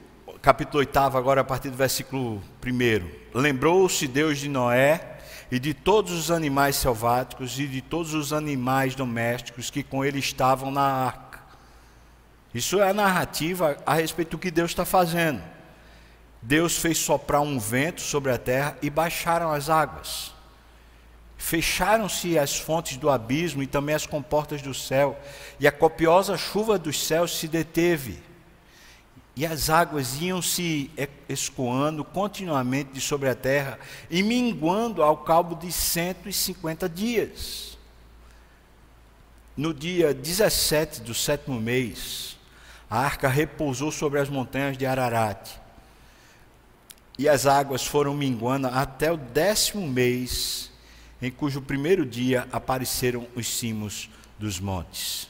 capítulo 0.43 0.81
8, 0.81 0.99
agora 0.99 1.41
a 1.41 1.45
partir 1.45 1.71
do 1.71 1.77
versículo 1.77 2.43
1. 2.65 3.39
Lembrou-se 3.39 4.07
Deus 4.09 4.39
de 4.39 4.49
Noé 4.49 5.19
e 5.51 5.59
de 5.59 5.73
todos 5.73 6.13
os 6.13 6.31
animais 6.31 6.77
selváticos 6.77 7.59
e 7.59 7.67
de 7.67 7.81
todos 7.81 8.15
os 8.15 8.33
animais 8.33 8.95
domésticos 8.95 9.71
que 9.71 9.83
com 9.83 10.05
ele 10.05 10.19
estavam 10.19 10.71
na 10.71 10.83
arca 10.83 11.27
isso 12.57 12.81
é 12.81 12.89
a 12.89 12.95
narrativa 12.95 13.77
a 13.85 13.93
respeito 13.93 14.31
do 14.31 14.39
que 14.39 14.51
Deus 14.51 14.71
está 14.71 14.87
fazendo. 14.87 15.43
Deus 16.41 16.79
fez 16.79 16.97
soprar 16.97 17.43
um 17.43 17.59
vento 17.59 18.01
sobre 18.01 18.33
a 18.33 18.39
terra 18.39 18.79
e 18.81 18.89
baixaram 18.89 19.53
as 19.53 19.69
águas. 19.69 20.33
Fecharam-se 21.37 22.39
as 22.39 22.57
fontes 22.59 22.97
do 22.97 23.11
abismo 23.11 23.63
e 23.63 23.67
também 23.67 23.95
as 23.95 24.07
comportas 24.07 24.63
do 24.63 24.73
céu, 24.73 25.19
e 25.61 25.67
a 25.67 25.73
copiosa 25.73 26.37
chuva 26.37 26.79
dos 26.79 27.05
céus 27.07 27.39
se 27.39 27.47
deteve. 27.47 28.19
E 29.37 29.45
as 29.45 29.69
águas 29.69 30.21
iam 30.21 30.41
se 30.41 30.91
escoando 31.29 32.03
continuamente 32.03 32.93
de 32.93 33.03
sobre 33.03 33.29
a 33.29 33.35
terra 33.35 33.79
e 34.11 34.23
minguando 34.23 35.03
ao 35.03 35.19
cabo 35.19 35.55
de 35.55 35.71
150 35.71 36.89
dias. 36.89 37.77
No 39.55 39.75
dia 39.75 40.15
17 40.15 41.03
do 41.03 41.15
sétimo 41.15 41.61
mês, 41.61 42.39
a 42.89 42.99
arca 42.99 43.29
repousou 43.29 43.93
sobre 43.93 44.21
as 44.21 44.29
montanhas 44.31 44.79
de 44.79 44.87
Ararat. 44.87 45.51
E 47.19 47.29
as 47.29 47.47
águas 47.47 47.87
foram 47.87 48.15
minguando 48.15 48.69
até 48.69 49.13
o 49.13 49.17
décimo 49.17 49.87
mês, 49.87 50.71
em 51.21 51.31
cujo 51.31 51.63
primeiro 51.63 52.05
dia 52.05 52.47
apareceram 52.53 53.27
os 53.35 53.49
cimos 53.49 54.11
dos 54.39 54.61
montes. 54.61 55.29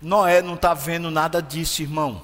Noé 0.00 0.42
não 0.42 0.54
está 0.54 0.74
vendo 0.74 1.10
nada 1.10 1.42
disso, 1.42 1.82
irmão. 1.82 2.22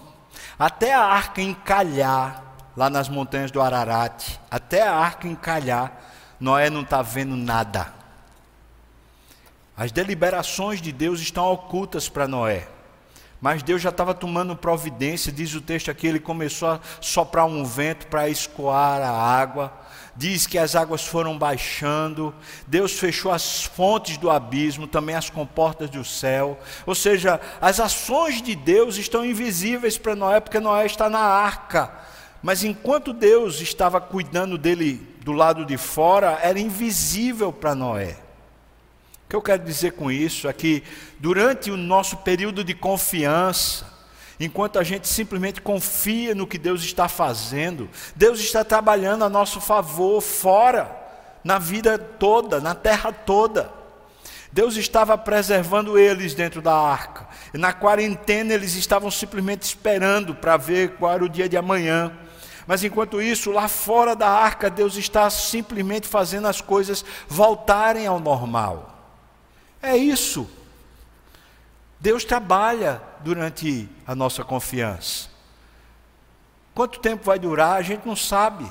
Até 0.59 0.95
a 0.95 1.03
arca 1.03 1.41
encalhar 1.41 2.53
lá 2.77 2.89
nas 2.89 3.09
montanhas 3.09 3.51
do 3.51 3.61
Ararat, 3.61 4.39
até 4.51 4.83
a 4.83 4.95
arca 4.95 5.29
encalhar, 5.29 5.93
Noé 6.41 6.70
não 6.70 6.83
está 6.83 7.03
vendo 7.03 7.37
nada. 7.37 7.93
As 9.77 9.93
deliberações 9.93 10.81
de 10.81 10.93
Deus 10.93 11.20
estão 11.20 11.51
ocultas 11.53 12.09
para 12.09 12.29
Noé. 12.29 12.68
Mas 13.41 13.62
Deus 13.62 13.83
já 13.83 13.91
estava 13.91 14.14
tomando 14.14 14.55
providência, 14.55 15.33
diz 15.33 15.53
o 15.55 15.61
texto 15.61 15.91
aqui, 15.91 16.07
ele 16.07 16.20
começou 16.20 16.68
a 16.68 16.81
soprar 17.01 17.45
um 17.45 17.64
vento 17.64 18.07
para 18.07 18.29
escoar 18.29 19.03
a 19.03 19.11
água. 19.11 19.73
Diz 20.14 20.46
que 20.46 20.58
as 20.58 20.76
águas 20.76 21.06
foram 21.06 21.38
baixando, 21.38 22.34
Deus 22.66 22.98
fechou 22.98 23.32
as 23.32 23.64
fontes 23.64 24.16
do 24.16 24.30
abismo, 24.30 24.86
também 24.86 25.14
as 25.14 25.30
comportas 25.30 25.88
do 25.88 26.04
céu. 26.04 26.58
Ou 26.84 26.94
seja, 26.94 27.40
as 27.60 27.80
ações 27.80 28.42
de 28.42 28.54
Deus 28.54 28.96
estão 28.96 29.24
invisíveis 29.24 29.96
para 29.96 30.14
Noé, 30.14 30.40
porque 30.40 30.60
Noé 30.60 30.84
está 30.86 31.08
na 31.08 31.20
arca. 31.20 31.90
Mas 32.42 32.62
enquanto 32.62 33.12
Deus 33.12 33.60
estava 33.60 34.00
cuidando 34.00 34.58
dele 34.58 34.94
do 35.20 35.32
lado 35.32 35.64
de 35.64 35.76
fora, 35.76 36.38
era 36.42 36.60
invisível 36.60 37.52
para 37.52 37.74
Noé 37.74 38.16
que 39.32 39.36
eu 39.36 39.40
quero 39.40 39.64
dizer 39.64 39.92
com 39.92 40.12
isso 40.12 40.46
é 40.46 40.52
que, 40.52 40.82
durante 41.18 41.70
o 41.70 41.76
nosso 41.76 42.18
período 42.18 42.62
de 42.62 42.74
confiança, 42.74 43.90
enquanto 44.39 44.78
a 44.78 44.83
gente 44.83 45.09
simplesmente 45.09 45.61
confia 45.61 46.35
no 46.35 46.47
que 46.47 46.59
Deus 46.59 46.83
está 46.83 47.09
fazendo, 47.09 47.89
Deus 48.14 48.41
está 48.41 48.64
trabalhando 48.64 49.24
a 49.24 49.28
nosso 49.28 49.61
favor 49.61 50.20
fora, 50.20 50.91
na 51.45 51.59
vida 51.59 51.99
toda, 51.99 52.61
na 52.61 52.74
terra 52.74 53.12
toda. 53.12 53.70
Deus 54.53 54.76
estava 54.76 55.16
preservando 55.16 55.99
eles 55.99 56.35
dentro 56.35 56.61
da 56.61 56.74
arca. 56.74 57.26
Na 57.55 57.72
quarentena 57.72 58.53
eles 58.53 58.74
estavam 58.74 59.11
simplesmente 59.11 59.62
esperando 59.62 60.35
para 60.35 60.57
ver 60.57 60.97
qual 60.97 61.12
era 61.12 61.24
o 61.24 61.28
dia 61.28 61.49
de 61.49 61.57
amanhã. 61.57 62.12
Mas 62.66 62.85
enquanto 62.85 63.20
isso, 63.20 63.51
lá 63.51 63.66
fora 63.66 64.14
da 64.14 64.28
arca, 64.28 64.70
Deus 64.70 64.97
está 64.97 65.28
simplesmente 65.30 66.07
fazendo 66.07 66.47
as 66.47 66.61
coisas 66.61 67.05
voltarem 67.26 68.07
ao 68.07 68.20
normal. 68.20 68.91
É 69.83 69.97
isso. 69.97 70.49
Deus 72.03 72.24
trabalha 72.24 73.00
durante 73.20 73.88
a 74.05 74.12
nossa 74.12 74.42
confiança. 74.42 75.28
Quanto 76.74 76.98
tempo 76.98 77.24
vai 77.24 77.38
durar, 77.38 77.76
a 77.76 77.82
gente 77.82 78.05
não 78.05 78.16
sabe. 78.16 78.68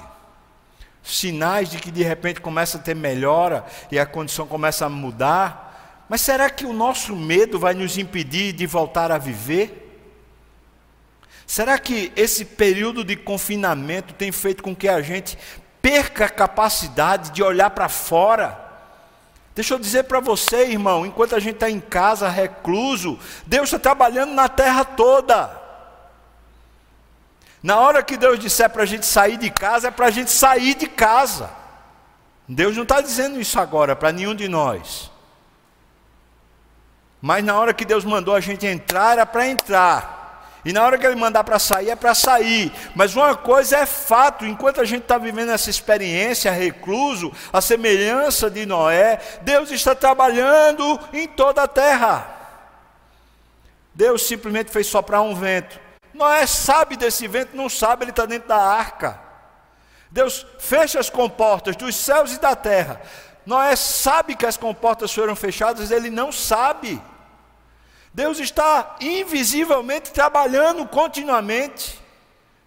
sinais 1.01 1.69
de 1.69 1.77
que 1.79 1.89
de 1.89 2.03
repente 2.03 2.41
começa 2.41 2.77
a 2.77 2.82
ter 2.82 2.93
melhora 2.93 3.65
e 3.89 3.97
a 3.97 4.05
condição 4.05 4.45
começa 4.45 4.86
a 4.86 4.89
mudar. 4.89 6.05
Mas 6.09 6.19
será 6.19 6.49
que 6.49 6.65
o 6.65 6.73
nosso 6.73 7.15
medo 7.15 7.57
vai 7.57 7.73
nos 7.73 7.97
impedir 7.97 8.51
de 8.51 8.67
voltar 8.67 9.13
a 9.13 9.17
viver? 9.17 9.77
Será 11.47 11.79
que 11.79 12.11
esse 12.17 12.43
período 12.43 13.01
de 13.01 13.15
confinamento 13.15 14.13
tem 14.13 14.34
feito 14.34 14.61
com 14.61 14.75
que 14.75 14.89
a 14.89 15.01
gente 15.01 15.38
perca 15.82 16.25
a 16.25 16.29
capacidade 16.29 17.32
de 17.32 17.41
olhar 17.41 17.69
para 17.69 17.88
fora? 17.88 18.61
Deixa 19.54 19.74
eu 19.74 19.80
dizer 19.80 20.04
para 20.04 20.20
você, 20.20 20.66
irmão, 20.68 21.06
enquanto 21.06 21.36
a 21.36 21.39
gente 21.39 21.56
está 21.56 21.70
em 21.70 21.80
casa, 21.80 22.30
recluso, 22.30 23.20
Deus 23.45 23.66
está 23.66 23.78
trabalhando 23.78 24.34
na 24.34 24.47
terra 24.47 24.86
toda. 24.86 25.60
Na 27.62 27.80
hora 27.80 28.02
que 28.02 28.18
Deus 28.18 28.39
disser 28.39 28.70
para 28.70 28.84
a 28.84 28.86
gente 28.86 29.06
sair 29.06 29.38
de 29.38 29.49
casa, 29.49 29.89
é 29.89 29.91
para 29.91 30.08
a 30.08 30.12
gente 30.12 30.32
sair 30.32 30.74
de 30.74 30.88
casa. 30.88 31.49
Deus 32.47 32.76
não 32.76 32.84
está 32.84 33.02
dizendo 33.02 33.39
isso 33.39 33.60
agora 33.60 33.95
para 33.95 34.12
nenhum 34.12 34.34
de 34.34 34.47
nós. 34.47 35.12
Mas 37.22 37.43
na 37.43 37.58
hora 37.58 37.74
que 37.74 37.86
Deus 37.86 38.04
mandou 38.04 38.34
a 38.34 38.39
gente 38.39 38.66
entrar, 38.66 39.14
era 39.14 39.26
para 39.26 39.47
entrar. 39.47 40.20
E 40.64 40.72
na 40.72 40.84
hora 40.84 40.97
que 40.97 41.05
Ele 41.05 41.16
mandar 41.16 41.43
para 41.43 41.57
sair, 41.57 41.89
é 41.89 41.95
para 41.95 42.14
sair. 42.14 42.72
Mas 42.95 43.16
uma 43.16 43.36
coisa 43.36 43.78
é 43.78 43.86
fato: 43.86 44.45
enquanto 44.45 44.82
a 44.82 44.86
gente 44.86 45.03
está 45.03 45.18
vivendo 45.18 45.51
essa 45.51 45.70
experiência 45.70 46.51
recluso, 46.51 47.32
a 47.51 47.62
semelhança 47.62 48.49
de 48.49 48.66
Noé, 48.66 49.20
Deus 49.41 49.72
está 49.72 49.95
trabalhando 49.95 50.99
em 51.14 51.28
toda 51.28 51.64
a 51.64 51.68
terra. 51.68 52.38
Deus 53.93 54.26
simplesmente 54.26 54.72
fez 54.72 54.88
soprar 54.88 55.22
um 55.22 55.36
vento 55.36 55.80
Noé 56.14 56.45
sabe 56.45 56.95
desse 56.95 57.28
vento, 57.28 57.55
não 57.55 57.70
sabe, 57.70 58.03
ele 58.03 58.12
está 58.12 58.26
dentro 58.26 58.47
da 58.47 58.57
arca. 58.57 59.20
Deus 60.09 60.45
fecha 60.59 60.99
as 60.99 61.09
comportas 61.09 61.76
dos 61.76 61.95
céus 61.95 62.34
e 62.34 62.39
da 62.39 62.55
terra. 62.55 63.01
Noé 63.45 63.76
sabe 63.76 64.36
que 64.36 64.45
as 64.45 64.57
comportas 64.57 65.12
foram 65.14 65.36
fechadas, 65.36 65.89
ele 65.89 66.09
não 66.09 66.32
sabe. 66.32 67.01
Deus 68.14 68.39
está 68.39 68.97
invisivelmente 68.99 70.12
trabalhando 70.12 70.86
continuamente. 70.88 71.99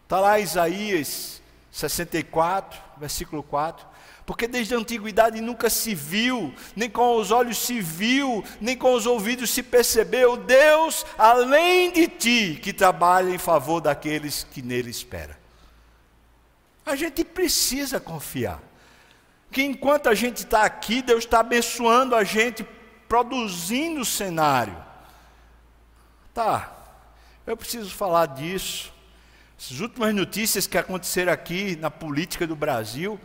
Está 0.05 0.21
lá 0.21 0.39
Isaías 0.39 1.43
64, 1.71 2.81
versículo 2.97 3.43
4. 3.43 3.95
Porque 4.25 4.49
desde 4.49 4.75
a 4.75 4.79
antiguidade 4.79 5.41
nunca 5.43 5.69
se 5.69 5.95
viu, 5.95 6.55
nem 6.75 6.89
com 6.89 7.17
os 7.17 7.31
olhos 7.31 7.59
se 7.59 7.81
viu, 7.83 8.43
nem 8.59 8.75
com 8.75 8.95
os 8.95 9.05
ouvidos 9.05 9.51
se 9.51 9.63
percebeu 9.63 10.37
Deus 10.37 11.05
além 11.19 11.93
de 11.93 12.09
ti 12.09 12.59
que 12.63 12.73
trabalha 12.73 13.31
em 13.31 13.39
favor 13.39 13.81
daqueles 13.81 14.47
que 14.51 14.63
nele 14.63 14.91
esperam. 14.91 15.37
A 16.87 16.97
gente 16.97 17.23
precisa 17.23 18.01
confiar 18.01 18.63
que 19.51 19.63
enquanto 19.63 20.09
a 20.09 20.15
gente 20.15 20.39
está 20.39 20.63
aqui, 20.63 21.03
Deus 21.03 21.25
está 21.25 21.41
abençoando 21.41 22.17
a 22.17 22.25
gente, 22.25 22.67
produzindo 23.07 24.01
o 24.01 24.05
cenário. 24.07 24.84
Tá, 26.35 26.69
eu 27.47 27.57
preciso 27.57 27.91
falar 27.91 28.27
disso. 28.27 28.93
As 29.57 29.79
últimas 29.79 30.13
notícias 30.13 30.67
que 30.67 30.77
aconteceram 30.77 31.33
aqui 31.33 31.77
na 31.77 31.93
política 31.93 32.45
do 32.45 32.57
Brasil 32.57 33.21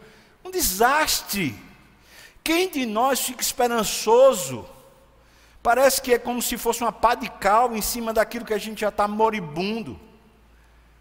um 0.45 0.51
desastre. 0.51 1.55
Quem 2.43 2.69
de 2.69 2.85
nós 2.85 3.19
fica 3.19 3.41
esperançoso? 3.41 4.63
Parece 5.63 5.99
que 6.03 6.13
é 6.13 6.19
como 6.19 6.39
se 6.39 6.55
fosse 6.55 6.81
uma 6.81 6.91
pá 6.91 7.15
de 7.15 7.27
cal 7.31 7.75
em 7.75 7.81
cima 7.81 8.13
daquilo 8.13 8.45
que 8.45 8.53
a 8.53 8.59
gente 8.59 8.81
já 8.81 8.89
está 8.89 9.07
moribundo. 9.07 9.99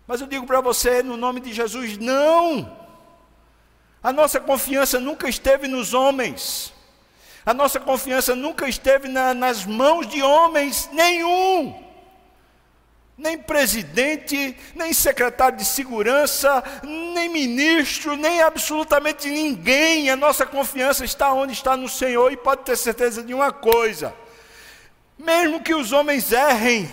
Mas 0.07 0.23
eu 0.23 0.27
digo 0.27 0.47
para 0.47 0.63
você, 0.63 1.03
no 1.03 1.17
nome 1.19 1.41
de 1.41 1.53
Jesus, 1.53 1.99
não! 1.99 2.75
A 4.03 4.15
nossa 4.15 4.41
confiança 4.41 4.99
nunca 4.99 5.29
esteve 5.29 5.69
nos 5.69 5.93
homens. 5.93 6.73
A 7.45 7.53
nossa 7.53 7.79
confiança 7.79 8.35
nunca 8.35 8.67
esteve 8.67 9.09
na, 9.09 9.35
nas 9.35 9.67
mãos 9.67 10.09
de 10.09 10.23
homens 10.23 10.89
nenhum 10.91 11.88
nem 13.19 13.37
presidente, 13.37 14.57
nem 14.77 14.93
secretário 14.93 15.59
de 15.59 15.65
segurança, 15.65 16.63
nem 16.85 17.29
ministro, 17.29 18.15
nem 18.15 18.41
absolutamente 18.41 19.29
ninguém. 19.29 20.09
A 20.09 20.15
nossa 20.15 20.47
confiança 20.47 21.05
está 21.05 21.33
onde 21.33 21.53
está 21.53 21.77
no 21.77 21.89
Senhor 21.89 22.33
e 22.33 22.37
pode 22.37 22.63
ter 22.63 22.77
certeza 22.77 23.21
de 23.21 23.35
uma 23.35 23.51
coisa: 23.51 24.15
mesmo 25.19 25.61
que 25.61 25.75
os 25.75 25.91
homens 25.91 26.31
errem, 26.31 26.89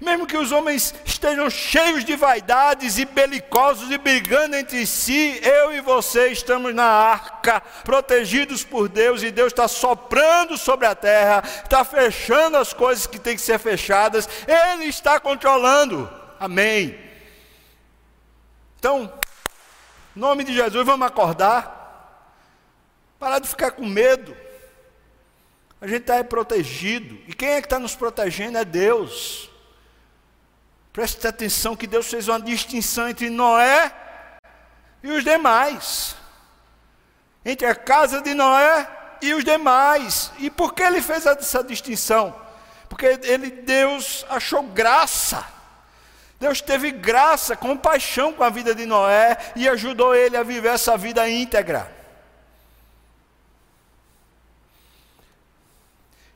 mesmo 0.00 0.26
que 0.26 0.36
os 0.36 0.50
homens 0.50 0.94
estejam 1.04 1.50
cheios 1.50 2.04
de 2.04 2.16
vaidades 2.16 2.96
e 2.98 3.04
belicosos 3.04 3.90
e 3.90 3.98
brigando 3.98 4.56
entre 4.56 4.86
si, 4.86 5.38
eu 5.42 5.72
e 5.74 5.80
você 5.80 6.28
estamos 6.28 6.74
na 6.74 6.84
arca, 6.84 7.60
protegidos 7.84 8.64
por 8.64 8.88
Deus, 8.88 9.22
e 9.22 9.30
Deus 9.30 9.52
está 9.52 9.68
soprando 9.68 10.56
sobre 10.56 10.86
a 10.86 10.94
terra, 10.94 11.42
está 11.44 11.84
fechando 11.84 12.56
as 12.56 12.72
coisas 12.72 13.06
que 13.06 13.18
têm 13.18 13.36
que 13.36 13.42
ser 13.42 13.58
fechadas, 13.58 14.26
Ele 14.48 14.84
está 14.84 15.20
controlando. 15.20 16.10
Amém. 16.38 16.98
Então, 18.78 19.12
em 20.16 20.18
nome 20.18 20.44
de 20.44 20.54
Jesus, 20.54 20.86
vamos 20.86 21.06
acordar. 21.06 21.78
Parar 23.18 23.38
de 23.38 23.48
ficar 23.48 23.72
com 23.72 23.84
medo. 23.84 24.34
A 25.78 25.86
gente 25.86 26.00
está 26.00 26.24
protegido. 26.24 27.18
E 27.28 27.34
quem 27.34 27.50
é 27.50 27.60
que 27.60 27.66
está 27.66 27.78
nos 27.78 27.94
protegendo 27.94 28.56
é 28.56 28.64
Deus. 28.64 29.49
Preste 30.92 31.26
atenção 31.26 31.76
que 31.76 31.86
Deus 31.86 32.08
fez 32.08 32.26
uma 32.26 32.40
distinção 32.40 33.08
entre 33.08 33.30
Noé 33.30 33.92
e 35.02 35.10
os 35.10 35.22
demais. 35.22 36.16
Entre 37.44 37.66
a 37.66 37.74
casa 37.74 38.20
de 38.20 38.34
Noé 38.34 38.88
e 39.22 39.32
os 39.32 39.44
demais. 39.44 40.32
E 40.38 40.50
por 40.50 40.74
que 40.74 40.82
ele 40.82 41.00
fez 41.00 41.24
essa 41.26 41.62
distinção? 41.62 42.34
Porque 42.88 43.06
ele, 43.22 43.50
Deus 43.50 44.26
achou 44.28 44.64
graça. 44.64 45.46
Deus 46.40 46.60
teve 46.60 46.90
graça, 46.90 47.54
compaixão 47.54 48.32
com 48.32 48.42
a 48.42 48.50
vida 48.50 48.74
de 48.74 48.84
Noé 48.84 49.38
e 49.54 49.68
ajudou 49.68 50.14
ele 50.14 50.36
a 50.36 50.42
viver 50.42 50.70
essa 50.70 50.96
vida 50.96 51.28
íntegra. 51.28 51.94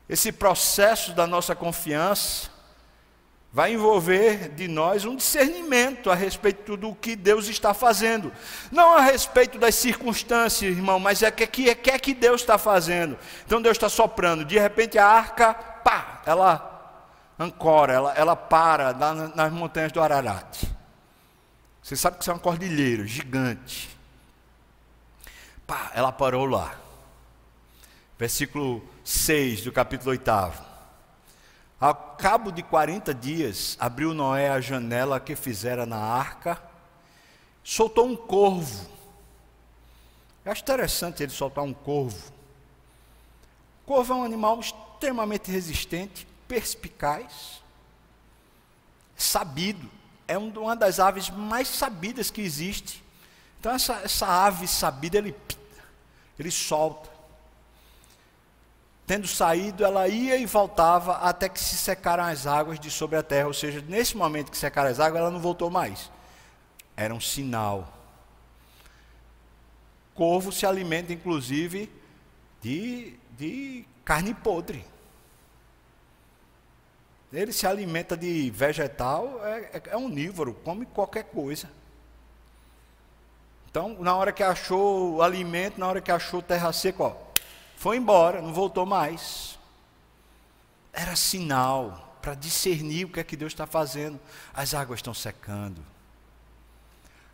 Esse 0.07 0.31
processo 0.31 1.11
da 1.13 1.27
nossa 1.27 1.55
confiança 1.55 2.54
vai 3.55 3.71
envolver 3.71 4.49
de 4.49 4.67
nós 4.67 5.05
um 5.05 5.15
discernimento 5.15 6.11
a 6.11 6.13
respeito 6.13 6.57
de 6.57 6.63
tudo 6.63 6.89
o 6.89 6.95
que 6.95 7.15
Deus 7.15 7.47
está 7.47 7.73
fazendo. 7.73 8.29
Não 8.69 8.93
a 8.97 8.99
respeito 8.99 9.57
das 9.57 9.75
circunstâncias, 9.75 10.75
irmão, 10.75 10.99
mas 10.99 11.23
é 11.23 11.29
o 11.29 11.31
que, 11.31 11.47
que, 11.47 11.73
que 11.73 11.89
é 11.89 11.97
que 11.97 12.13
Deus 12.13 12.41
está 12.41 12.57
fazendo. 12.57 13.17
Então 13.45 13.61
Deus 13.61 13.77
está 13.77 13.87
soprando, 13.87 14.43
de 14.43 14.59
repente 14.59 14.97
a 14.97 15.07
arca, 15.07 15.53
pá, 15.53 16.21
ela 16.25 16.99
ancora, 17.39 17.93
ela, 17.93 18.13
ela 18.15 18.35
para 18.35 18.91
nas 19.33 19.53
montanhas 19.53 19.93
do 19.93 20.01
Ararat. 20.01 20.65
Você 21.81 21.95
sabe 21.95 22.17
que 22.17 22.23
isso 22.23 22.31
é 22.31 22.33
uma 22.33 22.39
cordilheira 22.41 23.07
gigante. 23.07 23.97
Pá, 25.65 25.93
ela 25.95 26.11
parou 26.11 26.45
lá. 26.45 26.75
Versículo 28.19 28.85
6 29.05 29.61
do 29.61 29.71
capítulo 29.71 30.11
8. 30.11 30.74
Ao 31.79 31.93
cabo 31.93 32.51
de 32.51 32.63
40 32.63 33.13
dias, 33.13 33.75
abriu 33.79 34.13
Noé 34.13 34.49
a 34.49 34.61
janela 34.61 35.19
que 35.19 35.35
fizera 35.35 35.85
na 35.85 35.97
arca, 35.97 36.61
soltou 37.63 38.07
um 38.07 38.15
corvo. 38.15 38.89
Eu 40.45 40.51
acho 40.51 40.61
interessante 40.61 41.21
ele 41.21 41.31
soltar 41.31 41.63
um 41.63 41.73
corvo. 41.73 42.31
Corvo 43.85 44.13
é 44.13 44.15
um 44.15 44.23
animal 44.23 44.59
extremamente 44.59 45.51
resistente, 45.51 46.25
perspicaz, 46.47 47.61
sabido. 49.17 49.89
É 50.27 50.37
uma 50.37 50.75
das 50.75 50.99
aves 50.99 51.29
mais 51.29 51.67
sabidas 51.67 52.31
que 52.31 52.41
existe. 52.41 53.03
Então, 53.59 53.73
essa, 53.73 53.95
essa 53.95 54.27
ave 54.27 54.67
sabida, 54.67 55.17
ele, 55.17 55.35
ele 56.39 56.51
solta. 56.51 57.14
Tendo 59.07 59.27
saído, 59.27 59.85
ela 59.85 60.07
ia 60.07 60.35
e 60.37 60.45
voltava 60.47 61.17
até 61.17 61.47
que 61.47 61.59
se 61.59 61.77
secaram 61.77 62.23
as 62.23 62.47
águas 62.47 62.79
de 62.79 62.89
sobre 62.89 63.17
a 63.17 63.23
terra. 63.23 63.47
Ou 63.47 63.53
seja, 63.53 63.83
nesse 63.87 64.17
momento 64.17 64.49
que 64.49 64.57
secaram 64.57 64.89
as 64.89 64.99
águas, 64.99 65.21
ela 65.21 65.31
não 65.31 65.39
voltou 65.39 65.69
mais. 65.69 66.11
Era 66.97 67.13
um 67.13 67.19
sinal. 67.19 67.93
Corvo 70.15 70.51
se 70.51 70.65
alimenta, 70.65 71.13
inclusive, 71.13 71.91
de, 72.61 73.13
de 73.37 73.85
carne 74.03 74.33
podre. 74.33 74.83
Ele 77.31 77.51
se 77.51 77.67
alimenta 77.67 78.15
de 78.15 78.49
vegetal, 78.49 79.41
é, 79.45 79.59
é, 79.73 79.81
é 79.91 79.97
onívoro, 79.97 80.53
come 80.63 80.85
qualquer 80.85 81.25
coisa. 81.25 81.69
Então, 83.69 83.97
na 83.99 84.15
hora 84.15 84.31
que 84.31 84.41
achou 84.41 85.21
alimento, 85.21 85.77
na 85.77 85.87
hora 85.87 85.99
que 85.99 86.11
achou 86.11 86.41
terra 86.41 86.71
seca, 86.71 87.03
ó, 87.03 87.24
foi 87.85 87.97
embora, 87.97 88.41
não 88.41 88.51
voltou 88.51 88.83
mais. 88.83 89.59
Era 90.91 91.15
sinal 91.15 92.17
para 92.19 92.33
discernir 92.33 93.05
o 93.05 93.09
que 93.09 93.19
é 93.19 93.23
que 93.23 93.37
Deus 93.37 93.53
está 93.53 93.67
fazendo. 93.67 94.19
As 94.55 94.73
águas 94.73 94.97
estão 94.97 95.13
secando. 95.13 95.85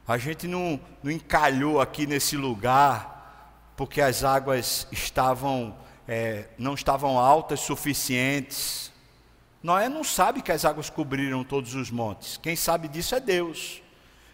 A 0.05 0.17
gente 0.17 0.49
não, 0.49 0.77
não 1.01 1.09
encalhou 1.09 1.79
aqui 1.79 2.05
nesse 2.05 2.35
lugar 2.35 3.71
porque 3.77 4.01
as 4.01 4.25
águas 4.25 4.89
estavam 4.91 5.73
é, 6.05 6.49
não 6.57 6.73
estavam 6.73 7.17
altas 7.17 7.61
suficientes. 7.61 8.91
Noé 9.63 9.87
não 9.87 10.03
sabe 10.03 10.41
que 10.41 10.51
as 10.51 10.65
águas 10.65 10.89
cobriram 10.89 11.45
todos 11.45 11.75
os 11.75 11.89
montes. 11.89 12.35
Quem 12.35 12.57
sabe 12.57 12.89
disso 12.89 13.15
é 13.15 13.21
Deus. 13.21 13.81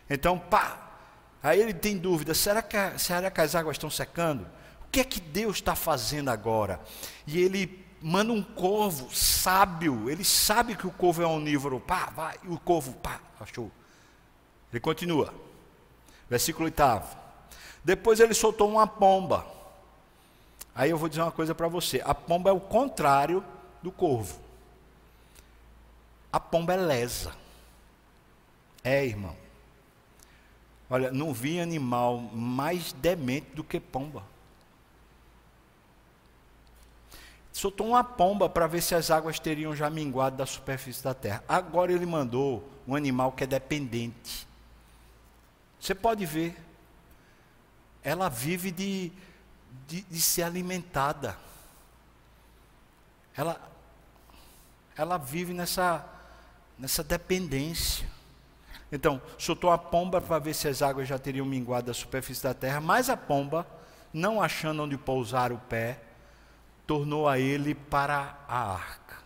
Então, 0.09 0.39
pá, 0.39 0.79
aí 1.43 1.61
ele 1.61 1.75
tem 1.75 1.95
dúvida: 1.95 2.33
será 2.33 2.63
que, 2.63 2.75
será 2.97 3.29
que 3.29 3.39
as 3.39 3.53
águas 3.53 3.75
estão 3.75 3.91
secando? 3.91 4.56
O 4.87 4.91
que 4.91 4.99
é 4.99 5.03
que 5.03 5.19
Deus 5.19 5.57
está 5.57 5.75
fazendo 5.75 6.29
agora? 6.29 6.81
E 7.25 7.39
ele 7.39 7.85
manda 8.01 8.31
um 8.31 8.41
corvo 8.41 9.13
sábio, 9.13 10.09
ele 10.09 10.23
sabe 10.23 10.75
que 10.75 10.87
o 10.87 10.91
corvo 10.91 11.21
é 11.21 11.27
onívoro, 11.27 11.79
pá, 11.79 12.11
vai, 12.15 12.35
e 12.43 12.47
o 12.47 12.59
corvo, 12.59 12.93
pá, 12.93 13.19
achou. 13.39 13.71
Ele 14.71 14.79
continua, 14.79 15.33
versículo 16.29 16.65
8. 16.65 16.81
Depois 17.83 18.19
ele 18.19 18.33
soltou 18.33 18.69
uma 18.69 18.87
pomba. 18.87 19.45
Aí 20.75 20.89
eu 20.89 20.97
vou 20.97 21.09
dizer 21.09 21.21
uma 21.21 21.31
coisa 21.31 21.55
para 21.55 21.67
você: 21.67 22.01
a 22.05 22.13
pomba 22.13 22.49
é 22.49 22.53
o 22.53 22.59
contrário 22.59 23.43
do 23.81 23.91
corvo. 23.91 24.39
A 26.31 26.39
pomba 26.39 26.73
é 26.73 26.77
lesa. 26.77 27.33
É, 28.83 29.05
irmão. 29.05 29.35
Olha, 30.89 31.11
não 31.11 31.33
vi 31.33 31.59
animal 31.59 32.19
mais 32.19 32.93
demente 32.93 33.47
do 33.55 33.63
que 33.63 33.79
pomba. 33.79 34.23
Soltou 37.57 37.87
uma 37.87 38.03
pomba 38.03 38.47
para 38.47 38.67
ver 38.67 38.81
se 38.81 38.93
as 38.93 39.09
águas 39.09 39.39
teriam 39.39 39.75
já 39.75 39.89
minguado 39.89 40.37
da 40.37 40.45
superfície 40.45 41.03
da 41.03 41.15
terra. 41.15 41.43
Agora 41.47 41.91
ele 41.91 42.05
mandou 42.05 42.69
um 42.87 42.95
animal 42.95 43.31
que 43.31 43.45
é 43.45 43.47
dependente. 43.47 44.47
Você 45.79 45.95
pode 45.95 46.23
ver, 46.23 46.55
ela 48.03 48.29
vive 48.29 48.69
de, 48.69 49.11
de, 49.87 50.03
de 50.03 50.21
ser 50.21 50.43
alimentada. 50.43 51.35
Ela, 53.35 53.59
ela 54.95 55.17
vive 55.17 55.51
nessa, 55.51 56.05
nessa 56.77 57.03
dependência. 57.03 58.07
Então, 58.91 59.19
soltou 59.35 59.71
a 59.71 59.79
pomba 59.79 60.21
para 60.21 60.37
ver 60.37 60.53
se 60.53 60.67
as 60.67 60.83
águas 60.83 61.07
já 61.07 61.17
teriam 61.17 61.45
minguado 61.45 61.87
da 61.87 61.93
superfície 61.95 62.43
da 62.43 62.53
terra, 62.53 62.79
mas 62.79 63.09
a 63.09 63.17
pomba, 63.17 63.65
não 64.13 64.39
achando 64.39 64.83
onde 64.83 64.95
pousar 64.95 65.51
o 65.51 65.57
pé, 65.57 66.03
tornou 66.87 67.27
a 67.27 67.37
ele 67.37 67.75
para 67.75 68.37
a 68.47 68.71
arca. 68.71 69.17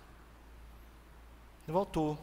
Voltou, 1.68 2.20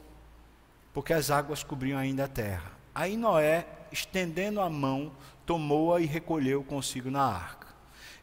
porque 0.93 1.13
as 1.13 1.31
águas 1.31 1.63
cobriam 1.63 1.99
ainda 1.99 2.25
a 2.25 2.29
terra. 2.29 2.73
Aí 2.95 3.17
Noé, 3.17 3.67
estendendo 3.93 4.61
a 4.61 4.69
mão, 4.69 5.13
tomou-a 5.47 6.01
e 6.01 6.07
recolheu 6.07 6.63
consigo 6.65 7.11
na 7.11 7.23
arca. 7.23 7.69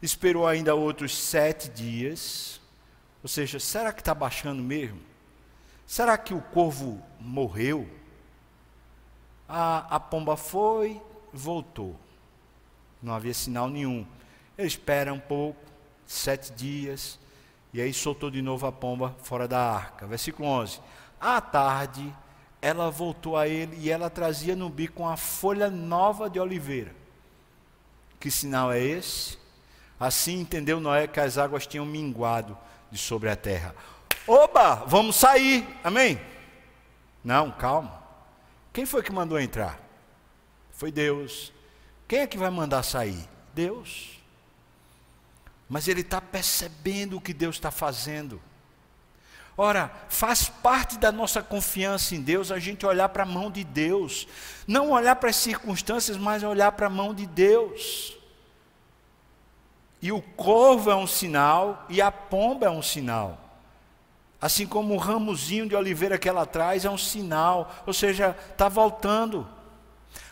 Esperou 0.00 0.46
ainda 0.46 0.74
outros 0.74 1.16
sete 1.16 1.68
dias. 1.70 2.60
Ou 3.22 3.28
seja, 3.28 3.58
será 3.58 3.92
que 3.92 4.02
está 4.02 4.14
baixando 4.14 4.62
mesmo? 4.62 5.00
Será 5.86 6.18
que 6.18 6.34
o 6.34 6.40
corvo 6.40 7.02
morreu? 7.18 7.88
A, 9.48 9.96
a 9.96 9.98
pomba 9.98 10.36
foi, 10.36 11.00
voltou. 11.32 11.96
Não 13.02 13.14
havia 13.14 13.32
sinal 13.32 13.68
nenhum. 13.68 14.06
Ele 14.58 14.66
espera 14.68 15.12
um 15.12 15.20
pouco, 15.20 15.60
sete 16.06 16.52
dias, 16.52 17.18
e 17.72 17.80
aí 17.80 17.92
soltou 17.92 18.30
de 18.30 18.40
novo 18.40 18.66
a 18.66 18.72
pomba 18.72 19.14
fora 19.22 19.46
da 19.46 19.60
arca. 19.60 20.06
Versículo 20.06 20.48
11. 20.48 20.80
À 21.20 21.40
tarde, 21.40 22.14
ela 22.62 22.90
voltou 22.90 23.36
a 23.36 23.46
ele 23.46 23.76
e 23.78 23.90
ela 23.90 24.08
trazia 24.08 24.56
no 24.56 24.70
bico 24.70 25.02
uma 25.02 25.16
folha 25.16 25.68
nova 25.68 26.30
de 26.30 26.40
oliveira. 26.40 26.94
Que 28.18 28.30
sinal 28.30 28.72
é 28.72 28.80
esse? 28.80 29.38
Assim 29.98 30.40
entendeu 30.40 30.80
Noé 30.80 31.06
que 31.06 31.20
as 31.20 31.36
águas 31.36 31.66
tinham 31.66 31.84
minguado 31.84 32.56
de 32.90 32.98
sobre 32.98 33.28
a 33.28 33.36
terra. 33.36 33.74
Oba, 34.26 34.76
vamos 34.86 35.16
sair, 35.16 35.66
amém? 35.84 36.20
Não, 37.22 37.50
calma. 37.50 38.02
Quem 38.72 38.86
foi 38.86 39.02
que 39.02 39.12
mandou 39.12 39.38
entrar? 39.38 39.78
Foi 40.72 40.90
Deus. 40.90 41.52
Quem 42.08 42.20
é 42.20 42.26
que 42.26 42.38
vai 42.38 42.50
mandar 42.50 42.82
sair? 42.82 43.28
Deus 43.54 44.15
mas 45.68 45.88
ele 45.88 46.00
está 46.00 46.20
percebendo 46.20 47.16
o 47.16 47.20
que 47.20 47.34
Deus 47.34 47.56
está 47.56 47.70
fazendo. 47.70 48.40
Ora, 49.58 49.90
faz 50.08 50.48
parte 50.48 50.98
da 50.98 51.10
nossa 51.10 51.42
confiança 51.42 52.14
em 52.14 52.20
Deus 52.20 52.52
a 52.52 52.58
gente 52.58 52.84
olhar 52.84 53.08
para 53.08 53.22
a 53.22 53.26
mão 53.26 53.50
de 53.50 53.64
Deus, 53.64 54.28
não 54.66 54.90
olhar 54.90 55.16
para 55.16 55.30
as 55.30 55.36
circunstâncias, 55.36 56.18
mas 56.18 56.42
olhar 56.42 56.72
para 56.72 56.88
a 56.88 56.90
mão 56.90 57.14
de 57.14 57.26
Deus. 57.26 58.16
E 60.02 60.12
o 60.12 60.20
corvo 60.20 60.90
é 60.90 60.94
um 60.94 61.06
sinal 61.06 61.86
e 61.88 62.02
a 62.02 62.12
pomba 62.12 62.66
é 62.66 62.70
um 62.70 62.82
sinal. 62.82 63.40
Assim 64.38 64.66
como 64.66 64.94
o 64.94 64.98
ramozinho 64.98 65.66
de 65.66 65.74
oliveira 65.74 66.18
que 66.18 66.28
ela 66.28 66.44
traz 66.44 66.84
é 66.84 66.90
um 66.90 66.98
sinal, 66.98 67.74
ou 67.86 67.94
seja, 67.94 68.36
está 68.52 68.68
voltando. 68.68 69.48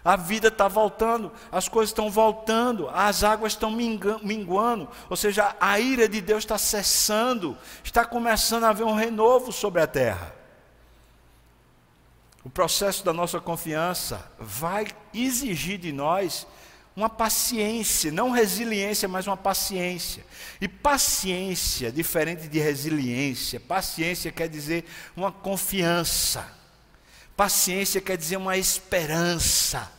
A 0.05 0.17
vida 0.17 0.49
está 0.49 0.69
voltando, 0.69 1.33
as 1.51 1.69
coisas 1.69 1.91
estão 1.91 2.11
voltando, 2.11 2.89
as 2.91 3.25
águas 3.25 3.53
estão 3.53 3.71
minguando, 3.71 4.89
ou 5.09 5.17
seja, 5.17 5.57
a 5.59 5.81
ira 5.81 6.09
de 6.09 6.21
Deus 6.21 6.45
está 6.45 6.59
cessando, 6.59 7.57
está 7.83 8.05
começando 8.05 8.65
a 8.65 8.69
haver 8.69 8.85
um 8.85 8.95
renovo 8.95 9.51
sobre 9.51 9.81
a 9.81 9.87
terra. 9.87 10.35
O 12.45 12.51
processo 12.51 13.03
da 13.03 13.13
nossa 13.13 13.41
confiança 13.41 14.31
vai 14.39 14.87
exigir 15.15 15.79
de 15.79 15.91
nós 15.91 16.47
uma 16.95 17.09
paciência, 17.09 18.13
não 18.13 18.31
resiliência, 18.31 19.09
mas 19.09 19.27
uma 19.27 19.37
paciência. 19.37 20.25
E 20.61 20.69
paciência, 20.69 21.91
diferente 21.91 22.47
de 22.47 22.59
resiliência, 22.59 23.59
paciência 23.59 24.31
quer 24.31 24.49
dizer 24.49 24.85
uma 25.17 25.33
confiança. 25.33 26.47
Paciência 27.37 28.01
quer 28.01 28.17
dizer 28.17 28.37
uma 28.37 28.57
esperança. 28.57 29.91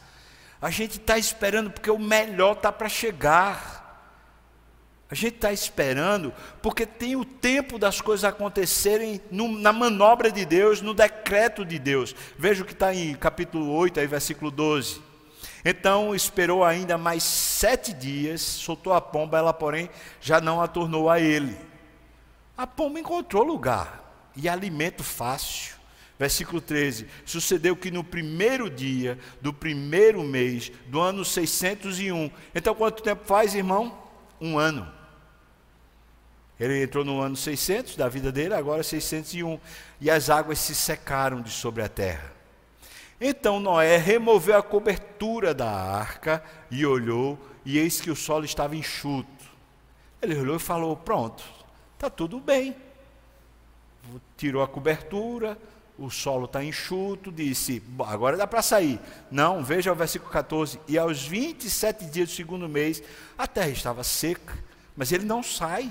A 0.62 0.70
gente 0.70 0.98
está 0.98 1.18
esperando 1.18 1.70
porque 1.70 1.92
o 1.92 2.00
melhor 2.00 2.54
está 2.54 2.72
para 2.72 2.90
chegar. 2.90 3.84
A 5.10 5.14
gente 5.14 5.36
está 5.36 5.52
esperando 5.52 6.34
porque 6.62 6.86
tem 6.86 7.16
o 7.16 7.24
tempo 7.24 7.78
das 7.78 8.02
coisas 8.02 8.24
acontecerem 8.24 9.22
no, 9.30 9.48
na 9.48 9.72
manobra 9.72 10.32
de 10.32 10.46
Deus, 10.46 10.82
no 10.82 10.94
decreto 10.94 11.64
de 11.64 11.78
Deus. 11.78 12.16
Veja 12.38 12.64
o 12.64 12.66
que 12.66 12.74
está 12.74 12.94
em 12.94 13.14
capítulo 13.16 13.72
8, 13.72 14.00
aí, 14.00 14.08
versículo 14.08 14.50
12. 14.50 15.02
Então 15.64 16.16
esperou 16.16 16.64
ainda 16.64 16.98
mais 16.98 17.24
sete 17.24 17.92
dias, 17.92 18.42
soltou 18.42 18.94
a 18.94 19.02
pomba, 19.02 19.38
ela, 19.38 19.54
porém, 19.54 19.90
já 20.22 20.40
não 20.40 20.62
a 20.62 20.68
tornou 20.68 21.10
a 21.10 21.20
ele. 21.20 21.58
A 22.58 22.66
pomba 22.66 23.00
encontrou 23.00 23.44
lugar 23.44 24.32
e 24.36 24.48
alimento 24.48 25.04
fácil. 25.04 25.76
Versículo 26.18 26.62
13: 26.62 27.08
Sucedeu 27.26 27.76
que 27.76 27.92
no 27.92 28.04
primeiro 28.04 28.70
dia 28.70 29.20
do 29.42 29.54
primeiro 29.54 30.24
mês 30.24 30.72
do 30.88 31.00
ano 31.00 31.26
601. 31.26 32.32
Então, 32.54 32.74
quanto 32.74 33.04
tempo 33.04 33.26
faz, 33.26 33.54
irmão? 33.54 33.98
Um 34.40 34.58
ano. 34.58 34.92
Ele 36.60 36.84
entrou 36.84 37.04
no 37.04 37.20
ano 37.20 37.36
600 37.36 37.98
da 37.98 38.08
vida 38.08 38.32
dele, 38.32 38.54
agora 38.54 38.82
601. 38.82 39.60
E 40.00 40.10
as 40.10 40.30
águas 40.30 40.60
se 40.60 40.74
secaram 40.74 41.42
de 41.42 41.50
sobre 41.50 41.84
a 41.84 41.90
terra. 41.90 42.34
Então 43.20 43.60
Noé 43.60 43.98
removeu 43.98 44.58
a 44.58 44.64
cobertura 44.64 45.54
da 45.54 45.70
arca 45.70 46.44
e 46.70 46.86
olhou, 46.86 47.40
e 47.66 47.78
eis 47.78 48.02
que 48.02 48.12
o 48.12 48.16
solo 48.16 48.46
estava 48.46 48.76
enxuto. 48.76 49.46
Ele 50.22 50.38
olhou 50.38 50.56
e 50.56 50.60
falou: 50.60 50.96
Pronto, 50.96 51.44
está 51.94 52.10
tudo 52.10 52.40
bem. 52.40 52.76
Tirou 54.38 54.62
a 54.62 54.68
cobertura, 54.68 55.58
o 55.98 56.10
solo 56.10 56.46
está 56.46 56.64
enxuto, 56.64 57.32
disse, 57.32 57.82
agora 58.08 58.36
dá 58.36 58.46
para 58.46 58.62
sair. 58.62 59.00
Não, 59.32 59.64
veja 59.64 59.92
o 59.92 59.96
versículo 59.96 60.32
14. 60.32 60.80
E 60.88 60.98
aos 60.98 61.26
27 61.26 62.06
dias 62.06 62.30
do 62.30 62.36
segundo 62.36 62.68
mês, 62.68 63.02
a 63.38 63.48
terra 63.48 63.70
estava 63.70 64.04
seca, 64.04 64.54
mas 64.96 65.12
ele 65.12 65.26
não 65.26 65.42
sai. 65.42 65.90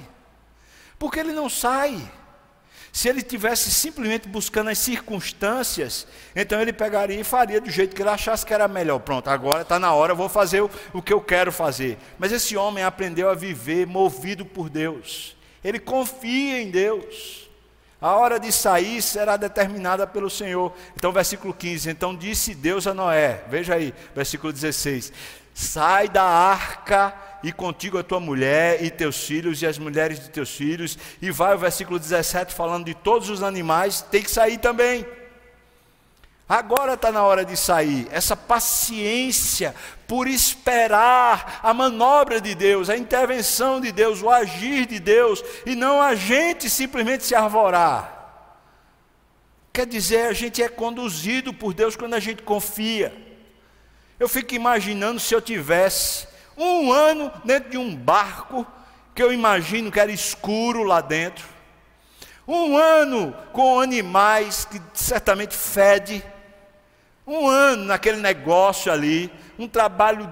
Por 0.98 1.10
que 1.10 1.20
ele 1.20 1.32
não 1.32 1.48
sai? 1.48 2.00
Se 2.92 3.08
ele 3.08 3.22
tivesse 3.22 3.72
simplesmente 3.72 4.28
buscando 4.28 4.70
as 4.70 4.78
circunstâncias, 4.78 6.06
então 6.36 6.60
ele 6.60 6.72
pegaria 6.72 7.18
e 7.18 7.24
faria 7.24 7.60
do 7.60 7.68
jeito 7.68 7.96
que 7.96 8.02
ele 8.02 8.10
achasse 8.10 8.46
que 8.46 8.54
era 8.54 8.68
melhor. 8.68 9.00
Pronto, 9.00 9.28
agora 9.28 9.62
está 9.62 9.80
na 9.80 9.92
hora, 9.92 10.12
eu 10.12 10.16
vou 10.16 10.28
fazer 10.28 10.62
o, 10.62 10.70
o 10.92 11.02
que 11.02 11.12
eu 11.12 11.20
quero 11.20 11.50
fazer. 11.50 11.98
Mas 12.18 12.30
esse 12.30 12.56
homem 12.56 12.84
aprendeu 12.84 13.28
a 13.28 13.34
viver 13.34 13.84
movido 13.86 14.44
por 14.44 14.70
Deus. 14.70 15.36
Ele 15.64 15.80
confia 15.80 16.62
em 16.62 16.70
Deus. 16.70 17.43
A 18.04 18.16
hora 18.16 18.38
de 18.38 18.52
sair 18.52 19.00
será 19.00 19.34
determinada 19.34 20.06
pelo 20.06 20.28
Senhor. 20.28 20.70
Então, 20.94 21.10
versículo 21.10 21.54
15: 21.54 21.88
Então 21.88 22.14
disse 22.14 22.54
Deus 22.54 22.86
a 22.86 22.92
Noé, 22.92 23.42
veja 23.48 23.76
aí, 23.76 23.94
versículo 24.14 24.52
16: 24.52 25.10
Sai 25.54 26.10
da 26.10 26.22
arca 26.22 27.14
e 27.42 27.50
contigo 27.50 27.96
a 27.96 28.02
tua 28.02 28.20
mulher 28.20 28.84
e 28.84 28.90
teus 28.90 29.24
filhos 29.24 29.62
e 29.62 29.66
as 29.66 29.78
mulheres 29.78 30.20
de 30.20 30.28
teus 30.28 30.54
filhos. 30.54 30.98
E 31.22 31.30
vai 31.30 31.54
o 31.54 31.58
versículo 31.58 31.98
17 31.98 32.52
falando 32.52 32.84
de 32.84 32.92
todos 32.92 33.30
os 33.30 33.42
animais, 33.42 34.02
tem 34.02 34.22
que 34.22 34.30
sair 34.30 34.58
também. 34.58 35.06
Agora 36.48 36.92
está 36.92 37.10
na 37.10 37.22
hora 37.22 37.44
de 37.44 37.56
sair. 37.56 38.06
Essa 38.10 38.36
paciência 38.36 39.74
por 40.06 40.28
esperar 40.28 41.60
a 41.62 41.72
manobra 41.72 42.40
de 42.40 42.54
Deus, 42.54 42.90
a 42.90 42.96
intervenção 42.96 43.80
de 43.80 43.90
Deus, 43.90 44.20
o 44.20 44.28
agir 44.28 44.84
de 44.84 45.00
Deus, 45.00 45.42
e 45.64 45.74
não 45.74 46.02
a 46.02 46.14
gente 46.14 46.68
simplesmente 46.68 47.24
se 47.24 47.34
arvorar. 47.34 48.12
Quer 49.72 49.86
dizer, 49.86 50.26
a 50.26 50.32
gente 50.34 50.62
é 50.62 50.68
conduzido 50.68 51.52
por 51.52 51.72
Deus 51.72 51.96
quando 51.96 52.14
a 52.14 52.20
gente 52.20 52.42
confia. 52.42 53.12
Eu 54.20 54.28
fico 54.28 54.54
imaginando 54.54 55.18
se 55.18 55.34
eu 55.34 55.40
tivesse 55.40 56.28
um 56.56 56.92
ano 56.92 57.32
dentro 57.44 57.70
de 57.70 57.78
um 57.78 57.96
barco, 57.96 58.66
que 59.14 59.22
eu 59.22 59.32
imagino 59.32 59.90
que 59.90 59.98
era 59.98 60.12
escuro 60.12 60.84
lá 60.84 61.00
dentro, 61.00 61.44
um 62.46 62.76
ano 62.76 63.34
com 63.52 63.80
animais 63.80 64.66
que 64.66 64.80
certamente 64.92 65.56
fede, 65.56 66.22
um 67.26 67.48
ano 67.48 67.84
naquele 67.84 68.18
negócio 68.18 68.92
ali, 68.92 69.32
um 69.58 69.66
trabalho 69.66 70.30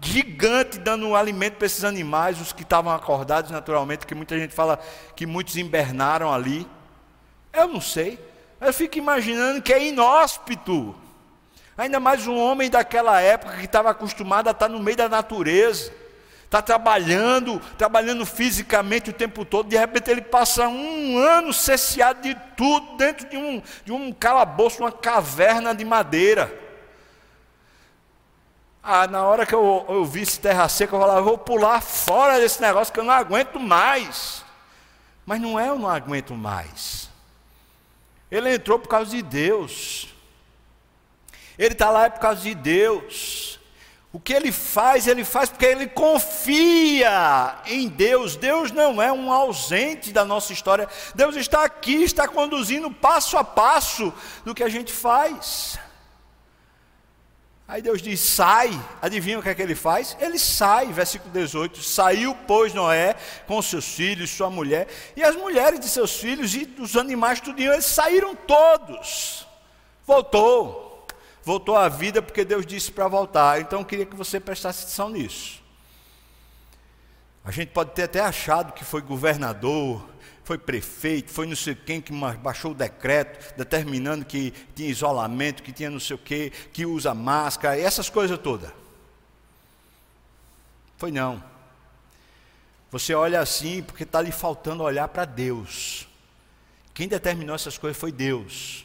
gigante 0.00 0.78
dando 0.78 1.08
um 1.08 1.16
alimento 1.16 1.54
para 1.54 1.66
esses 1.66 1.84
animais, 1.84 2.40
os 2.40 2.52
que 2.52 2.62
estavam 2.62 2.92
acordados 2.92 3.50
naturalmente, 3.50 4.06
que 4.06 4.14
muita 4.14 4.38
gente 4.38 4.54
fala 4.54 4.78
que 5.16 5.26
muitos 5.26 5.56
invernaram 5.56 6.32
ali. 6.32 6.66
Eu 7.52 7.68
não 7.68 7.80
sei. 7.80 8.18
Eu 8.60 8.72
fico 8.72 8.98
imaginando 8.98 9.62
que 9.62 9.72
é 9.72 9.86
inóspito. 9.86 10.94
Ainda 11.76 11.98
mais 11.98 12.26
um 12.26 12.36
homem 12.36 12.70
daquela 12.70 13.20
época 13.20 13.56
que 13.56 13.64
estava 13.64 13.90
acostumado 13.90 14.48
a 14.48 14.52
estar 14.52 14.68
no 14.68 14.78
meio 14.80 14.96
da 14.96 15.08
natureza, 15.08 15.92
está 16.44 16.62
trabalhando, 16.62 17.60
trabalhando 17.76 18.24
fisicamente 18.24 19.10
o 19.10 19.12
tempo 19.12 19.44
todo, 19.44 19.68
de 19.68 19.76
repente 19.76 20.10
ele 20.10 20.22
passa 20.22 20.68
um 20.68 21.18
ano 21.18 21.52
cesseado 21.52 22.22
de 22.22 22.34
tudo, 22.56 22.96
dentro 22.96 23.28
de 23.28 23.36
um, 23.36 23.62
de 23.84 23.92
um 23.92 24.12
calabouço, 24.12 24.82
uma 24.82 24.92
caverna 24.92 25.74
de 25.74 25.84
madeira. 25.84 26.62
Ah, 28.82 29.06
na 29.06 29.24
hora 29.24 29.46
que 29.46 29.54
eu, 29.54 29.86
eu 29.88 30.04
vi 30.04 30.20
esse 30.20 30.38
terra 30.38 30.68
seca, 30.68 30.94
eu 30.94 31.00
falava, 31.00 31.22
vou 31.22 31.38
pular 31.38 31.80
fora 31.80 32.38
desse 32.38 32.60
negócio 32.60 32.92
que 32.92 33.00
eu 33.00 33.04
não 33.04 33.14
aguento 33.14 33.58
mais. 33.58 34.44
Mas 35.24 35.40
não 35.40 35.58
é 35.58 35.68
eu 35.68 35.78
não 35.78 35.88
aguento 35.88 36.34
mais. 36.34 37.08
Ele 38.30 38.54
entrou 38.54 38.78
por 38.78 38.88
causa 38.88 39.10
de 39.10 39.22
Deus. 39.22 40.14
Ele 41.58 41.72
está 41.72 41.88
lá 41.88 42.10
por 42.10 42.20
causa 42.20 42.42
de 42.42 42.54
Deus. 42.54 43.58
O 44.14 44.20
que 44.20 44.32
ele 44.32 44.52
faz, 44.52 45.08
ele 45.08 45.24
faz 45.24 45.50
porque 45.50 45.66
ele 45.66 45.88
confia 45.88 47.58
em 47.66 47.88
Deus. 47.88 48.36
Deus 48.36 48.70
não 48.70 49.02
é 49.02 49.10
um 49.10 49.32
ausente 49.32 50.12
da 50.12 50.24
nossa 50.24 50.52
história. 50.52 50.88
Deus 51.16 51.34
está 51.34 51.64
aqui, 51.64 52.04
está 52.04 52.28
conduzindo 52.28 52.88
passo 52.92 53.36
a 53.36 53.42
passo 53.42 54.14
do 54.44 54.54
que 54.54 54.62
a 54.62 54.68
gente 54.68 54.92
faz. 54.92 55.80
Aí 57.66 57.82
Deus 57.82 58.00
diz: 58.00 58.20
sai. 58.20 58.70
Adivinha 59.02 59.40
o 59.40 59.42
que 59.42 59.48
é 59.48 59.54
que 59.54 59.62
ele 59.62 59.74
faz? 59.74 60.16
Ele 60.20 60.38
sai, 60.38 60.92
versículo 60.92 61.32
18: 61.32 61.82
Saiu, 61.82 62.36
pois, 62.46 62.72
Noé 62.72 63.16
com 63.48 63.60
seus 63.60 63.96
filhos, 63.96 64.30
sua 64.30 64.48
mulher, 64.48 64.86
e 65.16 65.24
as 65.24 65.34
mulheres 65.34 65.80
de 65.80 65.88
seus 65.88 66.14
filhos 66.14 66.54
e 66.54 66.64
dos 66.64 66.96
animais, 66.96 67.40
tudinho, 67.40 67.72
eles 67.72 67.86
saíram 67.86 68.36
todos. 68.36 69.44
Voltou 70.06 70.83
voltou 71.44 71.76
à 71.76 71.88
vida 71.88 72.22
porque 72.22 72.44
Deus 72.44 72.64
disse 72.64 72.90
para 72.90 73.06
voltar. 73.06 73.60
Então 73.60 73.80
eu 73.80 73.84
queria 73.84 74.06
que 74.06 74.16
você 74.16 74.40
prestasse 74.40 74.84
atenção 74.84 75.10
nisso. 75.10 75.62
A 77.44 77.50
gente 77.50 77.68
pode 77.68 77.90
ter 77.90 78.04
até 78.04 78.20
achado 78.20 78.72
que 78.72 78.84
foi 78.84 79.02
governador, 79.02 80.02
foi 80.44 80.56
prefeito, 80.56 81.30
foi 81.30 81.46
não 81.46 81.54
sei 81.54 81.74
quem 81.74 82.00
que 82.00 82.12
baixou 82.42 82.70
o 82.70 82.74
decreto 82.74 83.54
determinando 83.54 84.24
que 84.24 84.52
tinha 84.74 84.88
isolamento, 84.88 85.62
que 85.62 85.72
tinha 85.72 85.90
não 85.90 86.00
sei 86.00 86.16
o 86.16 86.18
quê, 86.18 86.50
que 86.72 86.86
usa 86.86 87.14
máscara, 87.14 87.78
essas 87.78 88.08
coisas 88.08 88.38
todas. 88.38 88.70
Foi 90.96 91.10
não. 91.10 91.42
Você 92.90 93.12
olha 93.12 93.40
assim 93.40 93.82
porque 93.82 94.04
está 94.04 94.22
lhe 94.22 94.32
faltando 94.32 94.82
olhar 94.82 95.08
para 95.08 95.24
Deus. 95.24 96.08
Quem 96.94 97.08
determinou 97.08 97.54
essas 97.54 97.76
coisas 97.76 98.00
foi 98.00 98.12
Deus. 98.12 98.83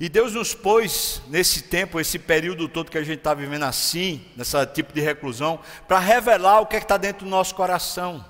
E 0.00 0.08
Deus 0.08 0.32
nos 0.32 0.54
pôs 0.54 1.20
nesse 1.28 1.64
tempo, 1.64 2.00
esse 2.00 2.18
período 2.18 2.66
todo 2.66 2.90
que 2.90 2.96
a 2.96 3.02
gente 3.04 3.18
está 3.18 3.34
vivendo 3.34 3.64
assim, 3.64 4.24
nessa 4.34 4.64
tipo 4.64 4.94
de 4.94 5.00
reclusão, 5.02 5.60
para 5.86 5.98
revelar 5.98 6.60
o 6.60 6.66
que 6.66 6.74
é 6.74 6.78
está 6.78 6.96
dentro 6.96 7.26
do 7.26 7.30
nosso 7.30 7.54
coração. 7.54 8.24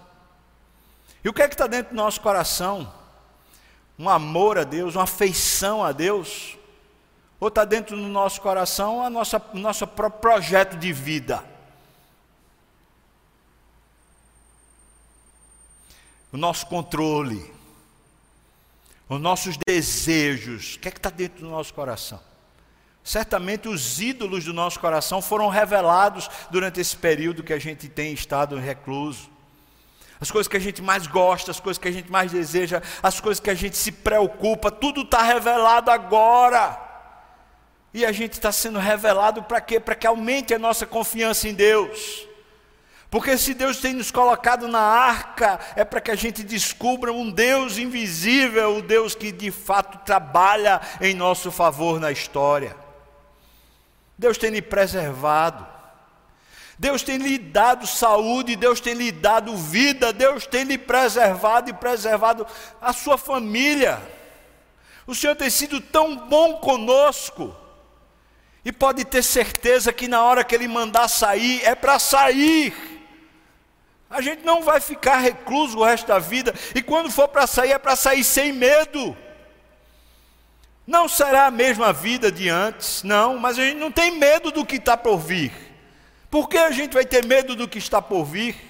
E 1.22 1.28
o 1.28 1.32
que 1.32 1.42
é 1.42 1.46
que 1.46 1.54
está 1.54 1.68
dentro 1.68 1.94
do 1.94 1.96
nosso 1.96 2.20
coração? 2.20 2.92
Um 3.96 4.08
amor 4.08 4.58
a 4.58 4.64
Deus, 4.64 4.96
uma 4.96 5.04
afeição 5.04 5.84
a 5.84 5.92
Deus? 5.92 6.58
Ou 7.38 7.46
está 7.46 7.64
dentro 7.64 7.96
do 7.96 8.08
nosso 8.08 8.40
coração 8.40 9.04
a 9.04 9.08
nossa, 9.08 9.40
o 9.54 9.58
nosso 9.58 9.86
próprio 9.86 10.20
projeto 10.20 10.76
de 10.76 10.92
vida? 10.92 11.44
O 16.32 16.36
nosso 16.36 16.66
controle 16.66 17.59
os 19.10 19.20
nossos 19.20 19.56
desejos, 19.66 20.76
o 20.76 20.78
que 20.78 20.88
é 20.88 20.90
que 20.92 20.98
está 20.98 21.10
dentro 21.10 21.40
do 21.40 21.50
nosso 21.50 21.74
coração? 21.74 22.20
Certamente 23.02 23.68
os 23.68 24.00
ídolos 24.00 24.44
do 24.44 24.54
nosso 24.54 24.78
coração 24.78 25.20
foram 25.20 25.48
revelados 25.48 26.30
durante 26.48 26.80
esse 26.80 26.96
período 26.96 27.42
que 27.42 27.52
a 27.52 27.58
gente 27.58 27.88
tem 27.88 28.12
estado 28.12 28.56
recluso. 28.56 29.28
As 30.20 30.30
coisas 30.30 30.46
que 30.46 30.56
a 30.56 30.60
gente 30.60 30.80
mais 30.80 31.08
gosta, 31.08 31.50
as 31.50 31.58
coisas 31.58 31.78
que 31.78 31.88
a 31.88 31.92
gente 31.92 32.10
mais 32.10 32.30
deseja, 32.30 32.82
as 33.02 33.18
coisas 33.20 33.40
que 33.40 33.50
a 33.50 33.54
gente 33.54 33.76
se 33.76 33.90
preocupa, 33.90 34.70
tudo 34.70 35.00
está 35.00 35.22
revelado 35.22 35.90
agora. 35.90 36.78
E 37.92 38.04
a 38.04 38.12
gente 38.12 38.34
está 38.34 38.52
sendo 38.52 38.78
revelado 38.78 39.42
para 39.42 39.60
quê? 39.60 39.80
Para 39.80 39.96
que 39.96 40.06
aumente 40.06 40.54
a 40.54 40.58
nossa 40.58 40.86
confiança 40.86 41.48
em 41.48 41.54
Deus. 41.54 42.28
Porque 43.10 43.36
se 43.36 43.54
Deus 43.54 43.78
tem 43.78 43.92
nos 43.92 44.12
colocado 44.12 44.68
na 44.68 44.80
arca, 44.80 45.58
é 45.74 45.84
para 45.84 46.00
que 46.00 46.12
a 46.12 46.14
gente 46.14 46.44
descubra 46.44 47.12
um 47.12 47.28
Deus 47.28 47.76
invisível, 47.76 48.76
o 48.76 48.82
Deus 48.82 49.16
que 49.16 49.32
de 49.32 49.50
fato 49.50 49.98
trabalha 50.04 50.80
em 51.00 51.12
nosso 51.12 51.50
favor 51.50 51.98
na 51.98 52.12
história. 52.12 52.76
Deus 54.16 54.38
tem 54.38 54.50
lhe 54.50 54.62
preservado. 54.62 55.66
Deus 56.78 57.02
tem 57.02 57.18
lhe 57.18 57.36
dado 57.36 57.84
saúde, 57.86 58.54
Deus 58.54 58.80
tem 58.80 58.94
lhe 58.94 59.10
dado 59.10 59.56
vida, 59.56 60.12
Deus 60.12 60.46
tem 60.46 60.62
lhe 60.62 60.78
preservado 60.78 61.68
e 61.68 61.74
preservado 61.74 62.46
a 62.80 62.92
sua 62.92 63.18
família. 63.18 64.00
O 65.04 65.14
Senhor 65.16 65.34
tem 65.34 65.50
sido 65.50 65.80
tão 65.80 66.16
bom 66.16 66.58
conosco. 66.58 67.54
E 68.64 68.70
pode 68.70 69.04
ter 69.04 69.22
certeza 69.22 69.92
que 69.92 70.06
na 70.06 70.22
hora 70.22 70.44
que 70.44 70.54
Ele 70.54 70.68
mandar 70.68 71.08
sair, 71.08 71.60
é 71.64 71.74
para 71.74 71.98
sair. 71.98 72.99
A 74.10 74.20
gente 74.20 74.44
não 74.44 74.62
vai 74.62 74.80
ficar 74.80 75.18
recluso 75.18 75.78
o 75.78 75.84
resto 75.84 76.08
da 76.08 76.18
vida, 76.18 76.52
e 76.74 76.82
quando 76.82 77.10
for 77.10 77.28
para 77.28 77.46
sair, 77.46 77.70
é 77.70 77.78
para 77.78 77.94
sair 77.94 78.24
sem 78.24 78.52
medo. 78.52 79.16
Não 80.84 81.08
será 81.08 81.46
a 81.46 81.50
mesma 81.50 81.92
vida 81.92 82.32
de 82.32 82.48
antes, 82.48 83.04
não, 83.04 83.38
mas 83.38 83.56
a 83.56 83.62
gente 83.62 83.78
não 83.78 83.92
tem 83.92 84.18
medo 84.18 84.50
do 84.50 84.66
que 84.66 84.76
está 84.76 84.96
por 84.96 85.18
vir. 85.18 85.52
Por 86.28 86.48
que 86.48 86.58
a 86.58 86.72
gente 86.72 86.92
vai 86.94 87.04
ter 87.04 87.24
medo 87.24 87.54
do 87.54 87.68
que 87.68 87.78
está 87.78 88.02
por 88.02 88.24
vir? 88.24 88.69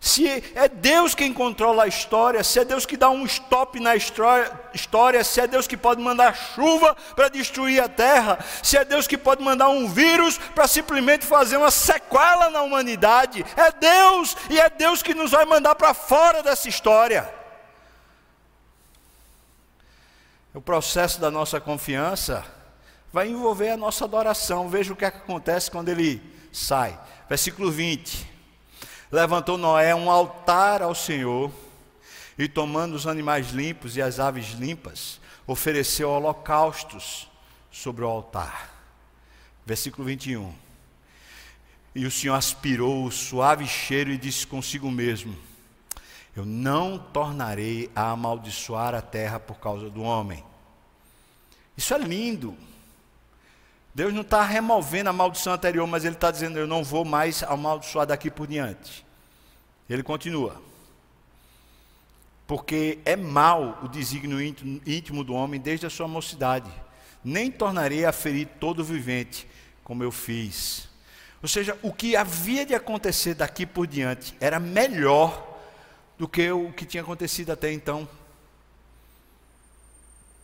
Se 0.00 0.26
é 0.54 0.66
Deus 0.66 1.14
quem 1.14 1.30
controla 1.30 1.84
a 1.84 1.86
história, 1.86 2.42
se 2.42 2.58
é 2.58 2.64
Deus 2.64 2.86
que 2.86 2.96
dá 2.96 3.10
um 3.10 3.26
stop 3.26 3.78
na 3.78 3.94
história, 3.94 5.22
se 5.22 5.42
é 5.42 5.46
Deus 5.46 5.66
que 5.66 5.76
pode 5.76 6.00
mandar 6.00 6.34
chuva 6.34 6.96
para 7.14 7.28
destruir 7.28 7.82
a 7.82 7.88
terra, 7.88 8.42
se 8.62 8.78
é 8.78 8.84
Deus 8.84 9.06
que 9.06 9.18
pode 9.18 9.42
mandar 9.44 9.68
um 9.68 9.86
vírus 9.86 10.38
para 10.38 10.66
simplesmente 10.66 11.26
fazer 11.26 11.58
uma 11.58 11.70
sequela 11.70 12.48
na 12.48 12.62
humanidade, 12.62 13.44
é 13.54 13.70
Deus 13.70 14.34
e 14.48 14.58
é 14.58 14.70
Deus 14.70 15.02
que 15.02 15.12
nos 15.12 15.32
vai 15.32 15.44
mandar 15.44 15.74
para 15.74 15.92
fora 15.92 16.42
dessa 16.42 16.66
história. 16.66 17.30
O 20.54 20.62
processo 20.62 21.20
da 21.20 21.30
nossa 21.30 21.60
confiança 21.60 22.42
vai 23.12 23.28
envolver 23.28 23.68
a 23.68 23.76
nossa 23.76 24.06
adoração. 24.06 24.66
Veja 24.66 24.94
o 24.94 24.96
que, 24.96 25.04
é 25.04 25.10
que 25.10 25.18
acontece 25.18 25.70
quando 25.70 25.90
ele 25.90 26.22
sai. 26.50 26.98
Versículo 27.28 27.70
20 27.70 28.29
levantou 29.10 29.58
Noé 29.58 29.94
um 29.94 30.10
altar 30.10 30.82
ao 30.82 30.94
Senhor 30.94 31.50
e, 32.38 32.48
tomando 32.48 32.94
os 32.94 33.06
animais 33.06 33.50
limpos 33.50 33.96
e 33.96 34.02
as 34.02 34.20
aves 34.20 34.50
limpas, 34.52 35.20
ofereceu 35.46 36.10
holocaustos 36.10 37.28
sobre 37.70 38.04
o 38.04 38.08
altar. 38.08 38.70
Versículo 39.66 40.06
21. 40.06 40.52
E 41.94 42.06
o 42.06 42.10
Senhor 42.10 42.34
aspirou 42.34 43.04
o 43.04 43.10
suave 43.10 43.66
cheiro 43.66 44.10
e 44.10 44.18
disse 44.18 44.46
consigo 44.46 44.90
mesmo: 44.90 45.36
Eu 46.36 46.44
não 46.44 46.98
tornarei 46.98 47.90
a 47.94 48.10
amaldiçoar 48.10 48.94
a 48.94 49.02
terra 49.02 49.40
por 49.40 49.58
causa 49.58 49.90
do 49.90 50.02
homem. 50.02 50.44
Isso 51.76 51.92
é 51.92 51.98
lindo. 51.98 52.56
Deus 53.94 54.14
não 54.14 54.22
está 54.22 54.44
removendo 54.44 55.10
a 55.10 55.12
maldição 55.12 55.52
anterior, 55.52 55.86
mas 55.86 56.04
Ele 56.04 56.14
está 56.14 56.30
dizendo: 56.30 56.58
Eu 56.58 56.66
não 56.66 56.84
vou 56.84 57.04
mais 57.04 57.42
amaldiçoar 57.42 58.06
daqui 58.06 58.30
por 58.30 58.46
diante. 58.46 59.04
Ele 59.88 60.02
continua. 60.02 60.60
Porque 62.46 62.98
é 63.04 63.16
mal 63.16 63.80
o 63.82 63.88
desígnio 63.88 64.40
íntimo 64.40 65.24
do 65.24 65.34
homem 65.34 65.60
desde 65.60 65.86
a 65.86 65.90
sua 65.90 66.08
mocidade. 66.08 66.70
nem 67.22 67.50
tornarei 67.50 68.04
a 68.04 68.12
ferir 68.12 68.48
todo 68.58 68.82
vivente, 68.82 69.46
como 69.84 70.02
eu 70.02 70.10
fiz. 70.10 70.88
Ou 71.42 71.48
seja, 71.48 71.76
o 71.82 71.92
que 71.92 72.16
havia 72.16 72.64
de 72.64 72.74
acontecer 72.74 73.34
daqui 73.34 73.66
por 73.66 73.86
diante 73.86 74.34
era 74.40 74.58
melhor 74.58 75.58
do 76.18 76.28
que 76.28 76.50
o 76.50 76.72
que 76.72 76.84
tinha 76.84 77.02
acontecido 77.02 77.50
até 77.50 77.72
então. 77.72 78.08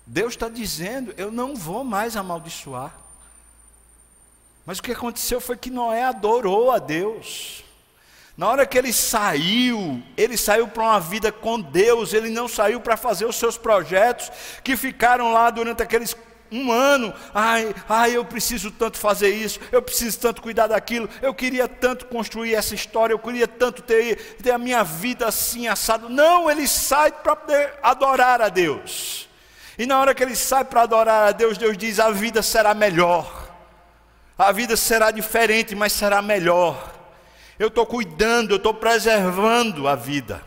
Deus 0.06 0.34
está 0.34 0.48
dizendo: 0.48 1.14
eu 1.16 1.30
não 1.30 1.54
vou 1.54 1.84
mais 1.84 2.16
amaldiçoar. 2.16 3.05
Mas 4.66 4.78
o 4.78 4.82
que 4.82 4.90
aconteceu 4.90 5.40
foi 5.40 5.56
que 5.56 5.70
Noé 5.70 6.02
adorou 6.02 6.72
a 6.72 6.78
Deus. 6.78 7.64
Na 8.36 8.48
hora 8.48 8.66
que 8.66 8.76
ele 8.76 8.92
saiu, 8.92 10.02
ele 10.16 10.36
saiu 10.36 10.68
para 10.68 10.82
uma 10.82 11.00
vida 11.00 11.32
com 11.32 11.58
Deus, 11.58 12.12
ele 12.12 12.28
não 12.28 12.46
saiu 12.46 12.80
para 12.80 12.96
fazer 12.96 13.24
os 13.24 13.36
seus 13.36 13.56
projetos 13.56 14.30
que 14.62 14.76
ficaram 14.76 15.32
lá 15.32 15.48
durante 15.48 15.82
aqueles 15.82 16.14
um 16.50 16.70
ano. 16.70 17.14
Ai, 17.32 17.74
ai, 17.88 18.16
eu 18.16 18.24
preciso 18.24 18.70
tanto 18.70 18.98
fazer 18.98 19.30
isso, 19.30 19.58
eu 19.72 19.80
preciso 19.80 20.18
tanto 20.18 20.42
cuidar 20.42 20.66
daquilo, 20.66 21.08
eu 21.22 21.32
queria 21.32 21.66
tanto 21.66 22.06
construir 22.06 22.54
essa 22.54 22.74
história, 22.74 23.14
eu 23.14 23.18
queria 23.18 23.48
tanto 23.48 23.82
ter, 23.82 24.36
ter 24.42 24.50
a 24.50 24.58
minha 24.58 24.84
vida 24.84 25.26
assim 25.26 25.66
assado. 25.66 26.08
Não, 26.08 26.50
ele 26.50 26.68
sai 26.68 27.12
para 27.12 27.36
poder 27.36 27.74
adorar 27.82 28.42
a 28.42 28.48
Deus. 28.48 29.28
E 29.78 29.86
na 29.86 29.98
hora 29.98 30.14
que 30.14 30.22
ele 30.22 30.36
sai 30.36 30.64
para 30.64 30.82
adorar 30.82 31.28
a 31.28 31.32
Deus, 31.32 31.56
Deus 31.56 31.76
diz: 31.78 31.98
a 32.00 32.10
vida 32.10 32.42
será 32.42 32.74
melhor. 32.74 33.45
A 34.38 34.52
vida 34.52 34.76
será 34.76 35.10
diferente, 35.10 35.74
mas 35.74 35.92
será 35.92 36.20
melhor. 36.20 36.94
Eu 37.58 37.68
estou 37.68 37.86
cuidando, 37.86 38.50
eu 38.50 38.56
estou 38.58 38.74
preservando 38.74 39.88
a 39.88 39.94
vida. 39.94 40.42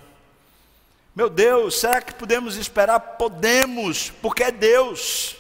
Meu 1.16 1.30
Deus, 1.30 1.80
será 1.80 2.02
que 2.02 2.14
podemos 2.14 2.56
esperar? 2.56 3.00
Podemos, 3.00 4.12
porque 4.22 4.44
é 4.44 4.52
Deus. 4.52 5.36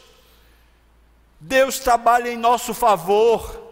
Deus 1.39 1.79
trabalha 1.79 2.29
em 2.29 2.37
nosso 2.37 2.73
favor. 2.73 3.67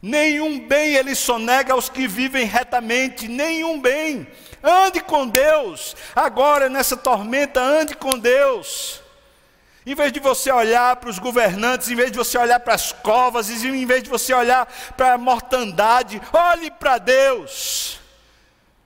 Nenhum 0.00 0.58
bem 0.66 0.94
ele 0.94 1.14
sonega 1.14 1.74
aos 1.74 1.88
que 1.88 2.08
vivem 2.08 2.46
retamente, 2.46 3.28
nenhum 3.28 3.80
bem. 3.80 4.26
Ande 4.62 5.00
com 5.00 5.28
Deus. 5.28 5.94
Agora 6.14 6.68
nessa 6.68 6.96
tormenta, 6.96 7.60
ande 7.60 7.94
com 7.94 8.18
Deus. 8.18 9.02
Em 9.86 9.94
vez 9.94 10.12
de 10.12 10.18
você 10.18 10.50
olhar 10.50 10.96
para 10.96 11.08
os 11.08 11.20
governantes, 11.20 11.88
em 11.88 11.94
vez 11.94 12.10
de 12.10 12.18
você 12.18 12.36
olhar 12.36 12.58
para 12.58 12.74
as 12.74 12.90
covas, 12.90 13.48
em 13.48 13.86
vez 13.86 14.02
de 14.02 14.10
você 14.10 14.34
olhar 14.34 14.66
para 14.96 15.12
a 15.12 15.18
mortandade, 15.18 16.20
olhe 16.32 16.72
para 16.72 16.98
Deus. 16.98 18.00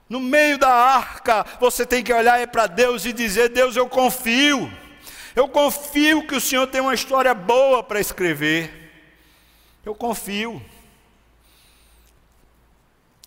No 0.07 0.21
meio 0.21 0.59
da 0.59 0.69
arca, 0.69 1.47
você 1.59 1.87
tem 1.87 2.05
que 2.05 2.13
olhar 2.13 2.47
para 2.49 2.67
Deus 2.67 3.07
e 3.07 3.15
dizer: 3.15 3.49
Deus, 3.49 3.77
eu 3.77 3.89
confio. 3.89 4.71
Eu 5.35 5.49
confio 5.49 6.27
que 6.27 6.35
o 6.35 6.41
Senhor 6.41 6.67
tem 6.67 6.83
uma 6.83 6.93
história 6.93 7.33
boa 7.33 7.83
para 7.83 7.99
escrever. 7.99 8.93
Eu 9.87 9.95
confio. 9.95 10.63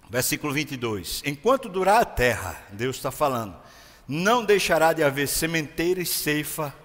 Versículo 0.07 0.53
22. 0.53 1.23
Enquanto 1.25 1.69
durar 1.69 2.03
a 2.03 2.05
terra, 2.05 2.61
Deus 2.69 2.97
está 2.97 3.09
falando, 3.09 3.55
não 4.07 4.45
deixará 4.45 4.93
de 4.93 5.03
haver 5.03 5.27
sementeira 5.27 5.99
e 5.99 6.05
ceifa 6.05 6.82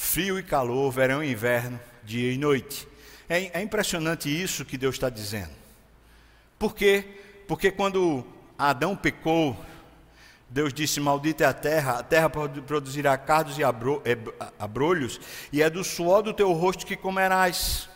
frio 0.00 0.38
e 0.38 0.42
calor, 0.42 0.90
verão 0.90 1.22
e 1.22 1.30
inverno, 1.30 1.78
dia 2.02 2.32
e 2.32 2.38
noite. 2.38 2.88
É, 3.28 3.60
é 3.60 3.62
impressionante 3.62 4.28
isso 4.28 4.64
que 4.64 4.78
Deus 4.78 4.96
está 4.96 5.10
dizendo. 5.10 5.50
Por 6.58 6.74
quê? 6.74 7.04
Porque 7.46 7.70
quando 7.70 8.26
Adão 8.58 8.96
pecou, 8.96 9.56
Deus 10.48 10.72
disse: 10.72 10.98
Maldita 10.98 11.44
é 11.44 11.46
a 11.46 11.52
terra, 11.52 11.98
a 11.98 12.02
terra 12.02 12.30
produzirá 12.30 13.16
cardos 13.18 13.58
e 13.58 13.62
abrolhos, 14.58 15.20
e 15.52 15.62
é 15.62 15.68
do 15.68 15.84
suor 15.84 16.22
do 16.22 16.32
teu 16.32 16.50
rosto 16.52 16.86
que 16.86 16.96
comerás. 16.96 17.88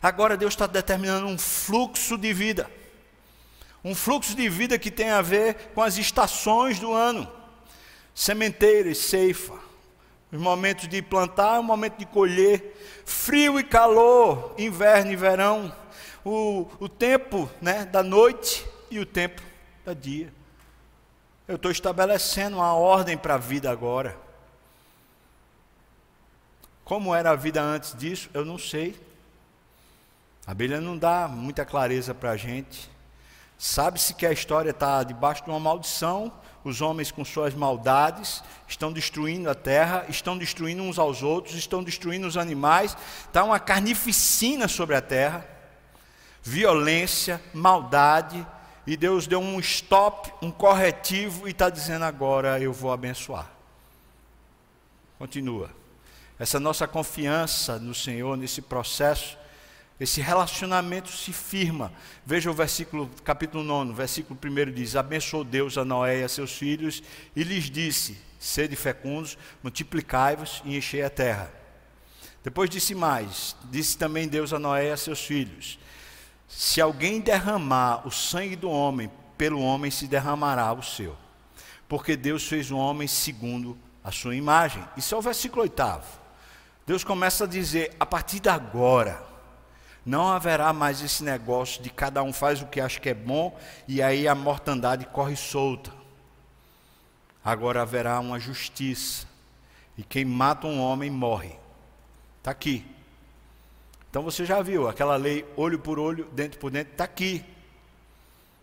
Agora 0.00 0.36
Deus 0.36 0.54
está 0.54 0.66
determinando 0.66 1.26
um 1.26 1.36
fluxo 1.36 2.16
de 2.16 2.32
vida, 2.32 2.70
um 3.84 3.94
fluxo 3.96 4.34
de 4.34 4.48
vida 4.48 4.78
que 4.78 4.92
tem 4.92 5.10
a 5.10 5.20
ver 5.20 5.72
com 5.74 5.82
as 5.82 5.98
estações 5.98 6.78
do 6.78 6.92
ano, 6.92 7.30
sementeira 8.14 8.88
e 8.88 8.94
ceifa, 8.94 9.61
os 10.32 10.40
momentos 10.40 10.88
de 10.88 11.02
plantar, 11.02 11.60
o 11.60 11.62
momento 11.62 11.98
de 11.98 12.06
colher, 12.06 13.02
frio 13.04 13.60
e 13.60 13.62
calor, 13.62 14.54
inverno 14.56 15.12
e 15.12 15.16
verão, 15.16 15.70
o, 16.24 16.66
o 16.80 16.88
tempo 16.88 17.50
né, 17.60 17.84
da 17.84 18.02
noite 18.02 18.66
e 18.90 18.98
o 18.98 19.04
tempo 19.04 19.42
da 19.84 19.92
dia. 19.92 20.32
Eu 21.46 21.56
estou 21.56 21.70
estabelecendo 21.70 22.56
uma 22.56 22.72
ordem 22.72 23.18
para 23.18 23.34
a 23.34 23.38
vida 23.38 23.70
agora. 23.70 24.16
Como 26.82 27.14
era 27.14 27.30
a 27.30 27.36
vida 27.36 27.60
antes 27.60 27.94
disso, 27.94 28.30
eu 28.32 28.44
não 28.44 28.56
sei. 28.56 28.98
A 30.46 30.54
Bíblia 30.54 30.80
não 30.80 30.96
dá 30.96 31.28
muita 31.28 31.64
clareza 31.64 32.14
para 32.14 32.30
a 32.30 32.36
gente. 32.36 32.90
Sabe-se 33.64 34.12
que 34.14 34.26
a 34.26 34.32
história 34.32 34.70
está 34.70 35.04
debaixo 35.04 35.44
de 35.44 35.50
uma 35.50 35.60
maldição, 35.60 36.32
os 36.64 36.80
homens 36.80 37.12
com 37.12 37.24
suas 37.24 37.54
maldades 37.54 38.42
estão 38.66 38.92
destruindo 38.92 39.48
a 39.48 39.54
terra, 39.54 40.04
estão 40.08 40.36
destruindo 40.36 40.82
uns 40.82 40.98
aos 40.98 41.22
outros, 41.22 41.54
estão 41.54 41.80
destruindo 41.80 42.26
os 42.26 42.36
animais, 42.36 42.96
está 43.24 43.44
uma 43.44 43.60
carnificina 43.60 44.66
sobre 44.66 44.96
a 44.96 45.00
terra, 45.00 45.46
violência, 46.42 47.40
maldade, 47.54 48.44
e 48.84 48.96
Deus 48.96 49.28
deu 49.28 49.38
um 49.38 49.60
stop, 49.60 50.32
um 50.42 50.50
corretivo, 50.50 51.46
e 51.46 51.52
está 51.52 51.70
dizendo 51.70 52.04
agora 52.04 52.58
eu 52.58 52.72
vou 52.72 52.90
abençoar. 52.90 53.48
Continua. 55.20 55.70
Essa 56.36 56.58
nossa 56.58 56.88
confiança 56.88 57.78
no 57.78 57.94
Senhor 57.94 58.36
nesse 58.36 58.60
processo 58.60 59.38
esse 60.00 60.20
relacionamento 60.20 61.10
se 61.10 61.32
firma. 61.32 61.92
Veja 62.24 62.50
o 62.50 62.54
versículo, 62.54 63.08
capítulo 63.24 63.62
9, 63.62 63.92
versículo 63.92 64.38
1 64.42 64.72
diz: 64.72 64.96
Abençoou 64.96 65.44
Deus 65.44 65.78
a 65.78 65.84
Noé 65.84 66.20
e 66.20 66.24
a 66.24 66.28
seus 66.28 66.52
filhos 66.52 67.02
e 67.36 67.42
lhes 67.42 67.70
disse: 67.70 68.18
Sede 68.38 68.74
fecundos, 68.74 69.38
multiplicai-vos 69.62 70.62
e 70.64 70.76
enchei 70.76 71.02
a 71.02 71.10
terra. 71.10 71.52
Depois 72.42 72.68
disse 72.68 72.94
mais: 72.94 73.54
Disse 73.70 73.96
também 73.96 74.26
Deus 74.26 74.52
a 74.52 74.58
Noé 74.58 74.88
e 74.88 74.90
a 74.92 74.96
seus 74.96 75.20
filhos: 75.24 75.78
Se 76.48 76.80
alguém 76.80 77.20
derramar 77.20 78.06
o 78.06 78.10
sangue 78.10 78.56
do 78.56 78.68
homem, 78.68 79.10
pelo 79.38 79.60
homem 79.60 79.90
se 79.90 80.06
derramará 80.06 80.72
o 80.72 80.82
seu. 80.82 81.16
Porque 81.88 82.16
Deus 82.16 82.46
fez 82.46 82.70
o 82.70 82.76
homem 82.76 83.06
segundo 83.06 83.78
a 84.02 84.10
sua 84.10 84.34
imagem. 84.34 84.82
Isso 84.96 85.14
é 85.14 85.18
o 85.18 85.22
versículo 85.22 85.62
oitavo. 85.62 86.06
Deus 86.86 87.04
começa 87.04 87.44
a 87.44 87.46
dizer: 87.46 87.94
a 88.00 88.06
partir 88.06 88.40
de 88.40 88.48
agora, 88.48 89.31
não 90.04 90.28
haverá 90.28 90.72
mais 90.72 91.00
esse 91.00 91.22
negócio 91.22 91.82
de 91.82 91.88
cada 91.88 92.22
um 92.22 92.32
faz 92.32 92.60
o 92.60 92.66
que 92.66 92.80
acha 92.80 92.98
que 92.98 93.08
é 93.08 93.14
bom 93.14 93.56
e 93.86 94.02
aí 94.02 94.26
a 94.26 94.34
mortandade 94.34 95.06
corre 95.06 95.36
solta. 95.36 95.92
Agora 97.44 97.82
haverá 97.82 98.18
uma 98.18 98.38
justiça. 98.38 99.26
E 99.96 100.02
quem 100.02 100.24
mata 100.24 100.66
um 100.66 100.80
homem 100.80 101.10
morre. 101.10 101.56
Está 102.38 102.50
aqui. 102.50 102.84
Então 104.10 104.22
você 104.22 104.44
já 104.44 104.60
viu 104.60 104.88
aquela 104.88 105.16
lei 105.16 105.44
olho 105.56 105.78
por 105.78 105.98
olho, 105.98 106.28
dente 106.32 106.58
por 106.58 106.70
dente, 106.70 106.90
está 106.90 107.04
aqui. 107.04 107.44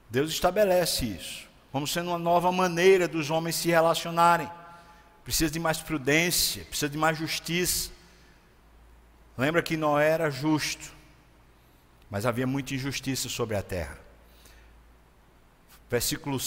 Deus 0.09 0.31
estabelece 0.31 1.05
isso. 1.05 1.47
Como 1.71 1.87
sendo 1.87 2.09
uma 2.09 2.17
nova 2.17 2.51
maneira 2.51 3.07
dos 3.07 3.29
homens 3.29 3.55
se 3.55 3.69
relacionarem. 3.69 4.49
Precisa 5.23 5.51
de 5.51 5.59
mais 5.59 5.79
prudência, 5.79 6.65
precisa 6.65 6.89
de 6.89 6.97
mais 6.97 7.17
justiça. 7.17 7.91
Lembra 9.37 9.61
que 9.61 9.77
Noé 9.77 10.09
era 10.09 10.29
justo 10.29 10.98
mas 12.09 12.25
havia 12.25 12.47
muita 12.47 12.73
injustiça 12.73 13.29
sobre 13.29 13.55
a 13.55 13.61
terra. 13.61 13.97
Versículo, 15.89 16.37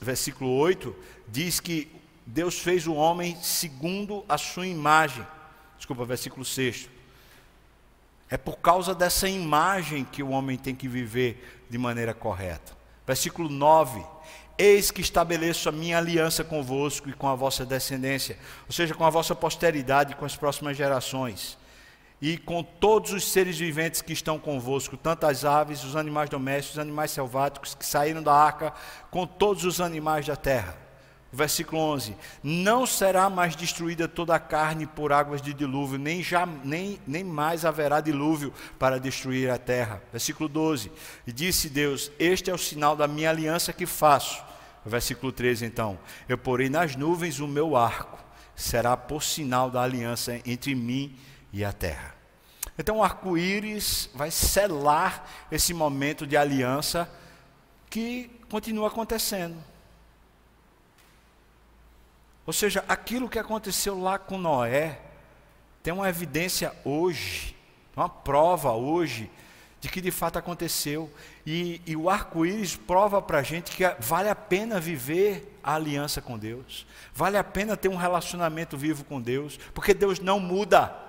versículo 0.00 0.50
8 0.50 0.94
diz 1.28 1.60
que 1.60 1.90
Deus 2.26 2.58
fez 2.58 2.86
o 2.86 2.94
homem 2.94 3.36
segundo 3.42 4.24
a 4.28 4.38
sua 4.38 4.66
imagem. 4.66 5.26
Desculpa, 5.76 6.04
versículo 6.04 6.44
6. 6.44 6.88
É 8.30 8.36
por 8.36 8.58
causa 8.58 8.94
dessa 8.94 9.28
imagem 9.28 10.04
que 10.04 10.22
o 10.22 10.30
homem 10.30 10.58
tem 10.58 10.74
que 10.74 10.88
viver 10.88 11.64
de 11.70 11.78
maneira 11.78 12.12
correta. 12.12 12.76
Versículo 13.06 13.48
9. 13.48 14.04
Eis 14.58 14.90
que 14.90 15.00
estabeleço 15.00 15.68
a 15.68 15.72
minha 15.72 15.98
aliança 15.98 16.44
convosco 16.44 17.08
e 17.08 17.12
com 17.12 17.28
a 17.28 17.34
vossa 17.34 17.64
descendência, 17.64 18.36
ou 18.66 18.72
seja, 18.72 18.92
com 18.92 19.04
a 19.04 19.10
vossa 19.10 19.34
posteridade, 19.34 20.16
com 20.16 20.24
as 20.24 20.36
próximas 20.36 20.76
gerações 20.76 21.57
e 22.20 22.36
com 22.36 22.62
todos 22.62 23.12
os 23.12 23.30
seres 23.30 23.58
viventes 23.58 24.02
que 24.02 24.12
estão 24.12 24.38
convosco, 24.38 24.96
tanto 24.96 25.26
as 25.26 25.44
aves, 25.44 25.84
os 25.84 25.94
animais 25.94 26.28
domésticos, 26.28 26.76
os 26.76 26.82
animais 26.82 27.10
selváticos 27.10 27.74
que 27.74 27.86
saíram 27.86 28.22
da 28.22 28.34
arca, 28.34 28.72
com 29.10 29.26
todos 29.26 29.64
os 29.64 29.80
animais 29.80 30.26
da 30.26 30.34
terra. 30.34 30.88
Versículo 31.30 31.80
11: 31.80 32.16
Não 32.42 32.86
será 32.86 33.28
mais 33.28 33.54
destruída 33.54 34.08
toda 34.08 34.34
a 34.34 34.40
carne 34.40 34.86
por 34.86 35.12
águas 35.12 35.42
de 35.42 35.52
dilúvio, 35.52 35.98
nem, 35.98 36.22
já, 36.22 36.46
nem, 36.46 36.98
nem 37.06 37.22
mais 37.22 37.64
haverá 37.64 38.00
dilúvio 38.00 38.52
para 38.78 38.98
destruir 38.98 39.50
a 39.50 39.58
terra. 39.58 40.02
Versículo 40.10 40.48
12: 40.48 40.90
E 41.26 41.32
disse 41.32 41.68
Deus: 41.68 42.10
Este 42.18 42.50
é 42.50 42.54
o 42.54 42.58
sinal 42.58 42.96
da 42.96 43.06
minha 43.06 43.30
aliança 43.30 43.72
que 43.72 43.84
faço. 43.84 44.42
Versículo 44.86 45.30
13: 45.30 45.66
Então, 45.66 45.98
eu 46.28 46.38
porei 46.38 46.70
nas 46.70 46.96
nuvens 46.96 47.40
o 47.40 47.46
meu 47.46 47.76
arco, 47.76 48.18
será 48.56 48.96
por 48.96 49.22
sinal 49.22 49.70
da 49.70 49.82
aliança 49.82 50.40
entre 50.46 50.74
mim 50.74 51.14
e 51.14 51.37
e 51.52 51.64
a 51.64 51.72
terra. 51.72 52.14
Então 52.78 52.98
o 52.98 53.04
arco-íris 53.04 54.08
vai 54.14 54.30
selar 54.30 55.26
esse 55.50 55.74
momento 55.74 56.26
de 56.26 56.36
aliança 56.36 57.10
que 57.90 58.30
continua 58.50 58.88
acontecendo. 58.88 59.56
Ou 62.46 62.52
seja, 62.52 62.84
aquilo 62.88 63.28
que 63.28 63.38
aconteceu 63.38 64.00
lá 64.00 64.18
com 64.18 64.38
Noé 64.38 65.00
tem 65.82 65.92
uma 65.92 66.08
evidência 66.08 66.72
hoje, 66.84 67.54
uma 67.96 68.08
prova 68.08 68.72
hoje 68.72 69.30
de 69.80 69.88
que 69.88 70.00
de 70.00 70.10
fato 70.10 70.38
aconteceu. 70.38 71.12
E, 71.46 71.80
e 71.86 71.96
o 71.96 72.08
arco-íris 72.08 72.76
prova 72.76 73.20
para 73.20 73.38
a 73.38 73.42
gente 73.42 73.70
que 73.76 73.84
vale 74.00 74.28
a 74.28 74.34
pena 74.34 74.80
viver 74.80 75.58
a 75.62 75.74
aliança 75.74 76.20
com 76.20 76.38
Deus, 76.38 76.86
vale 77.12 77.36
a 77.36 77.44
pena 77.44 77.76
ter 77.76 77.88
um 77.88 77.96
relacionamento 77.96 78.76
vivo 78.76 79.04
com 79.04 79.20
Deus, 79.20 79.58
porque 79.74 79.92
Deus 79.92 80.18
não 80.18 80.40
muda, 80.40 81.07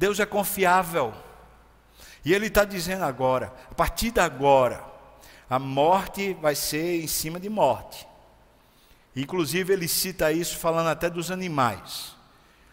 Deus 0.00 0.18
é 0.18 0.24
confiável. 0.24 1.12
E 2.24 2.32
Ele 2.32 2.46
está 2.46 2.64
dizendo 2.64 3.04
agora, 3.04 3.52
a 3.70 3.74
partir 3.74 4.10
de 4.10 4.18
agora, 4.18 4.82
a 5.48 5.58
morte 5.58 6.32
vai 6.40 6.54
ser 6.54 7.02
em 7.02 7.06
cima 7.06 7.38
de 7.38 7.50
morte. 7.50 8.08
Inclusive, 9.14 9.74
ele 9.74 9.86
cita 9.86 10.32
isso 10.32 10.56
falando 10.56 10.88
até 10.88 11.10
dos 11.10 11.30
animais. 11.30 12.16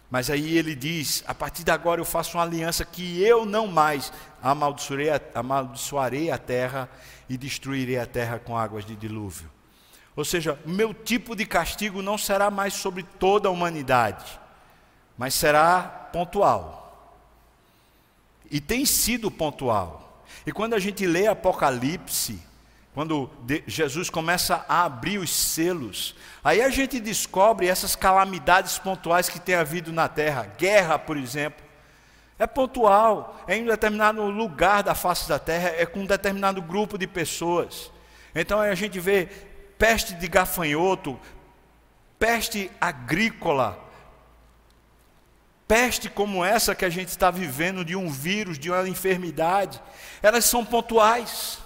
Mas 0.09 0.29
aí 0.29 0.57
ele 0.57 0.73
diz: 0.73 1.21
a 1.27 1.33
partir 1.33 1.65
de 1.65 1.71
agora 1.71 1.99
eu 1.99 2.05
faço 2.05 2.37
uma 2.37 2.43
aliança 2.43 2.85
que 2.85 3.21
eu 3.21 3.45
não 3.45 3.67
mais 3.67 4.13
amaldiçoarei 4.41 5.09
a, 5.09 5.19
amaldiçoarei 5.35 6.31
a 6.31 6.37
terra 6.37 6.89
e 7.27 7.37
destruirei 7.37 7.99
a 7.99 8.05
terra 8.05 8.39
com 8.39 8.57
águas 8.57 8.85
de 8.85 8.95
dilúvio. 8.95 9.51
Ou 10.15 10.23
seja, 10.23 10.57
meu 10.65 10.93
tipo 10.93 11.35
de 11.35 11.45
castigo 11.45 12.01
não 12.01 12.17
será 12.17 12.49
mais 12.49 12.73
sobre 12.73 13.03
toda 13.03 13.49
a 13.49 13.51
humanidade, 13.51 14.39
mas 15.17 15.33
será 15.33 15.81
pontual. 16.13 16.86
E 18.49 18.59
tem 18.59 18.85
sido 18.85 19.29
pontual. 19.29 20.23
E 20.45 20.51
quando 20.51 20.73
a 20.73 20.79
gente 20.79 21.05
lê 21.05 21.27
Apocalipse, 21.27 22.39
quando 22.93 23.29
Jesus 23.67 24.09
começa 24.09 24.65
a 24.67 24.85
abrir 24.85 25.19
os 25.19 25.29
selos, 25.29 26.15
aí 26.43 26.61
a 26.61 26.69
gente 26.69 26.99
descobre 26.99 27.67
essas 27.67 27.95
calamidades 27.95 28.79
pontuais 28.79 29.29
que 29.29 29.39
tem 29.39 29.53
havido 29.53 29.93
na 29.93 30.07
terra, 30.07 30.51
guerra, 30.57 30.97
por 30.97 31.15
exemplo. 31.15 31.63
É 32.39 32.47
pontual, 32.47 33.39
é 33.47 33.55
em 33.55 33.63
um 33.63 33.67
determinado 33.67 34.23
lugar 34.23 34.81
da 34.81 34.95
face 34.95 35.29
da 35.29 35.37
terra, 35.37 35.69
é 35.77 35.85
com 35.85 35.99
um 35.99 36.05
determinado 36.05 36.61
grupo 36.61 36.97
de 36.97 37.05
pessoas. 37.05 37.91
Então 38.33 38.59
a 38.59 38.73
gente 38.73 38.99
vê 38.99 39.27
peste 39.77 40.15
de 40.15 40.27
gafanhoto, 40.27 41.19
peste 42.17 42.71
agrícola, 42.81 43.77
peste 45.67 46.09
como 46.09 46.45
essa 46.45 46.73
que 46.73 46.85
a 46.85 46.89
gente 46.89 47.09
está 47.09 47.29
vivendo, 47.29 47.83
de 47.83 47.95
um 47.95 48.09
vírus, 48.09 48.57
de 48.57 48.71
uma 48.71 48.87
enfermidade, 48.87 49.81
elas 50.21 50.45
são 50.45 50.63
pontuais. 50.63 51.59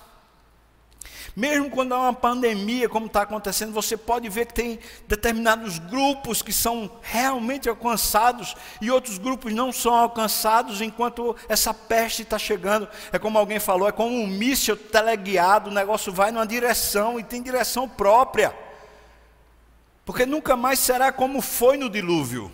Mesmo 1.34 1.70
quando 1.70 1.94
há 1.94 2.00
uma 2.00 2.14
pandemia, 2.14 2.90
como 2.90 3.06
está 3.06 3.22
acontecendo, 3.22 3.72
você 3.72 3.96
pode 3.96 4.28
ver 4.28 4.48
que 4.48 4.54
tem 4.54 4.80
determinados 5.08 5.80
grupos 5.80 6.42
que 6.42 6.52
são 6.52 6.92
realmente 7.02 7.70
alcançados 7.70 8.54
e 8.82 8.92
outros 8.92 9.18
grupos 9.18 9.54
não 9.54 9.72
são 9.72 9.94
alcançados 9.94 10.82
enquanto 10.82 11.34
essa 11.48 11.74
peste 11.74 12.24
está 12.24 12.38
chegando. 12.38 12.90
É 13.14 13.20
como 13.20 13.38
alguém 13.38 13.60
falou, 13.60 13.88
é 13.88 13.94
como 13.94 14.14
um 14.14 14.28
míssil 14.28 14.76
teleguiado, 14.76 15.70
o 15.70 15.74
negócio 15.74 16.12
vai 16.12 16.32
numa 16.32 16.46
direção 16.46 17.18
e 17.18 17.24
tem 17.24 17.42
direção 17.42 17.88
própria. 17.88 18.54
Porque 20.04 20.26
nunca 20.26 20.58
mais 20.58 20.80
será 20.80 21.14
como 21.14 21.40
foi 21.42 21.78
no 21.78 21.90
dilúvio 21.90 22.52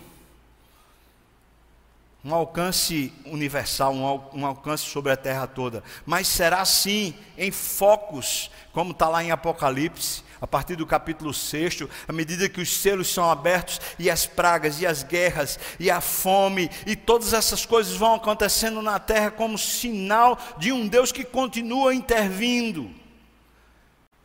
um 2.24 2.34
alcance 2.34 3.12
universal, 3.26 3.94
um, 4.34 4.44
alcance 4.44 4.84
sobre 4.84 5.12
a 5.12 5.16
terra 5.16 5.46
toda, 5.46 5.84
mas 6.04 6.26
será 6.26 6.64
sim 6.64 7.14
em 7.36 7.50
focos, 7.50 8.50
como 8.72 8.90
está 8.90 9.08
lá 9.08 9.22
em 9.22 9.30
Apocalipse, 9.30 10.24
a 10.40 10.46
partir 10.46 10.76
do 10.76 10.86
capítulo 10.86 11.32
6, 11.32 11.84
à 12.06 12.12
medida 12.12 12.48
que 12.48 12.60
os 12.60 12.76
selos 12.76 13.08
são 13.08 13.28
abertos, 13.30 13.80
e 13.98 14.10
as 14.10 14.26
pragas, 14.26 14.80
e 14.80 14.86
as 14.86 15.02
guerras, 15.02 15.58
e 15.78 15.90
a 15.90 16.00
fome, 16.00 16.70
e 16.86 16.94
todas 16.94 17.32
essas 17.32 17.64
coisas 17.64 17.96
vão 17.96 18.14
acontecendo 18.14 18.82
na 18.82 18.98
terra 18.98 19.30
como 19.30 19.58
sinal 19.58 20.38
de 20.58 20.72
um 20.72 20.86
Deus 20.86 21.12
que 21.12 21.24
continua 21.24 21.94
intervindo. 21.94 22.90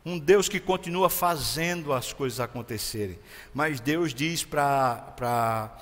Um 0.04 0.18
Deus 0.18 0.48
que 0.48 0.60
continua 0.60 1.08
fazendo 1.08 1.92
as 1.92 2.12
coisas 2.12 2.38
acontecerem. 2.38 3.18
Mas 3.54 3.80
Deus 3.80 4.12
diz 4.12 4.44
para 4.44 5.72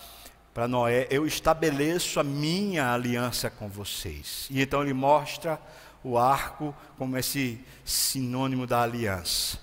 para 0.53 0.68
Noé: 0.68 1.07
Eu 1.11 1.26
estabeleço 1.26 2.20
a 2.20 2.24
minha 2.24 2.92
aliança 2.92 3.50
com 3.50 3.68
vocês. 3.68 4.46
E 4.50 4.61
então 4.61 4.82
ele 4.82 4.92
mostra 4.92 5.61
o 6.05 6.18
arco 6.18 6.74
como 6.98 7.16
esse 7.16 7.61
sinônimo 7.84 8.66
da 8.66 8.82
aliança. 8.82 9.59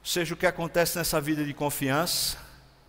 Ou 0.00 0.06
seja, 0.06 0.34
o 0.34 0.36
que 0.36 0.46
acontece 0.46 0.98
nessa 0.98 1.20
vida 1.20 1.44
de 1.44 1.54
confiança 1.54 2.36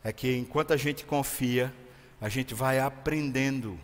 é 0.03 0.11
que 0.11 0.35
enquanto 0.35 0.73
a 0.73 0.77
gente 0.77 1.05
confia, 1.05 1.73
a 2.19 2.27
gente 2.27 2.53
vai 2.53 2.79
aprendendo 2.79 3.79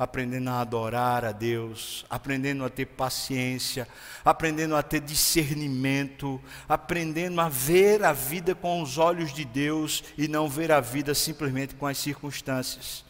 aprendendo 0.00 0.48
a 0.48 0.62
adorar 0.62 1.26
a 1.26 1.30
Deus, 1.30 2.06
aprendendo 2.08 2.64
a 2.64 2.70
ter 2.70 2.86
paciência, 2.86 3.86
aprendendo 4.24 4.74
a 4.74 4.82
ter 4.82 4.98
discernimento, 4.98 6.40
aprendendo 6.66 7.38
a 7.38 7.50
ver 7.50 8.02
a 8.02 8.10
vida 8.10 8.54
com 8.54 8.80
os 8.80 8.96
olhos 8.96 9.30
de 9.30 9.44
Deus 9.44 10.02
e 10.16 10.26
não 10.26 10.48
ver 10.48 10.72
a 10.72 10.80
vida 10.80 11.14
simplesmente 11.14 11.74
com 11.74 11.86
as 11.86 11.98
circunstâncias. 11.98 13.04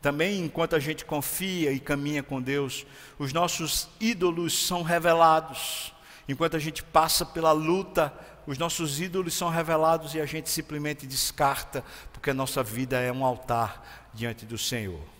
Também, 0.00 0.44
enquanto 0.44 0.76
a 0.76 0.78
gente 0.78 1.04
confia 1.04 1.72
e 1.72 1.80
caminha 1.80 2.22
com 2.22 2.40
Deus, 2.40 2.86
os 3.18 3.32
nossos 3.32 3.88
ídolos 3.98 4.64
são 4.64 4.84
revelados. 4.84 5.92
Enquanto 6.28 6.54
a 6.54 6.60
gente 6.60 6.84
passa 6.84 7.26
pela 7.26 7.50
luta, 7.50 8.14
os 8.46 8.58
nossos 8.58 9.00
ídolos 9.00 9.34
são 9.34 9.48
revelados 9.48 10.14
e 10.14 10.20
a 10.20 10.24
gente 10.24 10.48
simplesmente 10.48 11.04
descarta, 11.04 11.82
porque 12.12 12.30
a 12.30 12.34
nossa 12.34 12.62
vida 12.62 13.00
é 13.00 13.10
um 13.10 13.24
altar 13.24 14.08
diante 14.14 14.46
do 14.46 14.56
Senhor. 14.56 15.17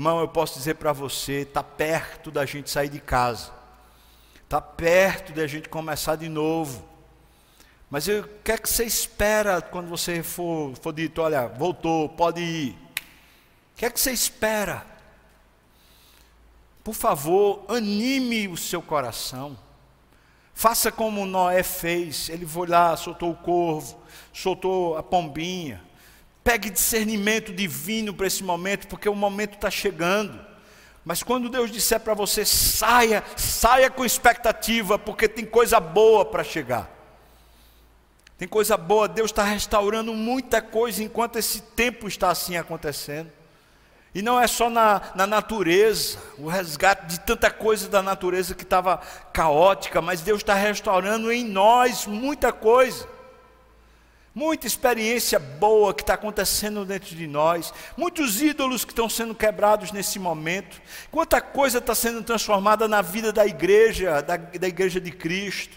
Irmão, 0.00 0.18
eu 0.18 0.28
posso 0.28 0.54
dizer 0.54 0.76
para 0.76 0.94
você, 0.94 1.42
está 1.42 1.62
perto 1.62 2.30
da 2.30 2.46
gente 2.46 2.70
sair 2.70 2.88
de 2.88 2.98
casa, 2.98 3.50
está 4.42 4.58
perto 4.58 5.30
da 5.30 5.46
gente 5.46 5.68
começar 5.68 6.16
de 6.16 6.26
novo. 6.26 6.82
Mas 7.90 8.08
o 8.08 8.22
que 8.42 8.50
é 8.50 8.56
que 8.56 8.66
você 8.66 8.84
espera 8.84 9.60
quando 9.60 9.90
você 9.90 10.22
for, 10.22 10.74
for 10.76 10.94
dito, 10.94 11.20
olha, 11.20 11.48
voltou, 11.48 12.08
pode 12.08 12.40
ir? 12.40 12.70
O 12.70 13.76
que 13.76 13.84
é 13.84 13.90
que 13.90 14.00
você 14.00 14.10
espera? 14.10 14.86
Por 16.82 16.94
favor, 16.94 17.66
anime 17.68 18.48
o 18.48 18.56
seu 18.56 18.80
coração. 18.80 19.54
Faça 20.54 20.90
como 20.90 21.26
Noé 21.26 21.62
fez. 21.62 22.30
Ele 22.30 22.46
foi 22.46 22.68
lá, 22.68 22.96
soltou 22.96 23.32
o 23.32 23.36
corvo, 23.36 24.00
soltou 24.32 24.96
a 24.96 25.02
pombinha. 25.02 25.89
Pegue 26.42 26.70
discernimento 26.70 27.52
divino 27.52 28.14
para 28.14 28.26
esse 28.26 28.42
momento, 28.42 28.88
porque 28.88 29.08
o 29.08 29.14
momento 29.14 29.54
está 29.54 29.70
chegando. 29.70 30.40
Mas 31.04 31.22
quando 31.22 31.48
Deus 31.48 31.70
disser 31.70 32.00
para 32.00 32.14
você, 32.14 32.44
saia, 32.44 33.24
saia 33.36 33.90
com 33.90 34.04
expectativa, 34.04 34.98
porque 34.98 35.28
tem 35.28 35.44
coisa 35.44 35.80
boa 35.80 36.24
para 36.24 36.44
chegar. 36.44 36.88
Tem 38.38 38.48
coisa 38.48 38.76
boa, 38.76 39.06
Deus 39.06 39.30
está 39.30 39.44
restaurando 39.44 40.14
muita 40.14 40.62
coisa 40.62 41.02
enquanto 41.02 41.38
esse 41.38 41.60
tempo 41.60 42.08
está 42.08 42.30
assim 42.30 42.56
acontecendo. 42.56 43.30
E 44.14 44.22
não 44.22 44.40
é 44.40 44.46
só 44.46 44.68
na, 44.68 45.02
na 45.14 45.26
natureza, 45.26 46.18
o 46.36 46.48
resgate 46.48 47.06
de 47.06 47.20
tanta 47.20 47.50
coisa 47.50 47.88
da 47.88 48.02
natureza 48.02 48.54
que 48.54 48.64
estava 48.64 48.98
caótica, 49.32 50.00
mas 50.02 50.20
Deus 50.20 50.40
está 50.40 50.54
restaurando 50.54 51.30
em 51.30 51.44
nós 51.44 52.06
muita 52.06 52.52
coisa. 52.52 53.06
Muita 54.40 54.66
experiência 54.66 55.38
boa 55.38 55.92
que 55.92 56.02
está 56.02 56.14
acontecendo 56.14 56.82
dentro 56.86 57.14
de 57.14 57.26
nós, 57.26 57.74
muitos 57.94 58.40
ídolos 58.40 58.86
que 58.86 58.92
estão 58.92 59.06
sendo 59.06 59.34
quebrados 59.34 59.92
nesse 59.92 60.18
momento, 60.18 60.80
quanta 61.10 61.42
coisa 61.42 61.76
está 61.76 61.94
sendo 61.94 62.22
transformada 62.22 62.88
na 62.88 63.02
vida 63.02 63.34
da 63.34 63.46
igreja, 63.46 64.22
da, 64.22 64.38
da 64.38 64.66
igreja 64.66 64.98
de 64.98 65.10
Cristo. 65.10 65.76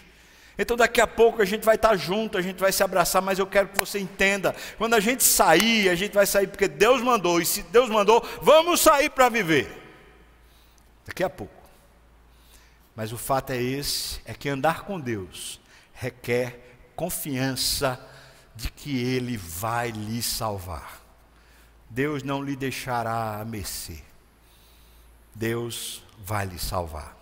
Então 0.56 0.78
daqui 0.78 0.98
a 0.98 1.06
pouco 1.06 1.42
a 1.42 1.44
gente 1.44 1.62
vai 1.62 1.74
estar 1.74 1.94
junto, 1.96 2.38
a 2.38 2.40
gente 2.40 2.58
vai 2.58 2.72
se 2.72 2.82
abraçar, 2.82 3.20
mas 3.20 3.38
eu 3.38 3.46
quero 3.46 3.68
que 3.68 3.78
você 3.78 3.98
entenda, 3.98 4.56
quando 4.78 4.94
a 4.94 5.00
gente 5.00 5.22
sair, 5.22 5.90
a 5.90 5.94
gente 5.94 6.14
vai 6.14 6.24
sair 6.24 6.46
porque 6.46 6.66
Deus 6.66 7.02
mandou, 7.02 7.42
e 7.42 7.44
se 7.44 7.60
Deus 7.64 7.90
mandou, 7.90 8.26
vamos 8.40 8.80
sair 8.80 9.10
para 9.10 9.28
viver. 9.28 9.70
Daqui 11.04 11.22
a 11.22 11.28
pouco. 11.28 11.52
Mas 12.96 13.12
o 13.12 13.18
fato 13.18 13.50
é 13.50 13.60
esse, 13.60 14.22
é 14.24 14.32
que 14.32 14.48
andar 14.48 14.84
com 14.84 14.98
Deus 14.98 15.60
requer 15.92 16.60
confiança 16.96 18.13
de 18.54 18.70
que 18.70 18.96
Ele 18.96 19.36
vai 19.36 19.90
lhe 19.90 20.22
salvar. 20.22 21.00
Deus 21.90 22.22
não 22.22 22.42
lhe 22.42 22.56
deixará 22.56 23.40
a 23.40 23.44
mercê. 23.44 24.02
Deus 25.34 26.02
vai 26.18 26.46
lhe 26.46 26.58
salvar. 26.58 27.16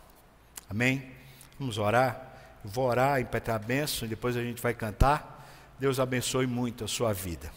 Amém? 0.69 1.11
Vamos 1.59 1.79
orar? 1.79 2.31
Eu 2.65 2.71
vou 2.71 2.87
orar, 2.87 3.21
impetrar 3.21 3.57
a 3.57 3.59
bênção, 3.59 4.07
e 4.07 4.09
depois 4.09 4.37
a 4.37 4.43
gente 4.43 4.63
vai 4.63 4.75
cantar. 4.75 5.47
Deus 5.79 5.99
abençoe 5.99 6.47
muito 6.47 6.85
a 6.85 6.89
sua 6.89 7.13
vida. 7.13 7.53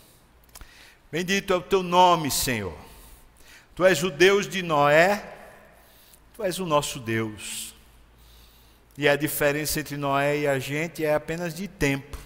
Bendito 1.11 1.53
é 1.53 1.55
o 1.55 1.61
teu 1.61 1.83
nome, 1.83 2.31
Senhor. 2.31 2.77
Tu 3.75 3.85
és 3.85 4.03
o 4.03 4.09
Deus 4.09 4.47
de 4.47 4.61
Noé, 4.61 5.23
tu 6.33 6.43
és 6.43 6.59
o 6.59 6.65
nosso 6.65 6.99
Deus. 6.99 7.75
E 8.97 9.07
a 9.07 9.15
diferença 9.15 9.79
entre 9.79 9.97
Noé 9.97 10.39
e 10.39 10.47
a 10.47 10.57
gente 10.57 11.03
é 11.03 11.13
apenas 11.13 11.53
de 11.53 11.67
tempo. 11.67 12.17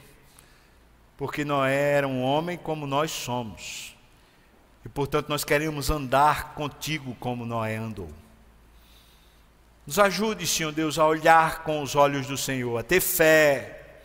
Porque 1.19 1.43
Noé 1.43 1.95
era 1.95 2.07
um 2.07 2.23
homem 2.23 2.57
como 2.57 2.87
nós 2.87 3.11
somos. 3.11 3.93
E 4.85 4.87
portanto 4.87 5.27
nós 5.27 5.43
queremos 5.43 5.89
andar 5.89 6.53
contigo 6.53 7.13
como 7.19 7.45
Noé 7.45 7.75
andou. 7.75 8.09
Nos 9.85 9.99
ajude, 9.99 10.47
Senhor 10.47 10.71
Deus, 10.71 10.97
a 10.97 11.05
olhar 11.05 11.63
com 11.63 11.83
os 11.83 11.93
olhos 11.93 12.25
do 12.25 12.37
Senhor, 12.37 12.77
a 12.77 12.83
ter 12.83 13.01
fé, 13.01 13.99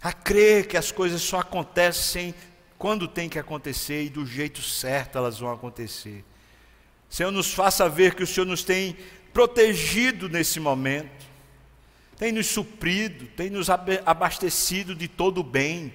a 0.00 0.12
crer 0.12 0.68
que 0.68 0.76
as 0.76 0.92
coisas 0.92 1.20
só 1.22 1.40
acontecem 1.40 2.32
quando 2.78 3.08
tem 3.08 3.28
que 3.28 3.40
acontecer 3.40 4.04
e 4.04 4.08
do 4.08 4.24
jeito 4.24 4.62
certo 4.62 5.18
elas 5.18 5.40
vão 5.40 5.50
acontecer. 5.50 6.24
Senhor, 7.10 7.32
nos 7.32 7.52
faça 7.52 7.88
ver 7.88 8.14
que 8.14 8.22
o 8.22 8.26
Senhor 8.28 8.46
nos 8.46 8.62
tem 8.62 8.96
protegido 9.32 10.28
nesse 10.28 10.60
momento, 10.60 11.26
tem 12.16 12.30
nos 12.30 12.46
suprido, 12.46 13.26
tem 13.26 13.50
nos 13.50 13.68
abastecido 13.68 14.94
de 14.94 15.08
todo 15.08 15.38
o 15.38 15.42
bem. 15.42 15.92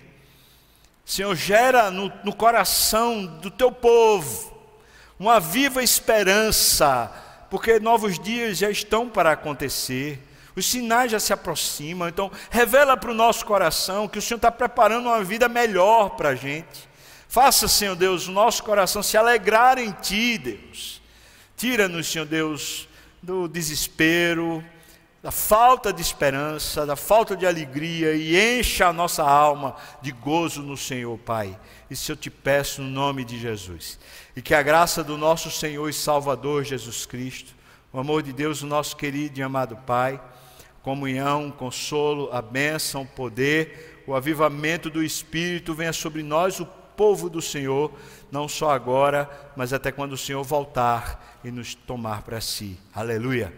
Senhor, 1.05 1.35
gera 1.35 1.91
no, 1.91 2.11
no 2.23 2.33
coração 2.33 3.25
do 3.25 3.51
teu 3.51 3.71
povo 3.71 4.53
uma 5.19 5.39
viva 5.39 5.83
esperança 5.83 7.11
porque 7.53 7.79
novos 7.79 8.17
dias 8.17 8.57
já 8.57 8.71
estão 8.71 9.07
para 9.07 9.33
acontecer, 9.33 10.19
os 10.55 10.65
sinais 10.65 11.11
já 11.11 11.19
se 11.19 11.31
aproximam, 11.31 12.09
então 12.09 12.31
revela 12.49 12.97
para 12.97 13.11
o 13.11 13.13
nosso 13.13 13.45
coração 13.45 14.07
que 14.07 14.17
o 14.17 14.21
Senhor 14.23 14.37
está 14.37 14.49
preparando 14.49 15.05
uma 15.05 15.23
vida 15.23 15.47
melhor 15.47 16.15
para 16.15 16.29
a 16.29 16.35
gente. 16.35 16.89
Faça, 17.29 17.67
Senhor 17.67 17.95
Deus, 17.95 18.27
o 18.27 18.31
nosso 18.31 18.63
coração 18.63 19.03
se 19.03 19.17
alegrar 19.17 19.77
em 19.77 19.91
Ti, 19.91 20.39
Deus. 20.39 20.99
Tira-nos, 21.55 22.11
Senhor 22.11 22.25
Deus, 22.25 22.89
do 23.21 23.47
desespero, 23.47 24.65
da 25.23 25.31
falta 25.31 25.93
de 25.93 26.01
esperança, 26.01 26.85
da 26.85 26.97
falta 26.97 27.33
de 27.33 27.47
alegria 27.47 28.13
e 28.13 28.59
encha 28.59 28.87
a 28.87 28.93
nossa 28.93 29.23
alma 29.23 29.73
de 30.01 30.11
gozo 30.11 30.61
no 30.61 30.75
Senhor, 30.75 31.17
Pai. 31.17 31.57
Isso 31.89 32.11
eu 32.11 32.17
te 32.17 32.29
peço 32.29 32.81
no 32.81 32.89
nome 32.89 33.23
de 33.23 33.39
Jesus. 33.39 33.97
E 34.35 34.41
que 34.41 34.53
a 34.53 34.61
graça 34.61 35.01
do 35.01 35.17
nosso 35.17 35.49
Senhor 35.49 35.87
e 35.87 35.93
Salvador 35.93 36.65
Jesus 36.65 37.05
Cristo, 37.05 37.55
o 37.93 37.99
amor 37.99 38.21
de 38.21 38.33
Deus, 38.33 38.63
o 38.63 38.67
nosso 38.67 38.97
querido 38.97 39.39
e 39.39 39.43
amado 39.43 39.77
Pai, 39.77 40.21
comunhão, 40.81 41.49
consolo, 41.51 42.29
a 42.33 42.41
bênção, 42.41 43.03
o 43.03 43.07
poder, 43.07 44.03
o 44.05 44.13
avivamento 44.13 44.89
do 44.89 45.01
Espírito 45.01 45.73
venha 45.73 45.93
sobre 45.93 46.21
nós, 46.21 46.59
o 46.59 46.65
povo 46.97 47.29
do 47.29 47.41
Senhor, 47.41 47.93
não 48.29 48.49
só 48.49 48.71
agora, 48.71 49.29
mas 49.55 49.71
até 49.71 49.89
quando 49.89 50.13
o 50.13 50.17
Senhor 50.17 50.43
voltar 50.43 51.39
e 51.45 51.49
nos 51.49 51.73
tomar 51.73 52.23
para 52.23 52.41
si. 52.41 52.77
Aleluia. 52.93 53.51